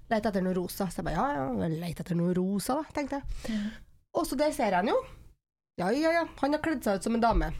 Leit 0.09 0.29
etter 0.29 0.45
noe 0.45 0.57
rosa. 0.57 0.91
Så 0.93 1.01
jeg 1.01 1.09
bare, 1.09 1.25
ja, 1.25 1.49
ja, 1.57 1.71
leit 1.73 2.01
etter 2.01 2.17
noe 2.21 2.37
rosa 2.37 2.83
da, 2.83 2.85
tenkte 2.97 3.23
jeg. 3.23 3.63
Og 4.17 4.29
så 4.29 4.37
det 4.41 4.53
ser 4.57 4.77
han 4.77 4.89
jo. 4.93 4.97
Ja, 5.79 5.93
ja, 5.95 6.11
ja, 6.21 6.27
han 6.41 6.55
har 6.57 6.63
kledd 6.65 6.85
seg 6.85 6.99
ut 6.99 7.07
som 7.07 7.15
en 7.15 7.23
dame. 7.23 7.53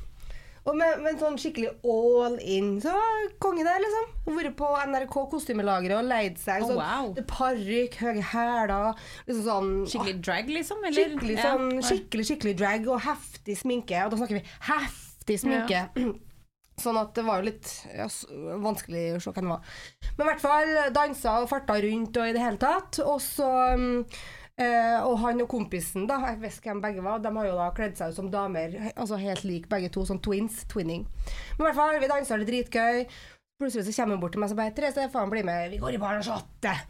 Og 0.69 0.77
med, 0.77 0.99
med 1.01 1.15
en 1.15 1.21
sånn 1.21 1.37
skikkelig 1.41 1.71
all 1.89 2.35
in, 2.45 2.75
så 2.83 2.93
konge 3.41 3.65
der, 3.65 3.79
liksom. 3.81 4.11
Vært 4.37 4.57
på 4.59 4.69
NRK 4.91 5.15
kostymelageret 5.33 5.97
og 5.97 6.09
leid 6.11 6.37
seg. 6.43 6.67
Sånn, 6.67 6.77
wow. 6.77 7.15
Parykk, 7.31 7.97
høye 8.03 8.25
hæler, 8.35 8.75
liksom 9.29 9.45
sånn 9.47 9.71
Skikkelig 9.89 10.17
drag, 10.27 10.53
liksom? 10.59 10.83
Eller? 10.85 11.15
Skikkelig, 11.15 11.37
Ja. 11.39 11.45
sånn, 11.47 11.83
skikkelig, 11.89 12.27
skikkelig 12.33 12.57
drag 12.61 12.89
og 12.91 13.01
heftig 13.07 13.57
sminke. 13.63 14.03
Og 14.05 14.13
da 14.13 14.21
snakker 14.21 14.41
vi 14.43 14.47
heftig 14.69 15.39
sminke. 15.47 15.85
Sånn 16.79 16.95
at 16.95 17.11
det 17.17 17.25
var 17.27 17.41
jo 17.41 17.49
litt 17.49 17.67
ja, 17.91 18.05
vanskelig 18.63 19.17
å 19.17 19.23
se 19.25 19.33
hvem 19.35 19.49
det 19.49 19.55
var. 19.57 19.79
Men 20.15 20.21
i 20.23 20.29
hvert 20.29 20.45
fall 20.45 20.69
dansa 20.95 21.33
og 21.43 21.49
farta 21.51 21.75
rundt 21.83 22.21
og 22.21 22.29
i 22.29 22.35
det 22.37 22.45
hele 22.45 22.61
tatt. 22.63 23.01
Og 23.03 23.19
så 23.25 23.49
mm, 23.75 23.97
eh, 24.59 24.99
Og 25.07 25.19
han 25.23 25.41
og 25.45 25.49
kompisen, 25.51 26.07
da, 26.11 26.19
jeg 26.27 26.39
ikke 26.53 26.73
hvem 26.73 26.83
begge 26.85 27.05
var, 27.05 27.23
de 27.25 27.33
har 27.37 27.49
jo 27.49 27.57
da 27.59 27.71
kledd 27.77 27.97
seg 27.99 28.13
ut 28.13 28.19
som 28.19 28.31
damer. 28.33 28.77
Altså 28.95 29.19
helt 29.21 29.45
lik 29.49 29.69
begge 29.71 29.91
to, 29.95 30.05
sånn 30.09 30.23
twins. 30.25 30.65
Twinning. 30.71 31.07
Men 31.57 31.65
i 31.65 31.69
hvert 31.69 31.79
fall, 31.79 31.99
vi 32.03 32.11
dansa 32.11 32.39
det 32.41 32.49
dritgøy. 32.51 33.07
Plutselig 33.59 33.89
så 33.89 33.97
kommer 34.03 34.15
hun 34.15 34.23
bort 34.23 34.37
til 34.37 34.41
meg 34.43 34.47
og 34.47 34.53
så 34.53 34.59
bare 34.61 34.71
'Therese, 34.75 35.09
faen, 35.11 35.31
bli 35.31 35.43
med, 35.43 35.71
vi 35.73 35.81
går 35.83 35.97
i 35.97 35.99
baren 35.99 36.21
og 36.23 36.29
shotter'. 36.29 36.85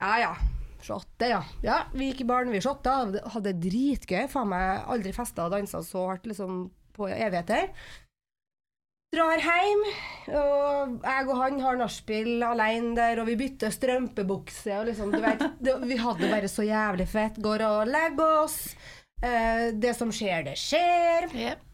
Ja 0.00 0.14
ja. 0.22 0.32
Shotte, 0.80 1.26
ja. 1.28 1.42
Ja, 1.62 1.78
vi 1.92 2.12
gikk 2.12 2.22
i 2.22 2.28
baren, 2.28 2.52
vi 2.54 2.60
shotta, 2.62 2.94
hadde 3.34 3.52
det 3.52 3.60
dritgøy. 3.66 4.28
Faen 4.30 4.48
meg 4.48 4.84
aldri 4.86 5.12
festa 5.12 5.44
og 5.44 5.52
dansa 5.52 5.82
så 5.84 6.06
hardt 6.08 6.28
liksom 6.30 6.70
på 6.96 7.08
evigheter. 7.10 7.68
Drar 9.08 9.40
hjem, 9.40 9.84
og 10.36 10.98
jeg 11.00 11.28
og 11.30 11.38
han 11.38 11.60
har 11.64 11.78
nachspiel 11.80 12.42
alene 12.44 12.90
der, 12.98 13.22
og 13.22 13.30
vi 13.30 13.38
bytter 13.40 13.72
strømpebukse, 13.72 14.74
og 14.76 14.90
liksom, 14.90 15.14
du 15.14 15.22
vet, 15.24 15.44
det, 15.64 15.78
vi 15.88 15.96
hadde 15.96 16.26
det 16.26 16.32
bare 16.34 16.50
så 16.52 16.66
jævlig 16.66 17.06
fett. 17.08 17.38
Går 17.40 17.64
og 17.64 17.88
legger 17.88 18.42
oss. 18.42 18.58
Eh, 19.24 19.70
det 19.72 19.94
som 19.96 20.12
skjer, 20.12 20.44
det 20.50 20.58
skjer. 20.60 21.30
Yep. 21.32 21.64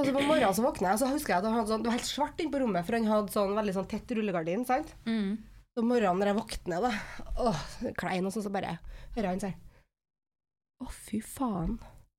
Og 0.00 0.04
så 0.04 0.12
på 0.12 0.24
morgenen 0.24 0.56
så 0.56 0.66
våkner 0.66 0.90
jeg, 0.90 0.98
og 0.98 1.00
så 1.00 1.08
husker 1.14 1.34
jeg 1.34 1.42
at 1.46 1.56
han 1.56 1.66
sånn, 1.68 1.82
det 1.84 1.90
var 1.90 1.96
helt 1.96 2.08
svart 2.08 2.44
inne 2.44 2.52
på 2.52 2.60
rommet, 2.60 2.84
for 2.84 2.96
han 2.96 3.08
hadde 3.08 3.34
sånn 3.34 3.56
veldig 3.56 3.76
sånn 3.76 3.88
tett 3.88 4.14
rullegardin, 4.16 4.66
sant? 4.68 4.92
Mm. 5.08 5.40
Så 5.72 5.84
morgenen 5.86 6.20
når 6.20 6.32
jeg 6.32 6.38
våkner, 6.42 6.86
da, 6.86 6.92
åh, 7.48 7.64
klein 8.00 8.28
og 8.28 8.36
sånn, 8.36 8.44
så 8.44 8.52
bare 8.52 8.76
hører 9.16 9.32
han 9.32 9.42
si 9.42 9.52
Å, 10.80 10.92
fy 10.92 11.24
faen, 11.24 11.76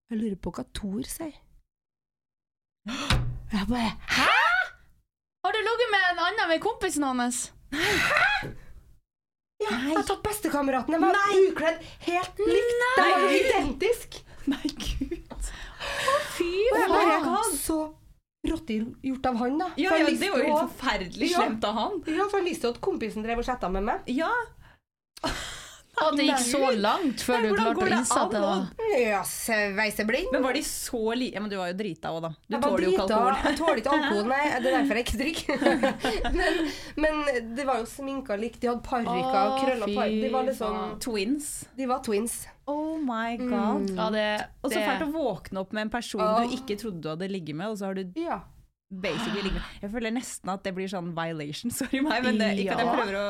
jeg 0.10 0.22
lurer 0.22 0.38
på 0.42 0.54
hva 0.58 0.66
Thor 0.78 1.06
sier. 1.10 1.38
Jeg 2.88 3.66
bare 3.70 3.92
Hæ?! 4.10 4.32
Har 5.46 5.52
du 5.56 5.60
ligget 5.68 5.90
med 5.94 6.04
en 6.12 6.20
annen 6.26 6.50
med 6.50 6.60
kompisen 6.64 7.04
hans? 7.04 7.52
Hæ?! 7.74 8.50
Ja, 9.62 9.76
jeg 9.94 10.06
tok 10.08 10.24
bestekameraten. 10.26 10.94
Den 10.96 11.02
var 11.06 11.34
ukledd 11.38 11.82
helt 12.08 12.40
likt. 12.42 12.72
Den 12.98 13.12
var 13.12 13.20
jo 13.22 13.34
identisk. 13.38 14.16
Nei, 14.50 14.72
gud. 14.74 15.52
Fy 16.38 16.48
jeg 16.50 16.88
bare 16.90 17.20
faen! 17.28 17.52
Så 17.62 17.78
rått 18.50 18.72
gjort 19.06 19.28
av 19.30 19.38
han, 19.38 19.60
da. 19.62 19.68
Ja, 19.78 19.94
ja, 20.02 20.08
det 20.10 20.32
var 20.32 20.42
jo- 20.42 20.48
helt 20.48 20.72
forferdelig 20.74 21.30
slemt 21.36 21.64
av 21.70 21.78
han. 21.78 22.00
Ja, 22.10 22.26
for 22.26 22.40
han 22.40 22.50
visste 22.50 22.68
jo 22.68 22.74
at 22.74 22.82
kompisen 22.82 23.22
drev 23.26 23.44
og 23.44 23.46
chatta 23.46 23.70
med 23.70 23.86
meg. 23.86 24.10
Ja, 24.10 24.32
Og 26.06 26.18
det 26.18 26.28
gikk 26.28 26.44
så 26.44 26.72
langt 26.76 27.24
før 27.26 27.42
Nei, 27.42 27.50
du 27.50 27.58
klarte 27.58 27.86
å 27.86 27.90
innse 27.96 28.20
at 28.22 28.36
det 28.36 28.42
var 28.44 28.64
Ja. 29.02 29.22
Men 30.32 30.46
var 30.46 30.58
de 30.58 30.64
så 30.66 31.02
li... 31.18 31.32
Ja, 31.34 31.44
men 31.44 31.52
du 31.52 31.58
var 31.60 31.72
jo 31.72 31.78
drita 31.82 32.14
òg, 32.16 32.22
da. 32.26 32.32
Du 32.48 32.58
tåler 32.58 32.86
jo 32.88 32.94
ikke 32.94 33.06
alkohol. 33.08 33.38
Jeg 33.46 33.60
tåler 33.60 33.82
ikke 33.82 33.98
alkohol, 33.98 34.32
nei. 34.32 34.42
Det 34.52 34.72
er 34.72 34.76
derfor 34.78 35.00
jeg 35.00 35.08
ikke 35.08 35.20
drikker. 35.22 36.34
men, 36.38 36.62
men 37.06 37.22
det 37.58 37.68
var 37.68 37.84
jo 37.84 37.90
sminka 37.92 38.40
likt. 38.40 38.62
De 38.64 38.72
hadde 38.72 38.86
parykker 38.86 39.38
og 39.42 39.60
krølla 39.62 39.92
fy. 39.92 40.08
De 40.26 40.32
var 40.34 40.50
liksom. 40.50 40.82
Twins. 41.04 41.52
De 41.78 41.92
var 41.92 42.02
twins. 42.06 42.42
Oh 42.72 42.98
my 43.02 43.38
god. 43.42 43.90
Ja, 43.96 44.10
det, 44.14 44.26
Og 44.62 44.72
så 44.72 44.80
fælt 44.80 45.06
å 45.08 45.12
våkne 45.14 45.64
opp 45.64 45.72
med 45.76 45.88
en 45.88 45.94
person 45.94 46.22
oh. 46.24 46.42
du 46.42 46.58
ikke 46.60 46.78
trodde 46.80 47.02
du 47.04 47.10
hadde 47.12 47.30
ligget 47.32 47.58
med, 47.58 47.74
og 47.74 47.80
så 47.80 47.90
har 47.90 47.98
du 47.98 48.20
Ja. 48.22 48.42
Med. 48.92 49.62
Jeg 49.82 49.92
føler 49.94 50.12
nesten 50.12 50.52
at 50.52 50.64
det 50.66 50.74
blir 50.76 50.90
sånn 50.92 51.14
violation, 51.16 51.72
sorry 51.80 52.02
meg, 52.04 52.26
men 52.26 52.40
det, 52.42 52.50
ikke 52.60 52.76
at 52.76 52.84
jeg 52.84 52.92
prøver 52.98 53.18
å 53.22 53.30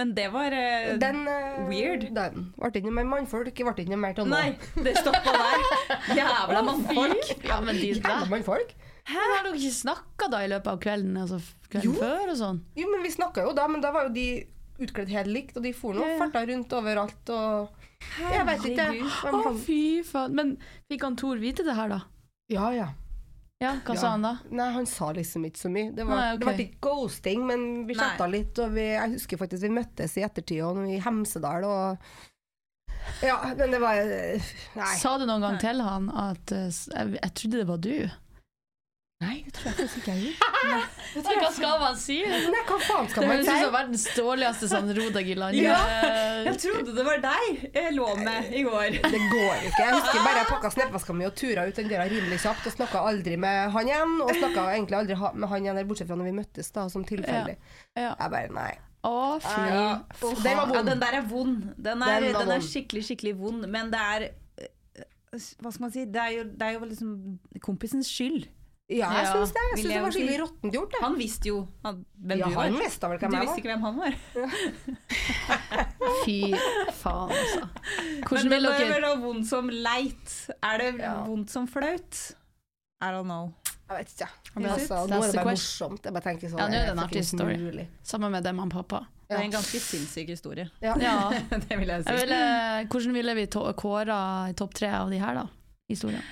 Men 0.00 0.12
det 0.16 0.26
var 0.34 0.56
uh, 0.58 0.90
Den 1.00 1.22
uh, 1.28 1.62
Weird. 1.70 2.08
Den 2.16 2.50
ble 2.58 2.70
ikke 2.72 2.88
noe 2.88 2.96
mer 2.98 3.08
mannfolk. 3.14 3.52
Ble 3.54 3.74
ikke 3.76 3.92
noe 3.94 4.02
mer 4.02 4.18
til 4.18 4.28
nå. 4.28 4.34
Nei, 4.34 4.82
det 4.84 4.96
stoppa 4.98 5.34
der. 5.38 5.66
Jævla 6.18 6.62
mannfolk. 6.66 7.32
Ja, 7.46 7.60
men 7.62 7.78
de 7.78 7.92
Jævla 7.94 8.20
mannfolk. 8.26 8.34
mannfolk. 8.34 8.76
Men 9.08 9.32
har 9.32 9.46
dere 9.46 9.56
ikke 9.56 9.72
snakka 9.78 10.28
da 10.34 10.42
i 10.44 10.52
løpet 10.52 10.70
av 10.74 10.80
kvelden? 10.84 11.16
Altså 11.22 11.38
kvelden 11.70 11.88
Jo. 11.88 11.96
før 11.96 12.32
og 12.34 12.38
sånn? 12.42 12.62
Jo, 12.76 12.90
men 12.92 13.04
vi 13.06 13.12
snakka 13.14 13.46
jo 13.46 13.54
da, 13.56 13.64
men 13.70 13.80
da 13.84 13.92
var 13.94 14.08
jo 14.08 14.14
de 14.18 14.28
utkledd 14.84 15.10
helt 15.10 15.32
likt, 15.32 15.56
og 15.58 15.64
de 15.64 15.72
for 15.74 15.96
nå 15.96 16.04
Ja, 16.04 16.12
ja. 16.12 16.18
farta 16.20 16.42
rundt 16.46 16.74
overalt 16.76 17.32
og 17.34 17.86
Jeg 18.20 18.44
vet 18.46 18.66
ikke. 18.68 18.84
Å, 19.32 19.40
fy 19.58 19.80
faen. 20.06 20.34
Men 20.38 20.52
fikk 20.90 21.06
han 21.06 21.16
Tor 21.18 21.40
vite 21.42 21.64
det 21.66 21.74
her, 21.74 21.90
da? 21.96 22.02
Ja, 22.52 22.68
ja. 22.76 22.90
Ja, 23.58 23.72
hva 23.84 23.94
Ja. 23.94 24.00
sa 24.00 24.08
han 24.14 24.22
da? 24.22 24.36
Nei, 24.54 24.68
han 24.72 24.86
sa 24.86 25.08
liksom 25.12 25.44
ikke 25.48 25.58
så 25.58 25.68
mye. 25.74 25.90
Det, 25.90 26.04
var, 26.06 26.16
Nei, 26.16 26.26
okay. 26.34 26.38
det 26.38 26.46
var 26.46 26.60
ikke 26.62 26.80
ghosting, 26.86 27.46
men 27.46 27.86
vi 27.88 27.96
chatta 27.98 28.28
litt, 28.30 28.58
og 28.62 28.70
vi, 28.76 28.84
jeg 28.94 29.14
husker 29.16 29.40
faktisk 29.40 29.64
vi 29.66 29.70
møttes 29.80 30.14
i 30.16 30.22
ettertid 30.22 30.62
og 30.62 30.78
i 30.86 31.00
Hemsedal 31.02 31.66
og 31.66 31.98
Ja, 33.24 33.38
men 33.56 33.72
det 33.72 33.80
var 33.82 33.98
eh, 33.98 34.48
Nei. 34.76 34.94
Sa 35.00 35.16
du 35.18 35.24
noen 35.26 35.42
gang 35.42 35.58
til 35.62 35.80
han 35.82 36.06
at 36.12 36.52
eh, 36.54 36.68
jeg, 36.70 37.18
jeg 37.18 37.34
trodde 37.40 37.62
det 37.62 37.68
var 37.72 37.82
du? 37.82 37.94
Nei, 39.18 39.40
det 39.42 39.50
tror 39.56 39.64
jeg 39.66 39.74
faktisk 39.80 39.96
ikke 39.98 40.12
jeg 40.14 40.28
gjorde. 40.28 41.38
Hva 41.42 41.48
skal 41.50 41.80
man 41.82 41.96
si? 41.98 42.16
Nei, 42.22 42.60
hva 42.68 42.76
faen 42.84 43.08
skal 43.10 43.24
man 43.26 43.32
høres 43.32 43.48
ut 43.48 43.50
si? 43.50 43.62
som 43.64 43.72
verdens 43.74 44.04
dårligste 44.14 44.68
sånn 44.70 44.92
Rodag 44.94 45.26
i 45.26 45.34
landet. 45.34 45.64
Ja. 45.64 45.78
Eh, 46.06 46.44
Jeg 46.46 46.60
trodde 46.62 46.94
det 46.94 47.06
var 47.08 47.18
deg 47.24 47.64
jeg 47.74 47.94
lå 47.96 48.06
med 48.20 48.52
i 48.54 48.62
går. 48.66 48.98
Det 49.02 49.20
går 49.32 49.64
ikke. 49.70 49.86
Jeg 49.88 49.96
husker 49.96 50.20
bare 50.22 50.42
jeg 50.44 50.48
pakka 50.52 50.70
sneppeska 50.76 51.16
mi 51.18 51.26
og 51.26 51.34
tura 51.40 51.64
ut 51.66 51.80
den 51.80 51.90
døra 51.90 52.06
rimelig 52.12 52.38
kjapt 52.44 52.68
og 52.70 52.76
snakka 52.76 53.02
aldri 53.10 53.34
med 53.42 53.72
han 53.74 53.90
igjen. 53.90 54.12
Og 54.22 54.30
snakka 54.38 54.66
egentlig 54.76 54.98
aldri 55.00 55.16
med 55.34 55.48
han 55.50 55.66
igjen, 55.66 55.80
der, 55.80 55.88
bortsett 55.90 56.10
fra 56.12 56.18
når 56.20 56.28
vi 56.30 56.34
møttes, 56.38 56.70
da, 56.76 56.84
som 56.92 57.06
tilfeldig. 57.08 57.56
Ja. 57.98 58.12
Jeg 58.12 58.32
bare 58.36 58.52
nei. 58.54 58.70
Å, 59.08 59.14
fy. 59.42 59.64
Ja. 59.72 59.88
Den 60.44 60.60
var 60.60 60.68
vond. 60.68 60.76
Ja, 60.78 60.84
den 60.92 61.02
der 61.02 61.16
er 61.18 61.26
vond. 61.32 61.64
Den 61.74 62.06
er, 62.06 62.20
Den 62.28 62.36
den 62.38 62.52
er 62.54 62.60
vond. 62.60 62.68
skikkelig, 62.70 63.02
skikkelig 63.10 63.34
vond. 63.40 63.66
Men 63.72 63.90
det 63.94 64.04
er 64.14 64.28
eh, 64.28 64.70
Hva 65.34 65.72
skal 65.74 65.88
man 65.88 65.94
si? 65.96 66.06
Det 66.06 66.22
er 66.22 66.36
jo, 66.36 66.46
det 66.54 66.70
er 66.70 66.78
jo 66.78 66.86
liksom 66.92 67.12
kompisens 67.66 68.10
skyld. 68.14 68.46
Ja, 68.88 69.10
jeg 69.12 69.24
Ja, 69.26 69.32
syns 69.34 69.50
det. 69.52 69.60
Jeg 69.68 69.78
synes 69.78 69.92
det 69.92 70.00
var 70.02 70.10
skikkelig 70.16 70.38
råttent 70.40 70.72
gjort. 70.72 70.90
det. 70.94 71.00
Han 71.02 71.16
visste 71.18 71.48
jo 71.50 71.56
hvem 71.84 72.38
Ja, 72.38 72.46
du 72.48 72.54
var. 72.54 72.62
han 72.64 72.78
visste 72.80 73.08
vel 73.10 73.18
Du 73.18 73.22
jeg 73.26 73.30
visste 73.42 73.58
ikke 73.60 73.68
hvem 73.74 73.82
han 73.84 73.96
var. 74.00 74.12
Fy 76.24 76.38
faen, 77.02 77.30
altså. 77.34 77.60
Men 77.68 78.24
Hvordan 78.28 78.48
vil 78.54 78.64
er 78.70 78.78
dere 78.78 78.88
vel 78.94 79.02
noe 79.04 79.18
vondt 79.26 79.46
som 79.50 79.68
leit. 79.68 80.28
Er 80.62 80.78
det 80.78 80.94
Ja. 81.02 81.12
vondt 81.26 81.50
som 81.52 81.66
flaut? 81.68 82.14
I 83.02 83.04
don't 83.12 83.24
know. 83.28 83.52
Jeg 83.90 83.96
vet 83.98 84.08
ikke. 84.16 84.28
Men 84.54 84.70
Altså, 84.72 84.94
nå 85.08 85.14
er 85.22 85.26
det 85.32 85.36
bare 85.36 85.44
morsomt. 85.52 86.02
Jeg 86.04 86.12
bare 86.12 86.22
tenker 86.24 86.48
sånn 86.48 86.58
Ja, 86.58 86.66
nå 86.68 86.74
er 86.74 86.80
det 86.86 86.90
en 86.96 87.04
artig 87.04 87.24
story. 87.24 87.56
mulig. 87.56 87.86
Sammen 88.02 88.30
med 88.32 88.42
dem 88.44 88.58
han 88.58 88.68
pappa. 88.70 89.06
Det 89.28 89.36
er 89.36 89.42
en 89.44 89.50
ganske 89.52 89.78
sinnssyk 89.80 90.28
historie. 90.28 90.70
Ja. 90.80 90.94
Ja. 91.00 91.30
det 91.50 91.78
vil 91.78 91.88
jeg 91.88 92.04
si. 92.04 92.10
Jeg 92.10 92.18
ville, 92.24 92.86
hvordan 92.88 93.12
ville 93.12 93.34
vi 93.34 93.46
kåra 93.46 94.48
i 94.50 94.54
topp 94.54 94.74
tre 94.74 94.88
av 94.88 95.10
de 95.10 95.18
her, 95.18 95.34
da? 95.34 95.46
Historien. 95.88 96.22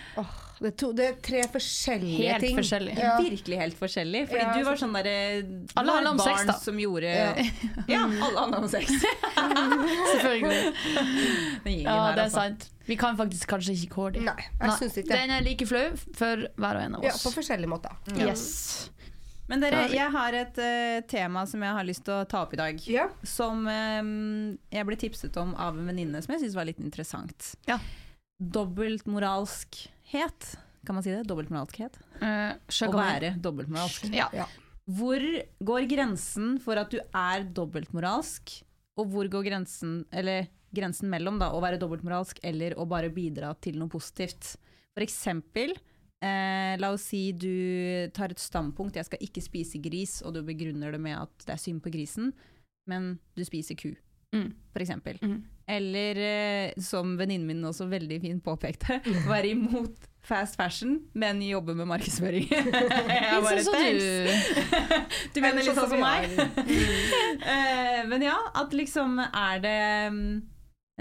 Det, 0.56 0.70
er 0.70 0.74
to, 0.80 0.88
det 0.96 1.04
er 1.04 1.16
tre 1.20 1.40
forskjellige 1.52 2.30
Helt 2.32 2.44
ting. 2.46 2.56
forskjellig. 2.56 2.94
Ja. 2.96 3.16
Virkelig 3.20 3.58
helt 3.60 3.76
forskjellig. 3.76 4.22
Fordi 4.30 4.40
Ja, 4.40 4.54
du 4.56 4.64
var 4.64 4.78
sånn 4.80 4.94
derre 4.96 5.16
Alle 5.76 5.96
handla 5.98 6.12
om 6.14 6.22
sex, 6.24 6.46
da. 6.48 6.56
Som 6.62 6.80
gjorde 6.80 7.10
Ja. 7.12 7.28
Ja, 7.92 8.00
alle 8.06 8.40
handla 8.40 8.62
om 8.62 8.68
sex. 8.72 8.88
Selvfølgelig. 10.12 10.72
Ja, 11.84 11.98
det 12.14 12.22
er 12.22 12.24
altså. 12.24 12.40
sant. 12.40 12.68
Vi 12.86 12.96
kan 12.96 13.16
faktisk 13.18 13.50
kanskje 13.50 13.74
ikke 13.74 13.92
kåre 13.96 14.12
dem. 14.16 14.28
Nei, 14.30 14.36
jeg 14.46 14.68
Nei, 14.70 14.76
syns 14.78 14.96
ikke 15.00 15.10
det. 15.10 15.18
Den 15.20 15.32
er 15.34 15.42
like 15.44 15.66
flau 15.66 15.86
for 16.14 16.44
hver 16.54 16.78
og 16.78 16.84
en 16.86 16.94
av 16.98 17.02
oss. 17.04 17.08
Ja, 17.10 17.16
på 17.26 17.32
forskjellige 17.34 17.70
måter. 17.72 17.96
Yes. 18.14 18.44
Men 19.50 19.62
dere, 19.62 19.84
jeg 19.92 20.10
har 20.10 20.34
et 20.34 20.56
uh, 20.58 21.00
tema 21.10 21.44
som 21.46 21.62
jeg 21.62 21.74
har 21.76 21.86
lyst 21.86 22.02
til 22.06 22.16
å 22.16 22.24
ta 22.26 22.40
opp 22.46 22.54
i 22.56 22.58
dag. 22.58 22.80
Ja. 22.90 23.08
Som 23.26 23.66
um, 23.66 24.56
jeg 24.72 24.88
ble 24.88 24.98
tipset 24.98 25.36
om 25.42 25.52
av 25.54 25.76
en 25.78 25.86
venninne 25.90 26.22
som 26.22 26.34
jeg 26.34 26.46
syns 26.46 26.56
var 26.58 26.66
litt 26.70 26.80
interessant. 26.82 27.52
Ja. 27.68 27.78
Dobbeltmoralskhet. 30.06 30.56
Kan 30.86 30.94
man 30.94 31.02
si 31.02 31.10
det? 31.10 31.24
Dobbeltmoralskhet? 31.26 31.96
Uh, 32.22 32.54
Å 32.86 32.92
være 32.94 33.32
dobbeltmoralsk. 33.42 34.06
Ja. 34.14 34.28
Hvor 34.86 35.18
går 35.66 35.86
grensen 35.90 36.60
for 36.62 36.78
at 36.78 36.90
du 36.94 37.00
er 37.02 37.42
dobbeltmoralsk, 37.44 38.62
og 38.96 39.10
hvor 39.10 39.26
går 39.28 39.48
grensen, 39.48 40.04
eller 40.14 40.46
grensen 40.74 41.10
mellom 41.10 41.40
da, 41.40 41.50
å 41.52 41.60
være 41.60 41.80
dobbeltmoralsk 41.82 42.38
eller 42.46 42.76
å 42.78 42.86
bare 42.86 43.10
bidra 43.10 43.50
til 43.60 43.78
noe 43.80 43.88
positivt? 43.90 44.54
For 44.94 45.02
eksempel, 45.02 45.74
eh, 46.22 46.76
la 46.78 46.92
oss 46.94 47.08
si 47.10 47.32
du 47.32 48.08
tar 48.14 48.30
et 48.30 48.38
standpunkt, 48.40 48.94
jeg 48.96 49.04
skal 49.10 49.18
ikke 49.26 49.42
spise 49.42 49.82
gris, 49.82 50.20
og 50.22 50.34
du 50.34 50.42
begrunner 50.46 50.92
det 50.94 51.00
med 51.02 51.18
at 51.18 51.34
det 51.48 51.56
er 51.56 51.64
synd 51.66 51.82
på 51.82 51.90
grisen, 51.92 52.30
men 52.86 53.18
du 53.34 53.42
spiser 53.44 53.74
ku, 53.76 53.94
Mm. 54.34 54.52
for 54.72 54.80
eksempel. 54.82 55.18
Mm. 55.22 55.42
Eller 55.66 56.18
eh, 56.22 56.74
som 56.78 57.16
venninnen 57.18 57.46
min 57.48 57.64
også 57.66 57.88
veldig 57.90 58.20
fint 58.22 58.42
påpekte, 58.44 59.00
være 59.32 59.50
imot 59.50 60.04
fast 60.26 60.58
fashion, 60.58 61.00
men 61.18 61.40
jobbe 61.42 61.74
med 61.74 61.88
markedsføring. 61.90 62.46
Jeg 62.50 63.42
bare, 63.46 63.62
så, 63.66 63.74
som 63.74 63.98
du. 63.98 65.30
Du 65.34 65.40
mener 65.42 65.62
litt 65.62 65.74
sånn 65.74 65.90
som 65.90 66.02
meg? 66.02 66.28
meg? 66.34 66.54
Eh, 67.46 68.00
men 68.10 68.26
ja, 68.26 68.36
at 68.58 68.74
liksom 68.74 69.20
er 69.24 69.60
det 69.62 69.80
mm, 70.14 70.30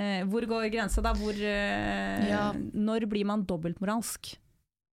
eh, 0.01 0.19
Hvor 0.29 0.45
går 0.49 0.67
grensa, 0.73 1.01
da? 1.05 1.13
Hvor, 1.17 1.37
Ja. 1.37 2.49
Når 2.55 3.07
blir 3.09 3.25
man 3.29 3.45
dobbeltmoralsk? 3.49 4.35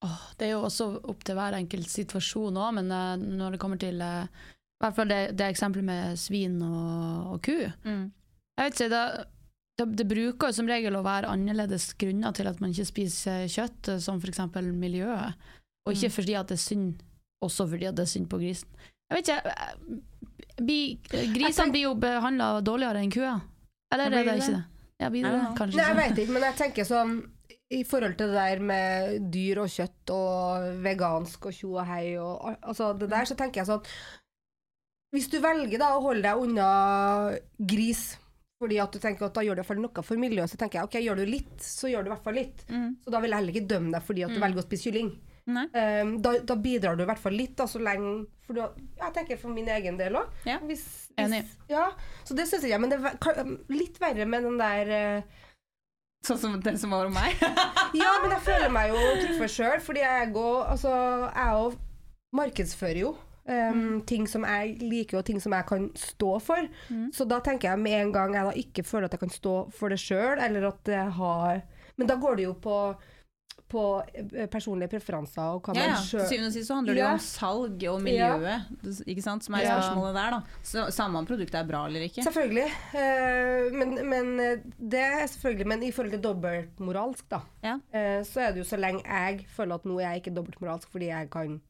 Åh, 0.04 0.24
det 0.36 0.48
er 0.48 0.56
jo 0.56 0.64
også 0.66 0.88
opp 1.12 1.24
til 1.24 1.36
hver 1.38 1.56
enkelt 1.56 1.88
situasjon 1.92 2.56
òg, 2.60 2.80
men 2.80 2.88
når 3.38 3.54
det 3.54 3.60
kommer 3.62 3.80
til 3.80 4.00
I 4.02 4.82
hvert 4.82 4.96
fall 4.96 5.12
det, 5.12 5.20
det 5.38 5.52
eksempelet 5.52 5.86
med 5.86 6.18
svin 6.20 6.56
og, 6.66 7.36
og 7.36 7.44
ku. 7.44 7.54
Jeg 7.62 8.64
vet 8.64 8.80
ikke, 8.80 8.90
det, 8.92 9.04
det, 9.78 9.86
det 9.96 10.06
bruker 10.08 10.48
jo 10.50 10.52
som 10.52 10.66
regel 10.68 10.94
å 10.98 11.02
være 11.04 11.30
annerledes 11.32 11.92
grunner 11.98 12.32
til 12.36 12.46
at 12.50 12.60
man 12.60 12.70
ikke 12.74 12.86
spiser 12.90 13.46
kjøtt, 13.48 13.88
eh, 13.94 13.98
som 14.04 14.20
f.eks. 14.20 14.38
miljøet. 14.72 15.34
Og 15.86 15.94
ikke 15.96 16.10
Mm. 16.10 16.16
fordi 16.16 16.34
at 16.38 16.46
det 16.48 16.54
er 16.58 16.62
synd, 16.62 17.02
også 17.42 17.68
fordi 17.68 17.86
at 17.88 17.94
det 17.96 18.02
er 18.04 18.12
synd 18.12 18.28
på 18.30 18.38
grisen. 18.38 18.68
Jeg 19.10 19.16
vet 19.16 19.28
ikke, 19.28 20.02
bi, 20.62 20.76
blir- 21.08 21.32
Grisene 21.34 21.72
blir 21.72 21.82
jo 21.88 21.94
behandla 21.94 22.60
dårligere 22.62 23.00
enn 23.02 23.10
kua, 23.10 23.40
Eller 23.92 24.04
er 24.06 24.10
det 24.10 24.36
ikke 24.38 24.46
det? 24.56 24.64
Ja, 25.00 25.08
blir 25.10 25.22
det. 25.24 25.56
Kanskje 25.58 25.76
Nei, 25.76 25.86
jeg 25.88 25.96
vet 25.96 26.18
ikke, 26.22 26.32
men 26.32 26.42
jeg 26.42 26.54
tenker 26.56 26.84
sånn 26.84 27.30
i 27.72 27.82
forhold 27.84 28.16
til 28.18 28.28
det 28.28 28.34
der 28.36 28.58
med 28.60 29.30
dyr 29.32 29.58
og 29.64 29.68
kjøtt 29.68 30.10
og 30.12 30.82
vegansk 30.84 31.46
og 31.46 31.52
tjo 31.56 31.74
og 31.78 31.86
hei 31.86 32.16
og 32.20 32.44
al- 32.44 32.58
altså 32.62 32.92
det 32.98 33.08
der, 33.10 33.24
så 33.24 33.34
tenker 33.36 33.60
jeg 33.62 33.66
sånn 33.66 33.84
Hvis 35.12 35.28
du 35.28 35.40
velger 35.40 35.78
da 35.78 35.90
å 35.98 36.00
holde 36.02 36.22
deg 36.22 36.36
unna 36.40 37.38
gris 37.60 38.16
fordi 38.62 38.78
at 38.82 38.94
du 38.94 39.00
tenker 39.02 39.26
at 39.26 39.34
da 39.34 39.42
gjør 39.44 39.58
du 39.58 39.60
i 39.60 39.62
hvert 39.64 39.70
fall 39.74 39.82
noe 39.82 40.06
for 40.06 40.22
miljøet, 40.22 40.50
så 40.54 40.58
tenker 40.60 40.78
jeg 40.80 40.88
ok, 40.88 40.96
gjør 41.02 41.20
du 41.20 41.26
litt, 41.34 41.58
så 41.66 41.90
gjør 41.90 42.06
du 42.06 42.10
i 42.10 42.14
hvert 42.14 42.24
fall 42.30 42.38
litt. 42.38 42.64
Så 42.70 43.10
da 43.12 43.20
vil 43.24 43.34
jeg 43.34 43.40
heller 43.42 43.56
ikke 43.56 43.70
dømme 43.74 43.92
deg 43.96 44.06
fordi 44.06 44.24
at 44.28 44.30
du 44.34 44.38
Mm. 44.38 44.44
velger 44.46 44.62
å 44.62 44.66
spise 44.68 44.86
kylling. 44.90 45.12
Um, 45.42 46.10
da, 46.22 46.36
da 46.46 46.54
bidrar 46.54 46.94
du 46.96 47.02
i 47.02 47.06
hvert 47.08 47.18
fall 47.18 47.34
litt, 47.34 47.56
da, 47.58 47.64
så 47.66 47.80
lenge 47.82 48.28
For 48.46 48.54
du, 48.54 48.60
jeg 49.00 49.12
tenker 49.16 49.38
for 49.40 49.50
min 49.50 49.66
egen 49.74 49.96
del 49.98 50.14
òg. 50.20 50.28
Ja. 50.46 50.60
Hvis, 50.62 50.84
hvis, 51.18 51.56
ja, 51.72 51.88
så 52.22 52.36
det 52.38 52.44
syns 52.46 52.62
jeg. 52.68 52.78
Men 52.78 52.92
det 52.92 53.00
er 53.02 53.50
litt 53.74 53.98
verre 53.98 54.26
med 54.30 54.46
den 54.46 54.60
der 54.60 54.92
uh, 54.92 55.40
Sånn 56.22 56.38
som 56.38 56.54
den 56.62 56.78
som 56.78 56.94
var 56.94 57.08
om 57.10 57.16
meg? 57.18 57.34
Ja, 57.98 58.12
men 58.22 58.30
jeg 58.36 58.44
føler 58.46 58.70
meg 58.70 58.92
jo 58.92 59.00
truffet 59.24 59.50
sjøl, 59.56 59.80
fordi 59.82 60.04
jeg 60.04 60.30
òg 60.30 60.70
altså, 60.76 60.92
jeg 61.34 61.58
òg 61.64 61.74
markedsfører 62.38 63.00
jo 63.02 63.10
Um, 63.44 64.02
Ting 64.06 64.28
som 64.30 64.44
jeg 64.46 64.76
liker, 64.78 65.18
og 65.18 65.24
ting 65.26 65.40
som 65.42 65.50
jeg 65.52 65.66
kan 65.66 65.88
stå 65.98 66.36
for. 66.40 66.68
Så 67.12 67.24
da 67.26 67.40
tenker 67.42 67.72
jeg 67.72 67.78
med 67.82 67.96
en 68.04 68.12
gang 68.14 68.34
jeg 68.38 68.44
da 68.46 68.52
ikke 68.54 68.84
føler 68.86 69.08
at 69.08 69.16
jeg 69.16 69.20
kan 69.24 69.30
stå 69.34 69.54
for 69.74 69.88
det 69.90 69.98
sjøl, 69.98 70.38
eller 70.38 70.68
at 70.68 70.78
det 70.86 71.00
har 71.16 71.62
Men 71.98 72.06
da 72.06 72.14
går 72.16 72.36
det 72.38 72.44
jo 72.44 72.52
på, 72.54 72.76
på 73.68 73.82
eh, 74.14 74.46
personlige 74.46 74.88
preferanser 74.94 75.42
og 75.56 75.62
hva 75.66 75.74
Ja, 75.74 75.82
ja. 75.82 75.88
man 75.90 75.98
Til 75.98 76.08
sjøl 76.20 76.28
syvende 76.30 76.46
og 76.46 76.54
sist 76.54 76.68
så 76.70 76.74
handler 76.78 76.94
det 76.94 77.00
jo 77.02 77.06
Ja. 77.08 77.12
om 77.12 77.18
salg 77.18 77.82
og 77.90 77.98
miljøet, 78.06 79.06
ikke 79.10 79.22
sant, 79.26 79.44
som 79.44 79.54
er 79.58 79.62
Ja. 79.66 79.74
spørsmålet 79.74 80.14
der, 80.14 80.30
da. 80.30 80.40
Så 80.62 80.86
samme 80.94 81.18
om 81.18 81.26
produktet 81.26 81.54
er 81.60 81.66
bra 81.68 81.82
eller 81.86 82.00
ikke. 82.06 82.22
Selvfølgelig. 82.22 82.70
Eh, 82.94 83.72
men, 83.74 84.08
men 84.08 84.32
eh, 84.40 84.62
det 84.78 85.00
er 85.02 85.26
selvfølgelig 85.26 85.66
Men 85.66 85.82
i 85.82 85.90
forhold 85.90 86.12
til 86.14 86.22
dobbeltmoralsk, 86.22 87.28
da, 87.28 87.40
Ja. 87.64 87.78
så 88.22 88.40
er 88.46 88.52
det 88.52 88.62
jo 88.62 88.70
så 88.70 88.78
lenge 88.78 89.02
jeg 89.04 89.46
føler 89.50 89.74
at 89.74 89.84
nå 89.84 89.98
er 89.98 90.12
jeg 90.12 90.22
ikke 90.22 90.34
dobbeltmoralsk 90.38 90.88
fordi 90.94 91.10
jeg 91.10 91.28
kan 91.30 91.60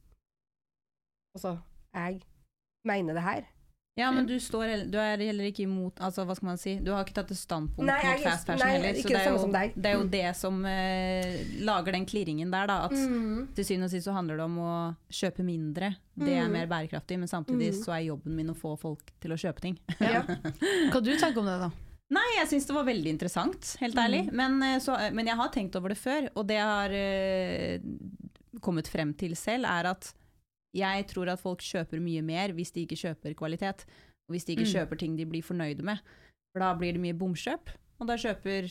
Altså, 1.36 1.56
jeg 1.96 2.20
mener 2.84 3.14
det 3.16 3.22
her. 3.24 3.42
Ja, 3.96 4.06
men 4.10 4.24
du, 4.24 4.32
står, 4.40 4.86
du 4.88 4.94
er 4.96 5.20
heller 5.20 5.44
ikke 5.50 5.66
imot 5.66 5.98
Altså, 6.00 6.22
hva 6.24 6.32
skal 6.32 6.46
man 6.48 6.56
si? 6.56 6.78
Du 6.80 6.94
har 6.94 7.02
ikke 7.04 7.12
tatt 7.18 7.28
et 7.34 7.36
standpunkt 7.36 7.84
Nei, 7.84 7.98
mot 8.00 8.22
fast 8.24 8.46
fashion 8.48 8.64
nei, 8.64 8.78
heller. 8.78 8.94
Så 8.96 9.02
det 9.04 9.12
det 9.12 9.20
er, 9.20 9.34
jo, 9.34 9.50
det 9.76 9.90
er 9.90 9.96
jo 9.98 10.00
Mm. 10.06 10.12
det 10.14 10.30
som 10.38 10.62
uh, 10.64 11.58
lager 11.68 11.92
den 11.98 12.06
klirringen 12.08 12.54
der, 12.54 12.70
da. 12.70 12.78
At 12.86 12.94
til 13.58 13.66
syvende 13.68 13.90
og 13.90 13.92
sist 13.92 14.08
så 14.08 14.14
handler 14.16 14.40
det 14.40 14.46
om 14.46 14.56
å 14.64 14.72
kjøpe 15.12 15.44
mindre. 15.44 15.90
Det 16.16 16.32
er 16.38 16.48
Mm. 16.48 16.52
mer 16.56 16.70
bærekraftig, 16.72 17.18
men 17.20 17.28
samtidig 17.28 17.68
Mm. 17.74 17.82
så 17.84 17.92
er 17.98 18.06
jobben 18.08 18.34
min 18.40 18.48
å 18.48 18.56
få 18.56 18.78
folk 18.80 19.12
til 19.20 19.32
å 19.36 19.40
kjøpe 19.44 19.60
ting. 19.60 19.76
Ja. 20.00 20.22
Hva 20.92 21.04
du 21.04 21.12
tenker 21.20 21.38
om 21.44 21.52
det, 21.52 21.58
da? 21.60 21.70
Nei, 22.16 22.28
jeg 22.38 22.48
syns 22.48 22.66
det 22.66 22.74
var 22.76 22.84
veldig 22.88 23.12
interessant, 23.12 23.76
helt 23.80 23.94
ærlig. 24.00 24.24
Men, 24.32 24.56
eh, 24.62 24.78
så, 24.80 24.96
men 25.12 25.26
jeg 25.28 25.36
har 25.36 25.48
tenkt 25.52 25.76
over 25.76 25.92
det 25.92 25.98
før, 26.00 26.30
og 26.34 26.46
det 26.48 26.56
jeg 26.56 26.64
har 26.64 26.96
uh, 26.96 28.58
kommet 28.64 28.88
frem 28.88 29.12
til 29.16 29.36
selv, 29.36 29.68
er 29.68 29.92
at 29.92 30.14
jeg 30.74 31.06
tror 31.08 31.28
at 31.32 31.38
folk 31.40 31.58
kjøper 31.60 32.00
mye 32.00 32.22
mer 32.22 32.52
hvis 32.52 32.70
de 32.72 32.86
ikke 32.86 32.96
kjøper 32.96 33.34
kvalitet. 33.34 33.84
Og 34.28 34.34
hvis 34.34 34.44
de 34.44 34.52
ikke 34.56 34.64
Mm. 34.68 34.72
kjøper 34.74 34.98
ting 34.98 35.16
de 35.18 35.26
blir 35.26 35.42
fornøyde 35.42 35.82
med. 35.82 35.98
For 36.52 36.60
da 36.60 36.74
blir 36.74 36.92
det 36.92 37.00
mye 37.00 37.12
bomkjøp, 37.18 37.70
og 38.00 38.06
da 38.08 38.16
kjøper, 38.16 38.68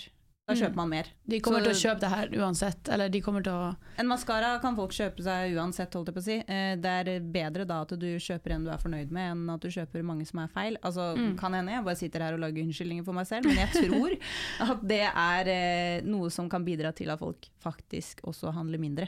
da 0.48 0.54
Mm. 0.56 0.60
kjøper 0.62 0.76
man 0.76 0.90
mer. 0.90 1.06
De 1.28 1.40
kommer 1.40 1.60
Så- 1.62 1.64
til 1.66 1.74
å 1.74 1.96
kjøpe 1.96 2.00
det 2.00 2.10
her 2.10 2.28
uansett. 2.30 2.90
Eller 2.90 3.10
de 3.10 3.22
kommer 3.22 3.44
til 3.44 3.54
å 3.54 3.76
En 4.00 4.08
maskara 4.08 4.60
kan 4.62 4.76
folk 4.76 4.90
kjøpe 4.92 5.22
seg 5.22 5.54
uansett, 5.56 5.92
holdt 5.94 6.08
jeg 6.08 6.16
på 6.16 6.20
å 6.20 6.24
si. 6.24 6.44
Eh, 6.48 6.76
Det 6.76 6.86
er 7.08 7.20
bedre 7.20 7.66
da 7.68 7.82
at 7.82 7.90
du 7.90 8.18
kjøper 8.18 8.52
en 8.52 8.64
du 8.66 8.72
er 8.72 8.78
fornøyd 8.78 9.12
med, 9.12 9.32
enn 9.32 9.50
at 9.54 9.60
du 9.62 9.68
kjøper 9.70 10.04
mange 10.04 10.26
som 10.26 10.40
er 10.40 10.48
feil. 10.48 10.78
Altså, 10.84 11.16
Mm. 11.16 11.38
kan 11.38 11.54
hende 11.54 11.70
jeg 11.72 11.84
bare 11.86 11.96
sitter 11.96 12.20
her 12.20 12.34
og 12.34 12.40
lager 12.40 12.64
unnskyldninger 12.66 13.06
for 13.06 13.14
meg 13.14 13.28
selv, 13.28 13.46
men 13.46 13.56
jeg 13.56 13.70
tror 13.70 14.18
at 14.72 14.88
det 14.88 15.02
er 15.16 15.48
eh, 15.48 16.02
noe 16.04 16.30
som 16.30 16.50
kan 16.50 16.66
bidra 16.66 16.94
til 16.94 17.10
at 17.12 17.20
folk 17.20 17.48
faktisk 17.64 18.22
også 18.24 18.52
handler 18.54 18.80
mindre. 18.80 19.08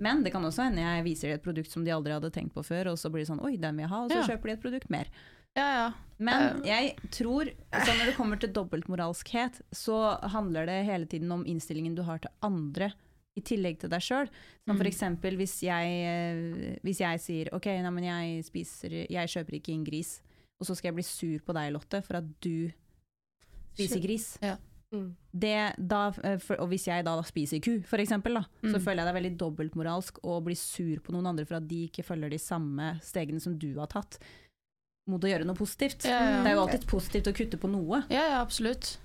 Men 0.00 0.22
det 0.22 0.32
kan 0.32 0.42
også 0.42 0.64
hende 0.64 0.78
jeg 0.78 1.04
viser 1.04 1.22
dem 1.28 1.34
et 1.34 1.42
produkt 1.42 1.70
som 1.70 1.84
de 1.84 1.90
aldri 1.90 2.12
hadde 2.12 2.30
tenkt 2.32 2.52
på 2.54 2.64
før, 2.64 2.86
og 2.92 2.96
så 2.96 3.10
blir 3.10 3.24
det 3.24 3.28
sånn 3.28 3.42
oi, 3.44 3.56
den 3.56 3.76
vil 3.76 3.82
jeg 3.84 3.90
ha, 3.90 4.02
og 4.04 4.10
så 4.10 4.26
Ja. 4.26 4.36
kjøper 4.36 4.42
de 4.44 4.50
et 4.52 4.62
produkt 4.62 4.90
mer. 4.90 5.04
Ja, 5.56 5.68
ja. 5.76 5.86
Men 6.18 6.62
jeg 6.64 6.94
tror, 7.12 7.48
så 7.72 7.92
når 7.92 8.06
det 8.10 8.14
kommer 8.16 8.38
til 8.40 8.52
dobbeltmoralskhet, 8.56 9.58
så 9.76 9.96
handler 10.32 10.64
det 10.68 10.78
hele 10.88 11.04
tiden 11.10 11.32
om 11.34 11.42
innstillingen 11.48 11.94
du 11.96 12.02
har 12.06 12.18
til 12.24 12.32
andre 12.46 12.90
i 13.36 13.42
tillegg 13.44 13.76
til 13.82 13.90
deg 13.92 14.00
sjøl. 14.00 14.30
Som 14.64 14.78
for 14.78 14.84
Mm. 14.86 15.36
hvis 15.36 15.56
jeg, 15.62 15.86
eh, 16.08 16.78
hvis 16.82 17.00
jeg 17.04 17.20
sier 17.20 17.50
ok, 17.52 17.66
nei, 17.82 17.90
men 17.90 18.04
jeg, 18.04 18.44
spiser, 18.48 19.06
jeg 19.10 19.28
kjøper 19.28 19.58
ikke 19.60 19.74
inn 19.74 19.84
gris, 19.84 20.22
og 20.58 20.66
så 20.66 20.74
skal 20.76 20.88
jeg 20.88 20.94
bli 20.94 21.02
sur 21.04 21.38
på 21.44 21.52
deg, 21.52 21.72
Lotte, 21.74 22.00
for 22.02 22.16
at 22.16 22.24
du 22.40 22.72
spiser 23.76 24.00
gris. 24.00 24.38
Mm. 24.94 25.10
Det, 25.36 25.74
da, 25.76 26.12
eh, 26.24 26.38
for, 26.38 26.56
og 26.62 26.68
hvis 26.70 26.86
jeg 26.86 27.04
da 27.04 27.20
spiser 27.26 27.60
ku, 27.60 27.80
for 27.84 27.98
eksempel, 27.98 28.34
da, 28.38 28.44
så 28.62 28.78
Mm. 28.78 28.84
føler 28.86 29.02
jeg 29.02 29.04
det 29.04 29.12
er 29.12 29.20
veldig 29.20 29.36
dobbeltmoralsk 29.38 30.20
å 30.24 30.42
bli 30.42 30.54
sur 30.54 30.96
på 31.00 31.12
noen 31.12 31.26
andre 31.26 31.44
for 31.44 31.56
at 31.56 31.68
de 31.68 31.88
ikke 31.88 32.04
følger 32.06 32.30
de 32.30 32.38
samme 32.38 32.98
stegene 33.02 33.40
som 33.42 33.58
du 33.58 33.74
har 33.78 33.88
tatt, 33.88 34.18
mot 35.10 35.22
å 35.22 35.30
gjøre 35.30 35.46
noe 35.46 35.58
positivt. 35.58 36.06
Ja, 36.08 36.18
ja. 36.18 36.38
Det 36.42 36.50
er 36.50 36.56
jo 36.56 36.64
alltid 36.64 36.86
positivt 36.90 37.30
å 37.30 37.34
kutte 37.36 37.60
på 37.62 37.70
noe. 37.70 38.02
Ja, 38.12 38.24
ja, 38.32 38.40
absolutt. 38.42 38.96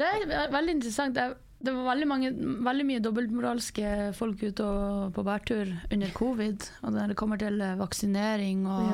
Det 0.00 0.10
er 0.10 0.50
veldig 0.52 0.76
interessant. 0.76 1.16
Det, 1.16 1.72
var 1.72 1.86
veldig, 1.92 2.08
mange, 2.10 2.32
veldig 2.66 2.86
mye 2.88 3.04
dobbeltmoralske 3.04 3.94
folk 4.18 4.42
ute 4.42 4.66
og, 4.66 5.14
på 5.16 5.24
bærtur 5.24 5.70
under 5.92 6.12
covid, 6.16 6.68
og 6.82 6.94
når 6.96 7.14
det 7.14 7.18
kommer 7.20 7.40
til 7.40 7.62
eh, 7.62 7.76
vaksinering 7.80 8.66
og 8.68 8.90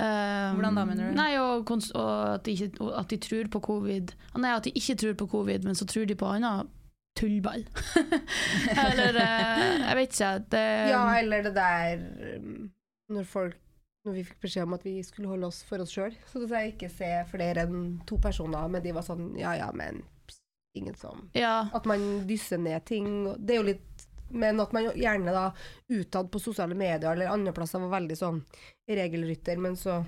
eh, 0.00 0.50
Hvordan 0.56 0.78
da, 0.78 0.84
mener 0.88 1.10
du? 1.10 1.16
Nei, 1.18 1.32
og, 1.42 1.68
og 1.68 2.12
at, 2.38 2.46
de 2.46 2.54
ikke, 2.56 2.90
at 2.96 3.10
de 3.10 3.18
tror 3.20 3.50
på 3.52 3.64
covid. 3.68 4.14
Nei, 4.40 4.54
at 4.54 4.68
de 4.68 4.72
ikke 4.80 4.96
tror 5.02 5.18
på 5.20 5.28
covid, 5.34 5.66
men 5.68 5.76
så 5.76 5.88
tror 5.90 6.06
de 6.08 6.16
på 6.16 6.30
annet 6.30 6.70
tullball. 7.18 7.66
Eller 8.86 9.18
eh, 9.18 9.64
Jeg 9.82 9.98
vet 9.98 10.14
ikke. 10.14 10.30
Det, 10.54 10.66
Ja, 10.94 11.02
eller 11.18 11.42
det 11.42 11.52
der 11.58 12.06
um, 12.38 12.70
når 13.10 13.26
folk 13.28 13.58
når 14.06 14.16
vi 14.16 14.24
fikk 14.24 14.44
beskjed 14.46 14.66
om 14.66 14.76
at 14.76 14.84
vi 14.86 14.94
skulle 15.04 15.28
holde 15.28 15.48
oss 15.50 15.60
for 15.68 15.82
oss 15.82 15.92
sjøl, 15.92 16.14
så 16.30 16.42
at 16.46 16.54
jeg 16.56 16.74
ikke 16.74 16.92
se 16.92 17.10
flere 17.30 17.66
enn 17.66 17.98
to 18.08 18.16
personer, 18.22 18.68
men 18.72 18.84
de 18.84 18.94
var 18.96 19.04
sånn 19.06 19.34
ja 19.40 19.52
ja, 19.58 19.68
men 19.76 20.00
pss, 20.28 20.40
ingen 20.80 20.96
som 20.96 21.26
ja, 21.36 21.68
At 21.76 21.88
man 21.88 22.24
dysser 22.28 22.60
ned 22.62 22.86
ting. 22.88 23.10
Det 23.36 23.56
er 23.56 23.60
jo 23.60 23.68
litt 23.72 24.06
Men 24.30 24.62
at 24.62 24.70
man 24.72 24.86
gjerne 24.94 25.32
da 25.34 25.48
utad 25.90 26.28
på 26.30 26.38
sosiale 26.38 26.76
medier 26.78 27.10
eller 27.12 27.32
andre 27.32 27.52
plasser 27.52 27.82
var 27.82 27.96
veldig 27.98 28.16
sånn 28.16 28.44
regelrytter, 28.86 29.58
men 29.58 29.74
så 29.76 30.04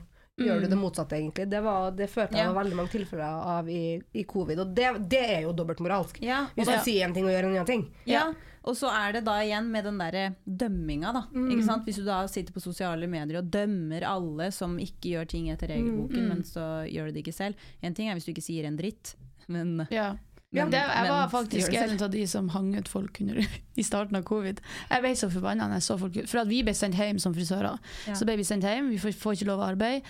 gjør 0.46 0.60
du 0.62 0.68
det 0.68 0.78
motsatte, 0.78 1.16
egentlig. 1.18 1.48
Det, 1.50 1.60
var, 1.64 1.90
det 1.96 2.08
følte 2.10 2.36
jeg 2.36 2.44
Ja. 2.46 2.52
var 2.52 2.62
veldig 2.64 2.76
mange 2.76 2.90
tilfeller 2.90 3.42
av 3.56 3.68
i, 3.70 4.00
i 4.14 4.24
covid, 4.24 4.58
og 4.58 4.74
det, 4.74 5.08
det 5.08 5.20
er 5.38 5.40
jo 5.42 5.52
dobbeltmoralsk. 5.52 6.20
Ja, 6.22 6.46
Hvis 6.56 6.66
man 6.66 6.74
Ja. 6.76 6.82
sier 6.82 7.04
en 7.06 7.14
ting 7.14 7.24
og 7.24 7.30
gjør 7.30 7.44
en 7.48 7.52
annen 7.56 7.66
ting. 7.66 7.84
Ja, 8.06 8.32
og 8.64 8.76
så 8.78 8.88
er 8.94 9.12
det 9.16 9.24
da 9.26 9.32
igjen 9.42 9.70
med 9.70 9.84
den 9.84 9.98
derre 9.98 10.34
dømminga, 10.46 11.12
da. 11.12 11.22
Mm. 11.34 11.48
Ikke 11.50 11.64
sant? 11.66 11.84
Hvis 11.84 11.96
du 11.96 12.04
da 12.04 12.20
sitter 12.30 12.52
på 12.54 12.60
sosiale 12.62 13.08
medier 13.10 13.38
og 13.40 13.50
dømmer 13.50 14.02
alle 14.06 14.50
som 14.52 14.76
ikke 14.78 15.10
gjør 15.16 15.28
ting 15.28 15.48
etter 15.50 15.68
regelboken, 15.68 16.22
Mm. 16.22 16.28
men 16.28 16.42
så 16.44 16.86
gjør 16.86 17.06
du 17.06 17.12
det 17.12 17.24
ikke 17.26 17.34
selv. 17.34 17.54
En 17.82 17.94
ting 17.94 18.08
er 18.08 18.14
hvis 18.14 18.24
du 18.26 18.32
ikke 18.32 18.42
sier 18.46 18.64
en 18.66 18.76
dritt, 18.78 19.14
men, 19.48 19.86
ja. 19.90 20.12
Men 20.52 20.72
det, 20.72 20.80
jeg 20.84 21.08
var 21.08 21.28
faktisk 21.32 21.74
en 21.80 21.94
av 22.04 22.10
de 22.12 22.22
som 22.28 22.48
hang 22.52 22.72
ut 22.76 22.88
folk 22.90 23.20
under, 23.24 23.40
i 23.80 23.84
starten 23.86 24.18
av 24.18 24.24
covid. 24.28 24.60
Jeg 24.90 25.04
ble 25.04 25.12
så 25.16 25.28
forbanna 25.32 25.68
når 25.70 25.80
jeg 25.80 25.86
så 25.86 25.96
folk 26.00 26.18
For 26.28 26.50
vi 26.50 26.58
ble 26.66 26.74
sendt 26.76 26.98
hjem 27.00 27.20
som 27.22 27.32
frisører. 27.32 27.78
Ja. 28.08 28.16
Så 28.18 28.28
ble 28.28 28.36
vi 28.40 28.44
sendt 28.44 28.66
hjem, 28.68 28.90
vi 28.92 29.00
får, 29.00 29.14
får 29.16 29.38
ikke 29.38 29.48
lov 29.48 29.62
å 29.62 29.70
arbeide. 29.70 30.02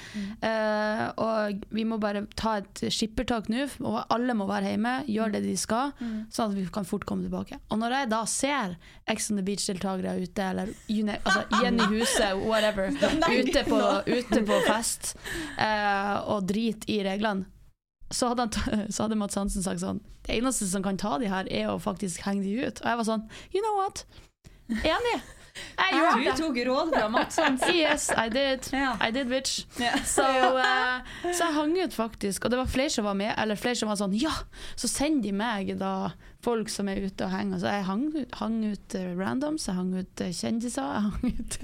Eh, 0.43 1.05
og 1.22 1.62
vi 1.70 1.86
må 1.86 2.01
bare 2.03 2.24
ta 2.38 2.57
et 2.62 2.84
skippertak 2.90 3.51
nå, 3.53 3.68
og 3.86 4.01
alle 4.12 4.34
må 4.34 4.49
være 4.51 4.74
hjemme, 4.74 4.97
gjøre 5.07 5.36
det 5.36 5.45
de 5.47 5.55
skal, 5.61 5.95
sånn 6.32 6.51
at 6.51 6.59
vi 6.59 6.66
kan 6.74 6.88
fort 6.88 7.07
komme 7.07 7.28
tilbake. 7.28 7.61
Og 7.70 7.78
når 7.82 7.99
jeg 8.01 8.12
da 8.12 8.22
ser 8.30 8.76
Ex 9.12 9.30
on 9.30 9.38
the 9.38 9.47
Beach-deltakere 9.47 10.16
ute, 10.22 10.51
eller 10.51 10.74
altså, 11.22 11.47
Jenny 11.62 11.86
Huset, 11.95 12.34
whatever, 12.43 12.90
ute 13.38 13.64
på, 13.68 13.80
ute 14.11 14.43
på 14.49 14.61
fest 14.66 15.14
uh, 15.59 16.18
og 16.34 16.47
drit 16.51 16.86
i 16.90 17.03
reglene, 17.07 17.52
så 18.13 18.29
hadde, 18.33 18.47
han, 18.47 18.87
så 18.95 19.07
hadde 19.07 19.19
Mats 19.19 19.39
Hansen 19.39 19.65
sagt 19.65 19.83
sånn 19.83 20.03
Det 20.27 20.37
eneste 20.37 20.69
som 20.71 20.85
kan 20.85 20.99
ta 21.01 21.17
de 21.19 21.31
her, 21.33 21.49
er 21.51 21.71
å 21.73 21.79
faktisk 21.83 22.23
henge 22.27 22.45
de 22.45 22.55
ut. 22.63 22.83
Og 22.83 22.91
jeg 22.91 23.01
var 23.01 23.09
sånn 23.09 23.25
You 23.55 23.65
know 23.65 23.79
what? 23.81 24.05
Enig. 24.71 25.23
Du 25.55 26.31
tok 26.39 26.57
råd 26.67 26.93
fra 26.95 27.09
Mats 27.13 27.37
Hansen. 27.37 27.75
Yes, 27.77 28.07
I 28.17 28.29
did. 28.33 28.69
I 28.73 29.11
did, 29.13 29.29
bitch. 29.29 29.67
Så, 30.09 30.25
uh, 30.25 31.03
så 31.29 31.45
jeg 31.45 31.55
hang 31.57 31.75
ut 31.83 31.93
faktisk, 31.97 32.45
og 32.47 32.51
det 32.55 32.59
var 32.63 32.71
flere 32.73 32.91
som 32.95 33.05
var 33.05 33.17
med, 33.19 33.35
eller 33.39 33.59
flere 33.61 33.77
som 33.77 33.91
var 33.93 33.99
sånn 34.01 34.15
Ja! 34.17 34.33
Så 34.81 34.89
send 34.89 35.23
de 35.27 35.33
meg 35.37 35.75
da 35.81 36.13
folk 36.43 36.73
som 36.73 36.89
er 36.91 37.03
ute 37.05 37.27
og 37.27 37.35
henger. 37.35 37.61
Så 37.63 37.69
jeg 37.75 37.85
hang, 37.91 38.07
ut- 38.17 38.39
hang 38.41 38.57
ut 38.73 38.97
eh, 38.99 39.13
randoms, 39.19 39.69
jeg 39.69 39.77
hang 39.77 39.93
ut 40.01 40.25
eh, 40.25 40.33
kjendiser, 40.35 40.89
jeg 40.89 41.05
hang 41.11 41.37
ut 41.39 41.59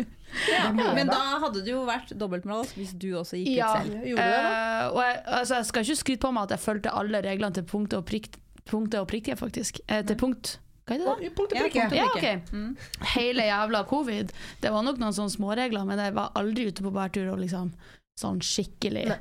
Ja, 0.52 0.68
men 0.76 1.08
da? 1.08 1.18
hadde 1.46 1.64
det 1.64 1.72
jo 1.72 1.80
vært 1.88 2.12
dobbeltmoralsk 2.20 2.76
hvis 2.76 2.92
du 3.00 3.08
også 3.16 3.40
gikk 3.40 3.54
Ja. 3.56 3.72
ut 3.78 3.88
selv. 3.88 4.04
Gjorde 4.04 4.28
du 4.28 4.36
det, 4.36 4.44
da? 4.44 4.90
Og 4.92 5.00
jeg, 5.06 5.18
altså, 5.40 5.54
jeg 5.62 5.70
skal 5.72 5.86
ikke 5.88 6.00
skryte 6.04 6.26
på 6.28 6.34
meg 6.36 6.44
at 6.50 6.56
jeg 6.58 6.64
fulgte 6.68 6.92
alle 7.00 7.22
reglene 7.24 7.56
til 7.56 7.64
punktet 7.72 7.96
og, 8.02 8.04
prikk, 8.12 8.36
punktet 8.68 9.00
og 9.00 9.08
prikke, 9.08 9.38
faktisk. 9.40 9.80
Eh, 9.88 10.04
til 10.04 10.20
punkt 10.20 10.58
Hva 10.88 10.96
er 10.96 11.02
det 11.02 11.06
da? 11.06 11.30
Punkt 11.36 11.52
og 11.52 11.58
prikke. 11.66 11.86
Ja, 11.92 12.06
okay. 12.08 12.36
ok. 12.40 12.52
Mm. 12.52 13.08
Hele 13.14 13.48
jævla 13.50 13.82
covid. 13.90 14.32
Det 14.62 14.72
var 14.72 14.86
nok 14.86 15.00
noen 15.02 15.16
sånne 15.16 15.34
småregler, 15.34 15.84
men 15.88 16.00
jeg 16.00 16.14
var 16.16 16.32
aldri 16.38 16.70
ute 16.70 16.84
på 16.86 16.92
bærtur 16.94 17.34
og 17.34 17.42
liksom 17.42 17.74
sånn 18.18 18.40
skikkelig. 18.42 19.04
Nei. 19.12 19.18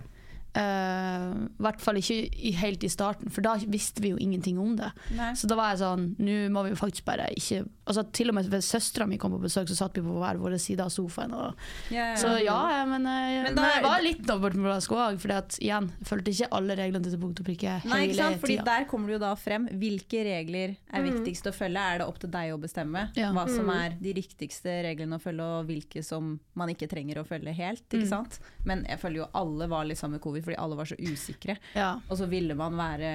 Eh, 0.58 1.32
I 1.58 1.62
hvert 1.64 1.82
fall 1.84 2.00
ikke 2.02 2.18
helt 2.58 2.84
i 2.88 2.90
starten, 2.92 3.30
for 3.34 3.46
da 3.46 3.56
visste 3.70 4.02
vi 4.04 4.10
jo 4.14 4.18
ingenting 4.22 4.58
om 4.62 4.76
det. 4.80 4.90
Nei. 5.18 5.32
Så 5.38 5.48
da 5.50 5.58
var 5.60 5.74
jeg 5.74 5.82
sånn 5.84 6.06
Nå 6.18 6.38
må 6.54 6.64
vi 6.66 6.72
jo 6.74 6.80
faktisk 6.80 7.06
bare 7.08 7.28
ikke 7.38 7.64
Altså 7.88 8.04
Til 8.12 8.32
og 8.32 8.36
med 8.36 8.50
hvis 8.52 8.68
søstera 8.74 9.06
mi 9.08 9.16
kom 9.22 9.32
på 9.32 9.40
besøk, 9.40 9.70
så 9.72 9.76
satt 9.78 9.96
vi 9.96 10.02
på 10.04 10.16
hver 10.20 10.36
vår 10.42 10.58
side 10.60 10.84
av 10.84 10.90
sofaen. 10.92 11.32
Og, 11.38 11.54
Ja, 11.94 12.10
ja. 12.12 12.16
så 12.20 12.34
ja, 12.44 12.58
jeg, 12.74 12.88
men, 12.92 13.06
jeg, 13.08 13.44
Men 13.46 13.56
men, 13.56 13.64
jeg 13.72 13.84
var 13.86 14.02
litt 14.04 14.24
dobbeltmoralsk 14.28 14.92
òg, 14.92 15.20
for 15.24 15.32
igjen, 15.32 15.88
jeg 15.96 16.08
fulgte 16.10 16.34
ikke 16.34 16.50
alle 16.58 16.76
reglene 16.76 17.04
til 17.08 17.22
punkt 17.22 17.40
og 17.40 17.48
prikke 17.48 17.78
Nei, 17.88 18.02
ikke 18.10 18.18
hele 18.18 18.18
sant? 18.26 18.42
Fordi 18.44 18.58
tida. 18.58 18.66
der 18.68 18.88
kommer 18.92 19.08
det 19.08 19.16
jo 19.16 19.22
da 19.24 19.32
frem 19.40 19.70
hvilke 19.72 20.24
regler 20.28 20.76
er 20.76 21.00
Mm. 21.02 21.08
viktigst 21.14 21.48
å 21.48 21.54
følge. 21.56 21.78
Er 21.94 21.98
det 22.00 22.08
opp 22.08 22.20
til 22.20 22.30
deg 22.34 22.52
å 22.52 22.60
bestemme 22.60 23.06
Ja. 23.16 23.32
hva 23.32 23.48
som 23.48 23.66
Mm. 23.68 23.76
er 23.86 23.96
de 24.02 24.14
riktigste 24.14 24.84
reglene 24.84 25.16
å 25.16 25.22
følge, 25.24 25.48
og 25.48 25.68
hvilke 25.68 26.04
som 26.04 26.40
man 26.56 26.70
ikke 26.70 26.90
trenger 26.90 27.24
å 27.24 27.26
følge 27.28 27.54
helt? 27.56 27.88
ikke 27.90 28.04
Mm. 28.04 28.10
sant? 28.10 28.40
Men 28.66 28.84
jeg 28.90 29.00
føler 29.00 29.16
jo 29.24 29.30
alle 29.34 29.68
var 29.70 29.86
litt 29.86 29.98
sammen 29.98 30.20
med 30.20 30.22
covid 30.22 30.44
fordi 30.48 30.58
alle 30.64 30.80
var 30.80 30.90
så 30.90 30.98
usikre. 31.04 31.60
Ja. 31.78 31.92
Og 32.08 32.18
så 32.24 32.30
ville 32.32 32.56
man 32.58 32.80
være 32.80 33.14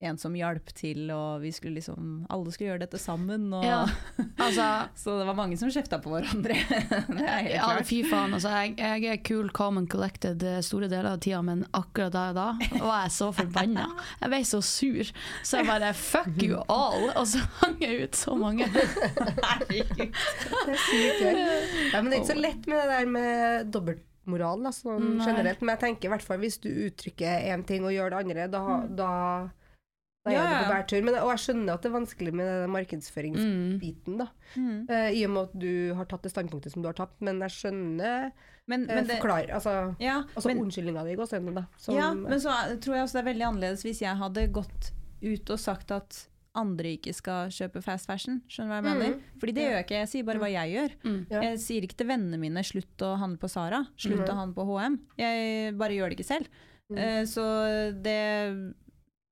en 0.00 0.16
som 0.16 0.32
hjalp 0.32 0.70
til, 0.72 1.10
og 1.12 1.42
vi 1.42 1.50
skulle 1.52 1.76
liksom 1.76 2.22
Alle 2.32 2.48
skulle 2.54 2.70
gjøre 2.70 2.80
dette 2.86 2.96
sammen. 2.96 3.50
Og, 3.52 3.64
Ja. 3.66 3.82
Altså, 4.40 4.88
Så 4.96 5.18
det 5.18 5.26
var 5.28 5.36
mange 5.36 5.58
som 5.60 5.68
kjefta 5.68 5.98
på 6.00 6.08
hverandre. 6.14 6.54
det 7.18 7.26
er 7.26 7.42
helt 7.44 7.52
ja, 7.52 7.66
klart. 7.66 7.84
fy 7.84 7.98
faen. 8.08 8.32
Altså, 8.32 8.48
jeg, 8.48 8.78
jeg 8.80 9.04
er 9.12 9.20
cool, 9.28 9.50
calm 9.52 9.76
and 9.76 9.90
collected 9.92 10.40
eh, 10.42 10.62
store 10.64 10.88
deler 10.88 11.10
av 11.12 11.20
tida, 11.20 11.42
men 11.44 11.66
akkurat 11.76 12.14
der 12.16 12.32
og 12.32 12.38
da 12.38 12.80
var 12.80 13.02
jeg 13.04 13.12
så 13.18 13.28
forbanna. 13.36 13.84
Jeg 14.22 14.32
ble 14.32 14.40
så 14.48 14.62
sur, 14.64 15.12
så 15.44 15.60
jeg 15.60 15.68
bare 15.68 15.92
fuck 16.00 16.32
you 16.40 16.62
all, 16.72 17.10
og 17.12 17.28
så 17.28 17.44
hang 17.60 17.76
jeg 17.84 18.08
ut 18.08 18.16
så 18.24 18.38
mange. 18.40 18.70
Herregud. 19.50 20.16
Det 20.16 20.72
er 20.72 20.84
sykt 20.86 21.20
gøy. 21.20 21.44
Ja, 21.92 22.00
men 22.00 22.08
det 22.08 22.16
er 22.16 22.22
ikke 22.22 22.32
så 22.32 22.40
lett 22.40 22.70
med 22.72 22.80
det 22.80 22.88
der 22.96 23.12
med 23.18 23.74
dobbeltmoral 24.30 24.62
da, 24.64 24.72
sånn 24.74 25.20
generelt. 25.20 25.62
Men 25.62 25.76
jeg 25.76 25.82
tenker 25.84 26.08
i 26.08 26.12
hvert 26.14 26.26
fall 26.26 26.40
hvis 26.42 26.60
du 26.62 26.68
uttrykker 26.86 27.48
én 27.50 27.64
ting 27.66 27.86
og 27.86 27.94
gjør 27.94 28.12
det 28.12 28.20
andre, 28.24 28.46
da, 28.50 28.62
da, 28.88 29.10
da 30.24 30.30
er 30.30 30.36
Ja, 30.36 30.44
det 30.44 30.60
på 30.60 30.70
hver 30.72 30.86
tur. 30.92 31.02
Men, 31.06 31.18
og 31.22 31.32
jeg 31.34 31.42
skjønner 31.44 31.74
at 31.74 31.82
det 31.82 31.90
er 31.90 31.96
vanskelig 31.96 32.34
med 32.36 32.50
den 32.50 32.74
markedsføringsbiten, 32.76 34.20
da. 34.20 34.30
Mm. 34.54 34.86
Uh, 34.90 35.10
I 35.10 35.26
og 35.26 35.34
med 35.34 35.42
at 35.42 35.58
du 35.66 35.72
har 35.98 36.08
tatt 36.10 36.24
det 36.26 36.32
standpunktet 36.34 36.74
som 36.74 36.84
du 36.84 36.90
har 36.90 36.98
tatt. 36.98 37.16
Men 37.20 37.42
jeg 37.46 37.56
skjønner 37.56 38.30
Men, 38.70 38.86
eh, 38.86 38.94
men 38.94 39.08
det, 39.08 39.18
Forklar. 39.18 39.50
Altså, 39.50 39.76
ja, 39.98 40.22
altså 40.34 40.54
unnskyldninga 40.54 41.04
di 41.04 41.16
går 41.16 41.24
gåseøynene, 41.24 41.62
da. 41.62 41.66
Som, 41.76 41.96
ja, 41.96 42.12
men 42.14 42.40
så 42.40 42.54
tror 42.78 43.00
jeg 43.00 43.08
også 43.08 43.18
det 43.18 43.24
er 43.24 43.30
veldig 43.32 43.48
annerledes 43.48 43.86
hvis 43.86 44.04
jeg 44.04 44.14
hadde 44.20 44.46
gått 44.54 44.92
ut 45.20 45.50
og 45.50 45.58
sagt 45.60 45.90
at 45.92 46.26
andre 46.54 46.96
ikke 46.96 47.12
skal 47.14 47.48
kjøpe 47.54 47.82
fast 47.82 48.06
fashion. 48.10 48.40
Skjønner 48.50 48.68
du 48.68 48.72
hva 48.74 48.78
jeg 48.80 48.98
mener? 48.98 49.12
Mm. 49.14 49.38
Fordi 49.40 49.52
det 49.54 49.62
Ja. 49.62 49.68
gjør 49.68 49.76
jeg 49.76 49.84
ikke, 49.86 49.98
jeg 50.00 50.08
sier 50.08 50.24
bare 50.24 50.38
hva 50.42 50.50
jeg 50.50 50.72
gjør. 50.74 50.90
Mm. 51.04 51.26
Ja. 51.30 51.40
Jeg 51.42 51.58
sier 51.58 51.82
ikke 51.86 51.96
til 51.96 52.06
vennene 52.08 52.38
mine 52.38 52.62
'slutt 52.64 52.98
å 53.06 53.18
handle 53.18 53.38
på 53.38 53.48
Sara', 53.48 53.86
'slutt 53.96 54.26
mm. 54.26 54.30
å 54.30 54.38
handle 54.40 54.54
på 54.54 54.66
HM'. 54.66 54.98
Jeg 55.18 55.76
bare 55.78 55.94
gjør 55.94 56.08
det 56.10 56.18
ikke 56.18 56.32
selv. 56.34 56.46
Mm. 56.90 56.98
Eh, 56.98 57.22
Så 57.24 57.44
det 58.02 58.74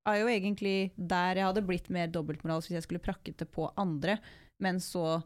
er 0.07 0.19
jo 0.23 0.27
egentlig 0.27 0.93
der 0.97 1.35
jeg 1.35 1.45
hadde 1.45 1.67
blitt 1.67 1.91
mer 1.91 2.07
dobbeltmoralsk 2.07 2.69
hvis 2.71 2.79
jeg 2.79 2.87
skulle 2.87 3.03
prakket 3.05 3.37
det 3.37 3.51
på 3.53 3.71
andre, 3.77 4.19
men 4.61 4.77
så 4.77 5.23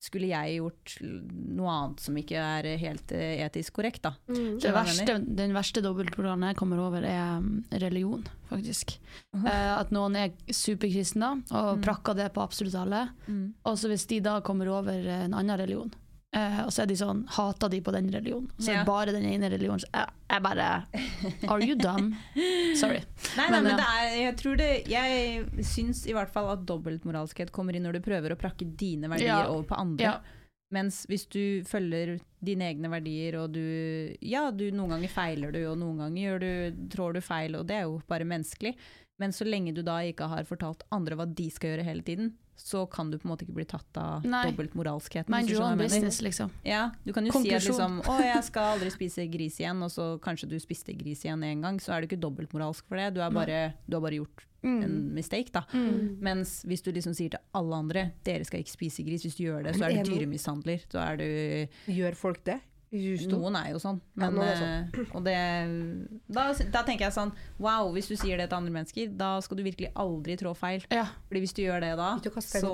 skulle 0.00 0.30
jeg 0.30 0.54
gjort 0.56 0.94
noe 1.04 1.68
annet 1.68 2.00
som 2.00 2.16
ikke 2.16 2.40
er 2.40 2.68
helt 2.80 3.12
eh, 3.12 3.42
etisk 3.44 3.74
korrekt, 3.76 4.00
da. 4.06 4.14
Mm. 4.32 4.58
Det 4.62 4.72
verste, 4.72 5.16
den 5.36 5.52
verste 5.52 5.82
dobbeltmoralen 5.84 6.46
jeg 6.48 6.56
kommer 6.56 6.80
over, 6.80 7.04
er 7.04 7.40
mm, 7.44 7.66
religion, 7.82 8.24
faktisk. 8.48 8.94
Eh, 9.36 9.72
at 9.76 9.92
noen 9.92 10.16
er 10.16 10.32
superkristne 10.48 11.34
og 11.50 11.76
Mm. 11.76 11.82
prakker 11.84 12.16
det 12.16 12.30
på 12.32 12.42
absolutt 12.42 12.74
alle. 12.80 13.10
Mm. 13.28 13.52
Og 13.68 13.76
så 13.78 13.88
hvis 13.92 14.06
de 14.08 14.20
da 14.24 14.40
kommer 14.40 14.68
over 14.72 14.92
en 15.04 15.34
annen 15.36 15.58
religion, 15.60 15.92
eh, 16.36 16.60
og 16.64 16.70
så 16.72 16.82
er 16.84 16.90
de 16.90 16.96
sånn, 17.00 17.24
hater 17.36 17.68
de 17.72 17.80
på 17.82 17.92
den 17.94 18.10
religionen, 18.12 18.50
så 18.58 18.72
Ja. 18.72 18.84
bare 18.84 19.12
den 19.12 19.24
ene 19.26 19.50
religionen. 19.50 19.82
Jeg, 19.92 20.08
jeg 20.30 20.42
bare 20.42 20.66
Are 21.48 21.60
you 21.66 21.74
dumb? 21.76 22.14
Sorry. 22.80 23.00
Nei, 23.36 23.46
nei, 23.48 23.50
Men, 23.50 23.64
men, 23.64 23.72
ja. 23.72 23.76
det 23.76 23.86
er, 23.86 24.18
jeg 24.24 24.36
tror 24.40 24.56
det 24.60 24.68
Jeg 24.88 25.64
syns 25.66 26.04
i 26.06 26.12
hvert 26.16 26.30
fall 26.32 26.50
at 26.52 26.66
dobbeltmoralskhet 26.68 27.50
kommer 27.52 27.74
inn 27.76 27.82
når 27.88 27.98
du 27.98 28.04
prøver 28.06 28.32
å 28.34 28.38
prakke 28.40 28.64
dine 28.78 29.08
verdier 29.10 29.26
Ja. 29.34 29.48
over 29.48 29.64
på 29.72 29.78
andre. 29.80 30.20
Mens 30.72 31.00
hvis 31.10 31.24
du 31.26 31.64
følger 31.66 32.20
dine 32.46 32.68
egne 32.70 32.86
verdier, 32.92 33.40
og 33.42 33.50
du 33.56 34.14
Ja, 34.22 34.50
du, 34.54 34.68
noen 34.70 34.90
ganger 34.94 35.08
feiler 35.10 35.50
du, 35.52 35.64
og 35.66 35.78
noen 35.80 35.98
ganger 35.98 36.38
du, 36.38 36.86
trår 36.94 37.14
du 37.18 37.20
feil, 37.20 37.56
og 37.58 37.66
det 37.66 37.80
er 37.80 37.88
jo 37.88 37.96
bare 38.06 38.22
menneskelig. 38.24 38.76
Men 39.18 39.34
så 39.34 39.44
lenge 39.44 39.74
du 39.74 39.82
da 39.82 39.98
ikke 40.06 40.28
har 40.30 40.46
fortalt 40.48 40.84
andre 40.94 41.16
hva 41.18 41.26
de 41.26 41.50
skal 41.50 41.74
gjøre 41.74 41.84
hele 41.90 42.02
tiden, 42.06 42.30
så 42.60 42.84
kan 42.90 43.10
du 43.10 43.18
på 43.18 43.26
en 43.26 43.32
måte 43.32 43.46
ikke 43.46 43.56
bli 43.56 43.66
tatt 43.68 44.00
av 44.00 44.26
dobbeltmoralskheten. 44.26 45.32
Mind 45.32 45.50
your 45.50 45.64
own 45.66 45.80
business, 45.80 46.20
liksom. 46.24 46.52
Ja, 46.66 46.90
du 47.04 47.12
kan 47.16 47.26
jo 47.26 47.34
si 47.40 47.54
at 47.54 47.64
liksom 47.66 48.00
Å, 48.04 48.18
jeg 48.24 48.44
skal 48.46 48.76
aldri 48.76 48.92
spise 48.94 49.26
gris 49.32 49.58
igjen, 49.62 49.80
og 49.86 49.92
så 49.94 50.12
kanskje 50.22 50.50
du 50.52 50.58
spiste 50.62 50.94
gris 50.98 51.24
igjen 51.26 51.42
en 51.46 51.66
gang, 51.66 51.80
så 51.82 51.96
er 51.96 52.02
du 52.02 52.10
ikke 52.10 52.20
dobbeltmoralsk 52.20 52.86
for 52.88 53.00
det. 53.00 53.10
Du, 53.16 53.24
bare, 53.34 53.60
du 53.86 53.96
har 53.96 54.04
bare 54.04 54.20
gjort 54.20 54.46
en 54.62 55.14
mistake, 55.14 55.48
da. 55.54 55.64
Mm. 55.72 56.18
Mens 56.20 56.60
hvis 56.68 56.84
du 56.84 56.90
liksom 56.92 57.14
sier 57.16 57.32
til 57.32 57.40
alle 57.56 57.78
andre 57.84 58.06
dere 58.26 58.44
skal 58.44 58.64
ikke 58.64 58.74
spise 58.74 59.04
gris, 59.06 59.24
hvis 59.24 59.38
du 59.38 59.46
gjør 59.46 59.64
det, 59.68 59.76
så 59.78 59.86
er 59.86 59.96
du 59.96 60.02
er 60.02 60.10
dyremishandler. 60.10 60.84
Så 60.90 61.00
er 61.00 61.20
du 61.20 61.94
Gjør 61.96 62.18
folk 62.18 62.44
det? 62.48 62.60
Just 62.90 63.30
Noen 63.30 63.54
er 63.54 63.68
jo 63.70 63.78
sånn. 63.78 64.00
Men, 64.18 64.34
ja, 64.42 64.46
er 64.50 64.62
eh, 64.98 65.10
og 65.14 65.22
det, 65.22 65.34
da, 66.26 66.48
da 66.74 66.80
tenker 66.82 67.06
jeg 67.06 67.14
sånn 67.14 67.30
Wow, 67.62 67.92
hvis 67.94 68.08
du 68.10 68.16
sier 68.18 68.40
det 68.40 68.48
til 68.50 68.58
andre 68.58 68.74
mennesker, 68.74 69.12
da 69.14 69.36
skal 69.44 69.60
du 69.60 69.62
virkelig 69.62 69.92
aldri 69.94 70.34
trå 70.40 70.56
feil. 70.58 70.82
Ja. 70.90 71.04
Fordi 71.28 71.44
hvis 71.44 71.54
du 71.54 71.62
gjør 71.62 71.84
det 71.84 71.92
da, 72.00 72.10
så. 72.42 72.72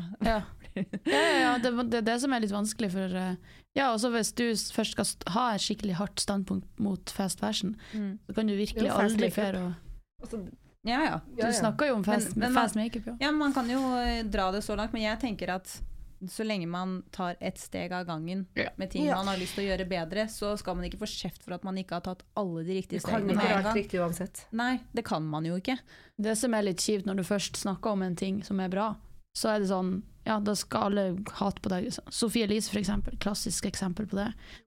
Ja. 0.28 0.42
ja, 0.76 0.84
ja, 1.08 1.22
ja 1.40 1.54
det, 1.62 1.72
det 1.88 2.02
er 2.02 2.06
det 2.10 2.18
som 2.20 2.36
er 2.36 2.44
litt 2.44 2.52
vanskelig. 2.52 2.92
For, 2.92 3.16
eh, 3.22 3.56
ja, 3.78 3.88
også 3.94 4.12
hvis 4.12 4.34
du 4.36 4.44
først 4.76 4.92
skal 4.96 5.32
ha 5.32 5.48
et 5.54 5.64
skikkelig 5.64 5.96
hardt 6.02 6.20
standpunkt 6.20 6.68
mot 6.82 7.16
fast 7.16 7.40
fashion, 7.40 7.74
mm. 7.96 8.12
så 8.28 8.36
kan 8.36 8.52
du 8.52 8.56
virkelig 8.60 8.92
aldri 8.92 9.32
føre 9.32 9.64
å 9.70 9.74
Altså, 10.16 10.38
Ja, 10.86 11.00
ja. 11.02 11.16
Du 11.26 11.40
ja, 11.42 11.48
ja. 11.50 11.56
snakker 11.58 11.88
jo 11.90 11.96
om 11.98 12.04
fast, 12.06 12.36
Men- 12.36 12.52
men 12.52 12.54
fast 12.56 12.76
makeup, 12.78 13.08
ja. 13.08 13.16
Ja, 13.20 13.30
man 13.32 13.52
kan 13.52 13.68
jo 13.68 13.80
eh, 13.98 14.22
dra 14.22 14.50
det 14.52 14.62
så 14.64 14.76
langt, 14.76 14.92
men 14.92 15.02
jeg 15.02 15.18
tenker 15.20 15.50
at 15.56 15.80
så 16.28 16.44
lenge 16.46 16.66
man 16.66 17.02
tar 17.12 17.36
ett 17.40 17.58
steg 17.58 17.92
av 17.92 18.06
gangen 18.06 18.46
Ja. 18.56 18.70
med 18.76 18.90
ting 18.90 19.04
Ja. 19.04 19.16
man 19.16 19.26
har 19.28 19.36
lyst 19.36 19.54
til 19.54 19.64
å 19.64 19.76
gjøre 19.76 19.88
bedre, 19.88 20.24
så 20.28 20.56
skal 20.58 20.74
man 20.76 20.84
ikke 20.84 20.98
få 20.98 21.06
kjeft 21.06 21.42
for 21.42 21.54
at 21.54 21.64
man 21.64 21.76
ikke 21.76 21.92
har 21.92 22.00
tatt 22.00 22.22
alle 22.36 22.64
de 22.64 22.80
riktige 22.80 23.00
det 23.00 23.04
kan 23.04 23.20
stegene 23.22 23.42
ikke 23.42 23.62
gang. 23.62 23.74
riktig 23.76 24.00
uansett. 24.00 24.44
Nei, 24.52 24.80
det 24.94 25.04
kan 25.04 25.22
man 25.22 25.44
jo 25.44 25.56
ikke. 25.56 25.78
Det 26.18 26.36
som 26.38 26.54
er 26.54 26.62
litt 26.62 26.78
kjipt 26.78 27.04
når 27.06 27.16
du 27.16 27.22
først 27.22 27.56
snakker 27.56 27.90
om 27.92 28.02
en 28.02 28.16
ting 28.16 28.42
som 28.42 28.58
er 28.60 28.68
bra, 28.68 28.96
så 29.36 29.52
er 29.54 29.60
det 29.64 29.68
sånn 29.72 29.98
Ja, 30.26 30.40
da 30.42 30.56
skal 30.58 30.88
alle 30.88 31.02
hate 31.38 31.60
på 31.62 31.70
deg. 31.70 31.84
Sofie 32.10 32.48
Elise, 32.48 32.66
for 32.72 32.80
eksempel, 32.80 33.14
klassisk 33.22 33.68
eksempel 33.68 34.08
på 34.10 34.16
det. 34.18 34.24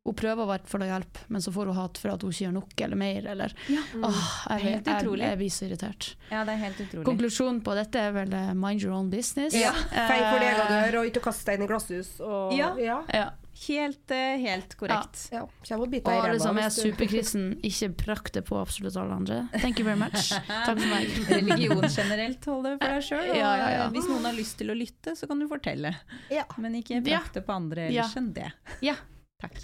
Hun 0.08 0.16
prøver 0.16 0.46
i 0.46 0.50
hvert 0.54 0.70
fall 0.72 0.86
å 0.86 0.88
hjelpe, 0.88 1.26
men 1.28 1.44
så 1.44 1.52
får 1.52 1.68
hun 1.68 1.76
hat 1.76 2.00
for 2.00 2.14
at 2.14 2.22
hun 2.24 2.32
ikke 2.32 2.46
gjør 2.46 2.54
nok 2.56 2.84
eller 2.86 2.96
mer, 3.02 3.28
eller 3.34 3.56
Åh, 3.68 4.22
jeg, 4.54 4.62
Helt 4.64 4.88
jeg, 4.88 5.02
utrolig. 5.04 5.26
jeg 5.28 5.38
blir 5.42 5.52
så 5.52 5.66
irritert. 5.68 6.08
Ja, 6.32 6.46
det 6.48 6.54
er 6.56 6.62
helt 6.64 6.80
utrolig. 6.86 7.06
Konklusjonen 7.10 7.60
på 7.68 7.76
dette 7.76 8.00
er 8.08 8.16
vel 8.16 8.32
eh, 8.40 8.54
mind 8.56 8.86
your 8.86 8.96
own 8.96 9.10
business. 9.12 9.52
Ja. 9.60 9.74
Fei 9.74 10.22
for 10.22 10.40
det 10.40 10.48
Eh, 10.54 10.64
jeg 10.64 10.94
gjør, 10.94 11.00
og 11.02 11.12
ikke 11.12 11.26
kaste 11.28 11.44
stein 11.44 11.68
i 11.68 11.68
glasshus. 11.68 12.14
Og, 12.24 12.56
Ja. 12.56 12.72
ja. 12.80 13.28
Helt, 13.68 14.12
eh, 14.12 14.38
helt 14.40 14.76
korrekt. 14.80 15.28
ja. 15.34 15.42
Ja. 15.68 15.78
og 15.78 15.94
alle 16.08 16.40
som 16.40 16.58
er 16.58 16.70
superkristen, 16.72 17.60
ikke 17.66 17.90
prakt 18.06 18.34
det 18.38 18.46
på 18.48 18.56
absolutt 18.60 18.96
alle 18.96 19.18
andre. 19.18 19.40
Thank 19.60 19.80
you 19.82 19.86
very 19.86 20.00
much. 20.00 20.30
Takk 20.48 20.80
for 20.80 20.88
meg. 20.88 21.12
Religion 21.28 21.84
generelt, 21.90 22.46
hold 22.46 22.64
det 22.70 22.74
for 22.80 22.94
deg 22.96 23.04
sjøl. 23.10 23.28
Ja, 23.36 23.52
ja, 23.60 23.70
ja. 23.76 23.86
Hvis 23.94 24.08
noen 24.08 24.26
har 24.30 24.38
lyst 24.38 24.58
til 24.62 24.72
å 24.72 24.78
lytte, 24.80 25.16
så 25.20 25.28
kan 25.28 25.40
du 25.44 25.48
fortelle. 25.52 25.92
Ja. 26.32 26.46
Men 26.58 26.78
ikke 26.80 27.02
prakt 27.04 27.36
det 27.36 27.44
på 27.48 27.56
andre 27.58 27.90
Ja. 27.90 28.06
ellers 28.06 28.16
enn 28.22 28.32
det. 28.38 28.52
Ja. 28.86 28.96
Takk. 29.40 29.56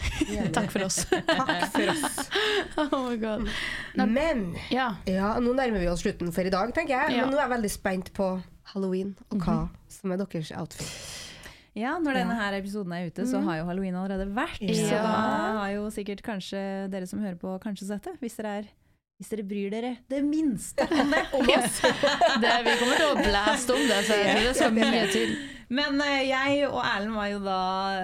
Takk 0.55 0.69
for 0.71 0.85
oss. 0.85 1.01
Takk 1.11 1.65
for 1.73 1.89
oss. 1.91 2.29
oh 2.85 3.09
my 3.09 3.17
god. 3.19 3.49
Men 3.95 4.55
Ja. 4.71 4.95
ja, 5.07 5.33
nå 5.43 5.51
nærmer 5.55 5.79
vi 5.83 5.89
oss 5.91 6.03
slutten 6.03 6.31
for 6.35 6.47
i 6.47 6.51
dag, 6.53 6.71
tenker 6.75 6.95
jeg. 6.95 7.17
Ja. 7.17 7.25
Men 7.25 7.33
nå 7.35 7.39
er 7.39 7.47
jeg 7.47 7.55
veldig 7.57 7.71
spent 7.73 8.13
på 8.15 8.29
halloween 8.71 9.15
og 9.31 9.39
hva 9.43 9.57
som 9.91 10.11
er 10.15 10.19
deres 10.23 10.51
outfit. 10.55 11.34
Ja, 11.76 11.97
når 11.99 12.21
denne 12.21 12.38
her 12.39 12.55
episoden 12.55 12.93
er 12.95 13.09
ute, 13.09 13.26
så 13.28 13.41
har 13.43 13.59
jo 13.59 13.67
halloween 13.67 13.97
allerede 13.99 14.30
vært. 14.32 14.63
Ja. 14.63 14.76
Så 14.80 15.03
da 15.03 15.19
har 15.59 15.73
jo 15.73 15.89
sikkert 15.91 16.23
kanskje 16.23 16.61
dere 16.93 17.09
som 17.09 17.19
hører 17.23 17.36
på, 17.41 17.51
kanskje 17.63 17.89
sett 17.89 18.07
det. 18.07 18.15
Hvis 18.23 18.39
dere 18.39 18.57
er 18.61 18.73
hvis 19.15 19.30
dere 19.32 19.43
bryr 19.47 19.69
dere 19.71 19.89
det 20.11 20.17
minste 20.28 20.84
om 20.91 21.11
det. 21.13 21.21
Det, 22.43 22.55
vi 22.65 22.73
kommer 22.82 22.97
til 22.99 23.11
å 23.13 23.19
blæste 23.21 23.76
om 23.76 23.84
det, 23.88 23.99
så 24.03 24.17
jeg 24.19 24.34
tror 24.34 24.47
det 24.49 24.55
skal 24.57 24.73
mye 24.76 25.05
til. 25.13 25.36
Men 25.76 26.01
eh, 26.03 26.26
jeg 26.28 26.65
og 26.67 26.82
Erlend 26.84 27.15
var 27.15 27.30
jo 27.32 27.39
da 27.45 27.59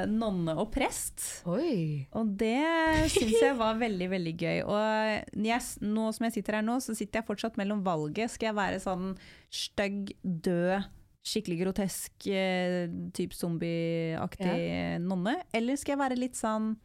nonne 0.10 0.56
og 0.56 0.72
prest. 0.74 1.26
Oi. 1.52 2.08
Og 2.18 2.32
det 2.40 3.12
syns 3.12 3.36
jeg 3.36 3.58
var 3.60 3.82
veldig, 3.82 4.08
veldig 4.16 4.34
gøy. 4.40 4.64
Og 4.64 5.44
yes, 5.44 5.76
nå 5.84 6.08
som 6.16 6.30
jeg 6.30 6.38
sitter 6.40 6.62
her 6.62 6.66
nå, 6.66 6.80
så 6.80 6.96
sitter 6.96 7.20
jeg 7.20 7.28
fortsatt 7.28 7.60
mellom 7.60 7.84
valget. 7.86 8.32
Skal 8.32 8.54
jeg 8.54 8.60
være 8.62 8.82
sånn 8.82 9.12
stygg, 9.52 10.16
død, 10.24 10.88
skikkelig 11.26 11.60
grotesk, 11.62 12.28
eh, 12.28 12.88
type 13.14 13.36
zombieaktig 13.38 15.02
nonne? 15.06 15.38
Eller 15.54 15.78
skal 15.80 15.96
jeg 15.96 16.04
være 16.04 16.20
litt 16.20 16.40
sånn 16.40 16.76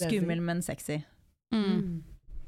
skummel, 0.00 0.42
men 0.42 0.62
sexy? 0.66 1.00
Mm. 1.54 2.02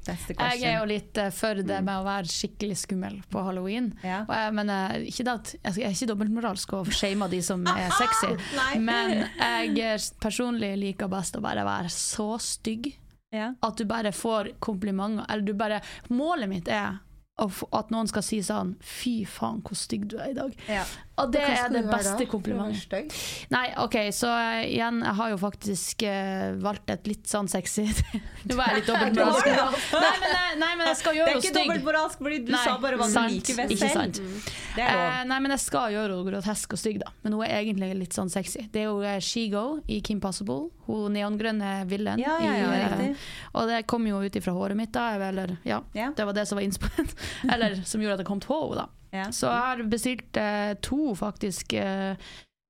Jeg 0.09 0.63
er 0.63 0.77
jo 0.79 0.85
litt 0.89 1.17
eh, 1.19 1.29
for 1.35 1.59
det 1.59 1.79
med 1.85 1.99
å 1.99 2.05
være 2.05 2.29
skikkelig 2.31 2.77
skummel 2.81 3.17
på 3.29 3.43
halloween. 3.45 3.91
Ja. 4.05 4.21
Og 4.25 4.31
jeg, 4.33 4.53
men 4.57 4.71
eh, 4.73 4.95
ikke 5.09 5.25
det 5.27 5.33
at, 5.35 5.51
jeg 5.59 5.85
er 5.89 5.95
ikke 5.95 6.09
dobbeltmoralsk 6.13 6.73
og 6.79 6.91
shame 6.95 7.27
de 7.31 7.41
som 7.45 7.65
er 7.69 7.91
sexy, 7.99 8.31
men 8.79 9.27
jeg 9.37 9.75
er 9.83 10.07
personlig 10.23 10.71
liker 10.79 11.11
best 11.11 11.37
å 11.37 11.43
bare 11.45 11.67
være 11.67 11.91
så 11.93 12.31
stygg 12.41 12.93
Ja. 13.35 13.51
at 13.61 13.77
du 13.77 13.85
bare 13.85 14.11
får 14.15 14.55
komplimenter. 14.63 15.27
Eller 15.29 15.45
du 15.45 15.53
bare 15.53 15.83
Målet 16.09 16.49
mitt 16.49 16.71
er 16.71 16.97
at 17.39 17.91
noen 17.93 18.09
skal 18.09 18.23
si 18.25 18.41
sånn 18.43 18.73
Fy 18.83 19.21
faen, 19.29 19.61
hvor 19.63 19.77
stygg 19.77 20.09
du 20.11 20.17
er 20.19 20.33
i 20.33 20.37
dag. 20.37 20.55
Ja. 20.67 20.81
Og 21.19 21.31
det 21.33 21.43
er 21.43 21.71
det 21.73 21.83
beste 21.89 22.25
komplimentet. 22.29 23.15
Nei, 23.53 23.65
OK, 23.83 23.97
så 24.15 24.29
uh, 24.31 24.61
igjen, 24.63 25.01
jeg 25.03 25.15
har 25.19 25.33
jo 25.33 25.39
faktisk 25.41 26.05
uh, 26.07 26.55
valgt 26.63 26.93
et 26.93 27.09
litt 27.09 27.27
sånn 27.29 27.49
sexy 27.51 27.85
Nå 28.49 28.57
var 28.57 28.71
jeg 28.71 28.81
litt 28.81 28.89
dobbeltmoralsk. 28.91 29.49
Nei, 29.49 30.13
men, 30.23 30.33
nei, 30.33 30.49
nei, 30.63 30.71
men 30.79 30.91
jeg 30.91 30.99
skal 31.01 31.17
Det 31.19 31.25
er 31.25 31.35
ikke 31.35 31.43
stygg. 31.45 31.59
dobbeltmoralsk, 31.59 32.23
fordi 32.23 32.41
du 32.47 32.53
Nei, 32.55 32.63
sa 32.65 32.77
bare 32.81 32.99
hva 32.99 33.09
du 33.11 33.19
liker 33.35 33.59
ved 33.59 33.75
selv. 33.75 33.95
sant. 33.97 34.21
Mm. 34.23 34.35
Uh. 34.79 34.83
Eh, 34.85 35.21
nei, 35.29 35.39
men 35.43 35.55
jeg 35.55 35.63
skal 35.65 35.95
gjøre 35.95 36.15
henne 36.15 36.31
grotesk 36.31 36.75
og 36.75 36.81
stygg, 36.81 36.99
da. 37.03 37.13
Men 37.25 37.35
hun 37.37 37.45
er 37.47 37.55
egentlig 37.59 37.91
litt 37.99 38.15
sånn 38.15 38.31
sexy. 38.31 38.65
Det 38.71 38.85
er 38.85 38.89
jo 38.89 39.15
Shego 39.25 39.65
i 39.91 39.99
Kim 40.05 40.21
Possible. 40.23 40.69
Hun 40.89 41.13
neongrønne 41.13 41.73
villen. 41.89 42.21
Ja, 42.21 42.37
ja, 42.41 42.55
ja, 42.57 42.69
i, 42.73 43.09
eh, 43.11 43.27
og 43.53 43.69
det 43.69 43.83
kom 43.89 44.07
jo 44.09 44.21
ut 44.23 44.39
ifra 44.39 44.55
håret 44.55 44.79
mitt, 44.79 44.93
da. 44.95 45.11
Eller, 45.29 45.57
ja, 45.67 45.81
det 45.93 46.25
var 46.25 46.37
det 46.37 46.47
som 46.49 46.59
var 46.59 46.65
innspo... 46.65 46.89
Eller 47.53 47.81
som 47.85 48.01
gjorde 48.01 48.19
at 48.19 48.23
jeg 48.23 48.31
kom 48.31 48.41
til 48.43 48.55
henne, 48.55 48.85
da. 48.85 48.98
Ja. 49.11 49.29
Så 49.33 49.49
jeg 49.49 49.63
har 49.65 49.85
bestilt 49.89 50.37
eh, 50.37 50.73
to, 50.85 51.15
faktisk, 51.17 51.73
eh, 51.73 52.13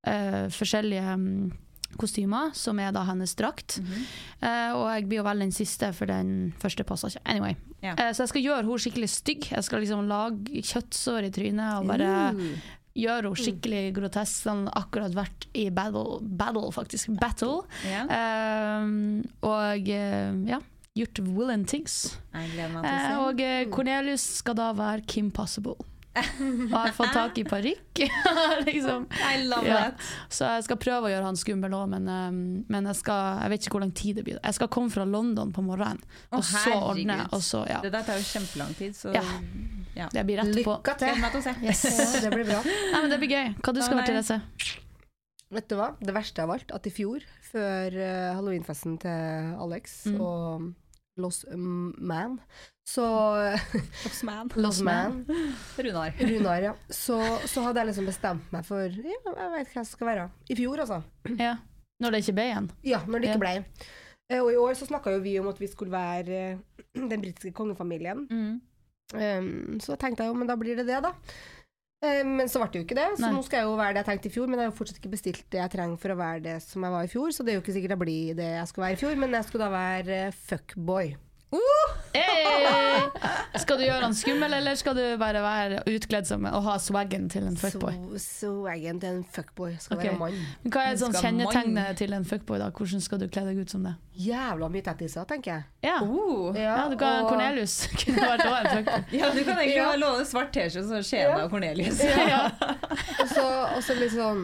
eh, 0.07 0.45
forskjellige 0.55 1.15
mm, 1.19 1.51
kostymer, 1.99 2.53
som 2.53 2.79
er 2.79 2.93
da 2.95 3.03
hennes 3.07 3.33
drakt. 3.35 3.79
Mhm. 3.81 4.07
Eh, 4.41 4.71
og 4.77 4.87
jeg 4.93 5.07
blir 5.09 5.21
jo 5.21 5.27
vel 5.27 5.45
den 5.45 5.53
siste, 5.55 5.91
for 5.95 6.09
den 6.09 6.53
første 6.61 6.85
passer 6.87 7.13
ikke. 7.13 7.25
Anyway. 7.25 7.55
Ja. 7.83 7.95
Eh, 7.95 8.11
så 8.13 8.25
jeg 8.25 8.33
skal 8.33 8.45
gjøre 8.45 8.65
henne 8.65 8.83
skikkelig 8.85 9.11
stygg. 9.13 9.49
Jeg 9.51 9.67
skal 9.67 9.83
liksom 9.83 10.07
lage 10.09 10.63
kjøttsår 10.63 11.29
i 11.29 11.33
trynet 11.35 11.79
og 11.79 11.89
bare 11.91 12.11
gjøre 12.99 13.29
henne 13.29 13.43
skikkelig 13.43 13.83
grotesk. 13.97 14.43
Sånn 14.47 14.65
akkurat 14.77 15.15
vært 15.17 15.47
i 15.57 15.69
battle, 15.73 16.19
battle 16.21 16.71
faktisk. 16.75 17.13
Battle. 17.19 17.63
Ja. 17.87 18.05
Eh, 18.07 18.89
og 19.47 19.89
eh, 19.91 20.33
ja, 20.49 20.59
gjort 20.99 21.23
things. 21.67 22.17
Til 22.33 22.65
å 22.65 22.83
Eh, 22.85 23.13
og 23.23 23.45
Cornelius 23.73 24.25
skal 24.39 24.55
da 24.59 24.73
være 24.77 25.07
Kim 25.07 25.31
Possible. 25.31 25.79
Og 26.69 26.73
har 26.75 26.91
fått 26.95 27.13
tak 27.15 27.37
i 27.41 27.43
parykk. 27.47 28.01
liksom. 28.69 29.05
I 29.11 29.43
love 29.45 29.67
Ja. 29.67 29.79
it. 29.89 30.05
Så 30.33 30.47
jeg 30.55 30.63
skal 30.67 30.77
prøve 30.81 31.09
å 31.09 31.11
gjøre 31.13 31.27
han 31.29 31.39
skummel 31.39 31.73
òg, 31.77 31.87
men, 31.93 32.07
um, 32.09 32.41
men 32.69 32.89
jeg, 32.91 32.99
skal, 33.01 33.39
jeg 33.43 33.53
vet 33.53 33.65
ikke 33.67 33.75
hvor 33.77 33.83
lang 33.85 33.93
tid 33.97 34.19
det 34.19 34.25
blir. 34.27 34.39
Jeg 34.43 34.57
skal 34.59 34.67
komme 34.73 34.89
fra 34.93 35.05
London 35.05 35.51
på 35.55 35.63
morgenen, 35.65 36.01
og 36.31 36.43
så 36.47 36.73
ordne. 36.79 37.19
Og 37.35 37.41
så, 37.45 37.63
ja. 37.69 37.79
Det 37.85 37.91
der 37.95 38.05
tar 38.07 38.19
jo 38.21 38.27
kjempelang 38.29 38.75
tid, 38.79 38.95
så 38.97 39.13
Ja. 39.15 39.23
ja. 39.95 40.09
Det 40.13 40.25
blir 40.27 40.41
rett 40.43 40.59
på. 40.65 40.77
Lykke 40.79 40.97
til! 40.99 41.63
Yes. 41.63 41.83
Det 42.23 42.31
blir 42.33 42.45
bra. 42.49 42.61
Nei, 42.93 43.01
men 43.01 43.09
det 43.13 43.19
blir 43.23 43.33
gøy. 43.35 43.49
Hva 43.59 43.73
du 43.75 43.81
skal 43.81 43.97
du 43.99 44.03
være. 44.03 44.23
Therese? 44.23 44.41
Vet 45.49 45.65
du 45.71 45.75
hva? 45.79 45.87
Det 45.97 46.13
verste 46.13 46.43
av 46.45 46.51
alt, 46.53 46.69
at 46.75 46.85
i 46.85 46.91
fjor, 46.93 47.23
før 47.49 47.95
uh, 47.97 48.35
halloweenfesten 48.37 48.99
til 49.01 49.55
Alex 49.57 50.03
Mm. 50.11 50.19
og 50.21 50.69
Los 51.21 51.43
Man, 51.51 52.39
så 52.87 53.05
Bossman. 54.03 54.49
Los 54.55 54.81
Man, 54.85 55.21
Runar. 55.77 56.13
Runar, 56.19 56.61
ja. 56.63 56.73
Så, 56.89 57.19
så 57.45 57.63
hadde 57.67 57.83
jeg 57.83 57.91
liksom 57.91 58.09
bestemt 58.09 58.53
meg 58.55 58.65
for 58.67 58.85
Ja, 58.87 59.17
jeg 59.25 59.51
vet 59.55 59.73
hva 59.73 59.81
jeg 59.83 59.89
skal 59.91 60.09
være. 60.13 60.27
I 60.49 60.57
fjor, 60.57 60.81
altså. 60.85 61.01
Ja. 61.37 61.57
Når 61.99 62.15
det 62.15 62.21
ikke 62.23 62.37
ble 62.39 62.47
igjen? 62.49 62.71
Ja, 62.87 63.01
når 63.05 63.19
det 63.19 63.29
ikke 63.33 63.43
ble. 63.43 63.53
Eh, 64.31 64.39
Og 64.39 64.51
i 64.53 64.57
år 64.61 64.73
så 64.79 64.87
snakka 64.87 65.11
jo 65.17 65.21
vi 65.25 65.35
om 65.41 65.49
at 65.51 65.59
vi 65.59 65.67
skulle 65.67 65.91
være 65.91 66.41
eh, 66.53 66.57
den 67.11 67.21
britiske 67.21 67.51
kongefamilien. 67.57 68.25
Mm. 68.31 68.57
Um, 69.09 69.79
så 69.81 69.95
tenkte 69.97 70.21
jeg 70.23 70.29
jo, 70.29 70.37
men 70.37 70.47
da 70.47 70.53
blir 70.59 70.77
det 70.77 70.85
det, 70.85 70.99
da. 71.01 71.15
Eh, 71.99 72.21
men 72.23 72.47
så 72.47 72.61
ble 72.61 72.69
det 72.71 72.79
jo 72.79 72.85
ikke 72.87 72.95
det, 72.99 73.07
så 73.17 73.25
Nei. 73.25 73.33
nå 73.35 73.41
skal 73.43 73.61
jeg 73.61 73.67
jo 73.67 73.79
være 73.79 73.95
det 73.95 74.03
jeg 74.03 74.09
tenkte 74.09 74.29
i 74.29 74.35
fjor. 74.35 74.51
Men 74.51 74.59
jeg 74.59 74.67
har 74.67 74.71
jo 74.71 74.77
fortsatt 74.79 75.01
ikke 75.01 75.15
bestilt 75.15 75.47
det 75.51 75.59
jeg 75.61 75.73
trenger 75.75 75.99
for 75.99 76.15
å 76.15 76.19
være 76.19 76.43
det 76.45 76.57
som 76.63 76.85
jeg 76.85 76.95
var 76.95 77.07
i 77.07 77.11
fjor, 77.11 77.33
så 77.35 77.45
det 77.45 77.53
er 77.53 77.59
jo 77.59 77.63
ikke 77.65 77.75
sikkert 77.75 77.95
jeg 77.95 78.03
blir 78.05 78.37
det 78.39 78.51
jeg 78.55 78.69
skal 78.71 78.85
være 78.85 78.95
i 78.95 79.01
fjor, 79.03 79.17
men 79.19 79.35
jeg 79.39 79.49
skal 79.49 79.65
da 79.65 79.73
være 79.73 80.21
eh, 80.29 81.25
fuckboy. 81.49 81.99
Hey! 82.13 83.59
Skal 83.59 83.79
du 83.79 83.83
gjøre 83.85 84.01
han 84.05 84.15
skummel, 84.17 84.53
eller 84.53 84.77
skal 84.77 84.95
du 84.97 85.03
bare 85.21 85.41
være 85.43 85.81
utkledd 85.89 86.27
som 86.29 86.45
og 86.49 86.63
ha 86.65 86.75
swaggen 86.81 87.27
til 87.29 87.47
en 87.49 87.57
fuckboy? 87.59 87.95
Så, 88.17 88.21
så 88.21 88.51
til 88.79 89.09
en 89.09 89.23
fuckboy 89.23 89.75
skal 89.81 89.97
okay. 89.97 90.11
være 90.11 90.19
mann. 90.19 90.37
Hva 90.69 90.85
er 90.89 90.99
sånn 91.01 91.15
kjennetegnet 91.17 91.99
til 91.99 92.13
en 92.17 92.25
fuckboy? 92.27 92.59
da? 92.61 92.69
Hvordan 92.75 93.03
skal 93.03 93.21
du 93.21 93.27
kle 93.29 93.45
deg 93.49 93.61
ut 93.61 93.73
som 93.73 93.85
det? 93.85 93.95
Jævla 94.19 94.67
mye 94.71 94.83
tettiser, 94.83 95.25
tenker 95.29 95.53
jeg. 95.53 95.67
Ja, 95.85 95.97
uh, 96.03 96.51
ja 96.57 96.89
du 96.91 96.97
kan, 96.99 97.23
og- 97.23 97.29
Cornelius 97.31 97.77
kunne 98.01 98.25
vært 98.25 98.45
også 98.45 98.59
en 98.59 98.71
fuckboy. 98.75 99.05
Ja, 99.19 99.31
du 99.33 99.43
kan 99.43 99.57
egentlig 99.57 99.77
Ja. 99.79 99.95
låne 99.95 100.25
svart 100.27 100.51
T-skjorte 100.53 101.01
skjer 101.01 101.07
skjeen 101.09 101.39
Ja. 101.39 101.47
Cornelius. 101.49 102.03
Ja. 102.29 102.43
Og 103.19 103.27
så, 103.31 103.45
og 103.75 103.81
så 103.83 103.95
litt 103.97 104.11
sånn 104.13 104.41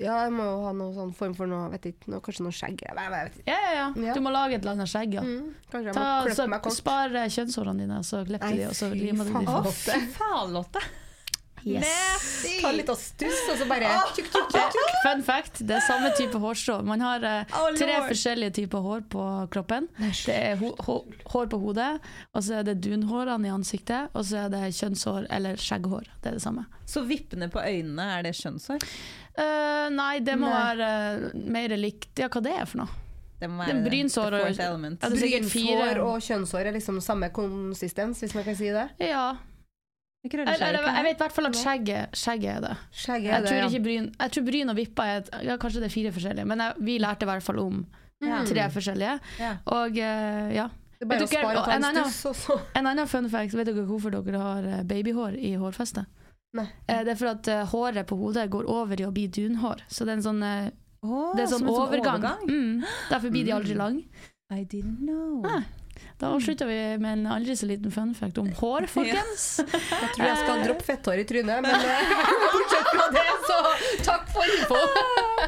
Ja, 0.00 0.24
jeg 0.24 0.32
må 0.32 0.44
jo 0.46 0.60
ha 0.64 0.70
noe 0.74 0.94
sånn 0.96 1.10
form 1.14 1.34
for 1.36 1.50
noe, 1.50 1.68
vet 1.74 1.90
ikke, 1.90 2.08
noe, 2.10 2.22
kanskje 2.24 2.46
noe 2.46 2.56
skjegg. 2.56 2.80
Jeg, 2.86 2.96
jeg 2.96 3.12
vet 3.12 3.34
ikke. 3.36 3.44
Ja, 3.52 3.58
ja, 3.60 3.72
ja. 3.76 3.86
Ja. 4.08 4.14
Du 4.16 4.22
må 4.24 4.32
lage 4.32 4.56
et 4.56 4.64
eller 4.64 4.78
annet 4.78 4.90
skjegg, 4.90 5.18
ja. 5.18 5.24
Mm, 5.26 5.50
kanskje 5.68 5.90
jeg 5.90 5.98
Ta, 5.98 6.06
må 6.24 6.32
så, 6.40 6.48
meg 6.50 6.64
kort. 6.64 6.78
spar 6.78 7.20
eh, 7.20 7.28
kjønnshårene 7.36 7.84
dine, 7.84 8.00
så 8.06 8.24
klipper 8.26 8.56
de, 8.56 8.66
og 8.70 8.76
så 8.78 8.90
limer 8.94 9.28
du 9.28 9.36
de 9.36 9.46
fast. 9.46 9.94
Faen, 10.16 10.56
Lotte. 10.56 10.82
Yes. 11.64 11.88
Ta 12.62 12.70
litt 12.72 12.88
av 12.88 12.96
stuss, 12.96 13.40
og 13.52 13.58
så 13.60 13.66
bare 13.68 13.88
tjuk, 14.14 14.28
tjuk, 14.32 14.46
tjuk, 14.52 14.76
tjukk. 14.76 14.94
Fun 15.04 15.22
fact, 15.24 15.60
det 15.68 15.76
er 15.76 15.84
samme 15.84 16.12
type 16.16 16.40
hårstrå. 16.40 16.78
Man 16.88 17.04
har 17.04 17.24
eh, 17.26 17.56
Oh, 17.60 17.68
tre 17.76 17.98
oh, 17.98 18.06
forskjellige 18.08 18.54
typer 18.62 18.84
hår 18.84 19.04
på 19.12 19.24
kroppen. 19.52 19.88
Det 19.98 20.36
er 20.36 20.56
hår 20.60 21.50
på 21.52 21.60
hodet, 21.60 21.90
og 22.32 22.46
så 22.46 22.60
er 22.60 22.68
det 22.70 22.78
dunhårene 22.84 23.50
i 23.50 23.52
ansiktet, 23.52 24.08
og 24.14 24.24
så 24.28 24.46
er 24.46 24.54
det 24.54 24.62
kjønnshår 24.78 25.28
eller 25.36 25.60
skjegghår. 25.60 26.08
Det 26.22 26.32
er 26.32 26.38
det 26.38 26.44
samme. 26.44 26.64
Så 26.88 27.04
vippene 27.08 27.50
på 27.52 27.60
øynene, 27.60 28.08
er 28.16 28.26
det 28.28 28.34
kjønnshår? 28.40 28.88
Uh, 29.36 29.86
nei, 29.94 30.16
det 30.24 30.34
må 30.40 30.48
Nei. 30.50 30.64
være 30.64 30.88
uh, 31.30 31.38
mer 31.54 31.72
likt 31.78 32.18
Ja, 32.18 32.26
hva 32.32 32.42
det 32.44 32.56
er 32.56 32.66
for 32.68 32.82
noe? 32.82 33.09
Det 33.40 33.48
må 33.50 33.64
Det 33.66 33.74
er 33.74 33.84
brynsår 33.88 34.30
the 34.30 34.36
og- 34.40 34.46
fourth 34.46 34.60
element. 34.68 35.02
Ja, 35.02 35.08
det 35.08 35.16
er 35.18 35.26
sikkert 35.26 35.50
fire. 35.50 35.76
Brynhår 35.76 36.00
og 36.04 36.20
kjønnshår 36.26 36.66
er 36.66 36.72
liksom 36.76 37.00
samme 37.00 37.30
konsistens, 37.32 38.20
hvis 38.20 38.34
man 38.34 38.44
kan 38.44 38.56
si 38.56 38.68
det. 38.74 38.88
Ja. 39.00 39.36
Jeg, 40.22 40.32
jeg, 40.36 40.58
jeg 40.60 41.04
vet 41.06 41.14
i 41.16 41.22
hvert 41.22 41.32
fall 41.32 41.46
at 41.48 41.56
skjegget, 41.56 42.12
skjegget 42.20 42.50
er 42.58 42.60
det. 42.60 42.74
Skjegg 42.92 43.24
er 43.24 43.30
Jeg 43.32 43.40
det, 43.42 43.48
tror, 43.48 43.56
ja. 43.56 43.68
ikke 43.70 43.82
bryn, 43.86 44.08
jeg 44.20 44.30
tror 44.34 44.44
bryn 44.50 44.68
og 44.68 44.76
vipper 44.76 45.02
er 45.08 45.16
et, 45.22 45.30
ja, 45.48 45.54
Kanskje 45.56 45.80
det 45.80 45.88
er 45.88 45.94
fire 45.94 46.12
forskjellige, 46.12 46.44
men 46.50 46.60
jeg, 46.60 46.74
vi 46.84 46.98
lærte 47.00 47.24
i 47.24 47.30
hvert 47.30 47.42
fall 47.46 47.58
om 47.62 47.78
Ja. 48.20 48.42
tre 48.44 48.66
forskjellige. 48.74 49.14
Ja. 49.40 49.54
Og 49.72 49.96
uh, 49.96 50.52
ja. 50.52 50.66
Det 51.00 51.06
er 51.06 51.08
bare 51.08 51.22
Vet 51.22 51.24
å 51.24 51.32
spare 51.32 51.62
og 51.62 51.68
en 51.72 52.04
stuss, 52.12 52.42
og 52.52 52.60
En 52.76 52.86
annen 52.90 53.08
fun 53.08 53.30
fact, 53.32 53.54
vet 53.56 53.70
dere 53.70 53.86
hvorfor 53.88 54.12
dere 54.12 54.38
har 54.44 54.66
eh, 54.68 54.82
babyhår 54.84 55.38
i 55.40 55.54
hårfestet? 55.56 56.04
Nei. 56.52 56.66
Eh, 56.86 57.00
Det 57.06 57.14
er 57.14 57.16
for 57.16 57.28
at 57.32 57.48
håret 57.72 58.04
på 58.06 58.18
hodet 58.20 58.50
går 58.52 58.68
over 58.68 59.00
i 59.00 59.06
å 59.08 59.10
bli 59.14 59.24
dunhår. 59.32 59.80
Så 59.88 60.04
det 60.04 60.12
er 60.12 60.16
en 60.18 60.22
sånn, 60.28 60.42
eh, 61.02 61.08
Åh, 61.08 61.34
det 61.36 61.42
er 61.42 61.46
sånn 61.52 61.64
sånn 61.64 61.68
overgang. 61.74 62.18
overgang. 62.20 62.48
Mm. 62.48 62.84
Derfor 63.10 63.30
blir 63.30 63.44
de 63.44 63.52
aldri 63.52 63.72
Mm. 63.74 63.78
lang. 63.78 64.04
I 64.50 64.64
didn't 64.64 64.98
know. 65.06 65.44
Ah. 65.46 65.62
Da 66.18 66.26
avslutter 66.34 66.66
vi 66.66 66.98
med 66.98 67.12
en 67.12 67.26
aldri 67.26 67.52
så 67.56 67.66
liten 67.68 67.90
fun 67.92 68.14
fact 68.14 68.38
om 68.38 68.48
hår, 68.52 68.86
folkens. 68.96 69.60
Jeg 69.60 70.10
tror 70.14 70.26
jeg 70.26 70.36
skal 70.36 70.62
droppe 70.64 70.84
fetthår 70.84 71.18
i 71.20 71.24
trynet, 71.24 71.62
men 71.62 71.70
eh, 71.70 72.14
bortsett 72.54 72.88
fra 72.92 73.06
det, 73.14 73.26
så 73.48 73.58
takk 74.04 74.28
for 74.32 74.44
info. 74.44 74.80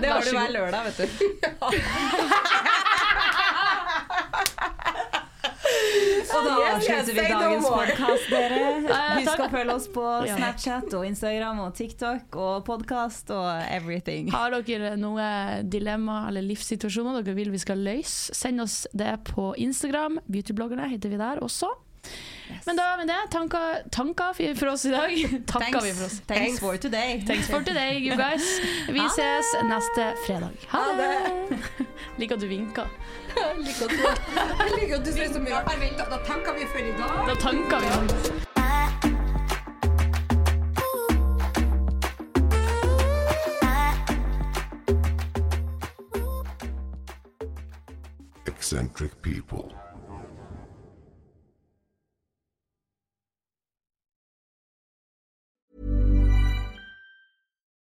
Det 0.00 0.09
har 0.12 0.20
du 0.22 0.30
hver 0.30 0.53
lørdag, 0.53 0.84
vet 0.84 0.96
du. 1.03 1.07
Og 6.33 6.47
da 6.47 6.53
avslutter 6.72 7.12
vi 7.16 7.24
dagens 7.28 7.66
podkast, 7.68 8.30
dere. 8.33 8.61
Eh, 8.93 9.20
Husk 9.22 9.41
å 9.41 9.47
følge 9.53 9.74
oss 9.76 9.87
på 9.93 10.03
Snapchat 10.26 10.95
og 10.99 11.05
Instagram 11.07 11.61
og 11.64 11.74
TikTok 11.76 12.37
og 12.41 12.64
podkast 12.66 13.30
og 13.35 13.47
everything. 13.72 14.30
Har 14.35 14.55
dere 14.66 14.95
noe 15.01 15.26
dilemma 15.68 16.22
eller 16.30 16.45
livssituasjoner 16.47 17.22
dere 17.22 17.37
vil 17.39 17.53
vi 17.55 17.61
skal 17.62 17.80
løse, 17.85 18.35
send 18.37 18.64
oss 18.64 18.83
det 18.97 19.12
på 19.30 19.53
Instagram. 19.62 20.18
Beautybloggerne 20.28 20.89
heter 20.93 21.12
vi 21.12 21.20
der 21.20 21.43
også. 21.45 21.70
Men 22.66 22.76
da 22.76 22.96
med 22.96 23.09
det, 23.09 23.20
tanker 23.92 24.55
for 24.59 24.66
oss 24.72 24.84
i 24.84 24.90
dag. 24.90 25.11
Takker 25.53 25.80
vi 25.82 25.92
for 25.92 26.05
oss. 26.05 26.20
Thanks, 26.26 26.26
thanks 26.28 26.61
for 26.61 26.76
today. 26.76 27.22
Thanks 27.26 27.50
for 27.50 27.61
today, 27.61 27.98
you 27.98 28.16
guys. 28.16 28.61
Vi 28.88 29.09
ses 29.16 29.55
neste 29.64 30.12
fredag. 30.26 30.50
Ha 30.68 30.84
det! 30.98 31.59
Liker 32.18 32.36
at 32.36 32.40
du 32.40 32.48
vinker. 32.48 32.88
Liker 33.59 34.96
at 34.98 35.05
du, 35.07 35.12
sier 35.12 35.32
så 35.32 35.40
mye 35.42 35.64
da 35.98 36.18
tanker 36.26 36.57
vi 36.59 36.68
for 36.68 36.80
i 36.84 36.94
dag. 36.98 37.28
Da 37.28 37.36
tanker 37.40 37.80
vi. 37.80 38.42
eccentric 48.72 49.20
people. 49.20 49.70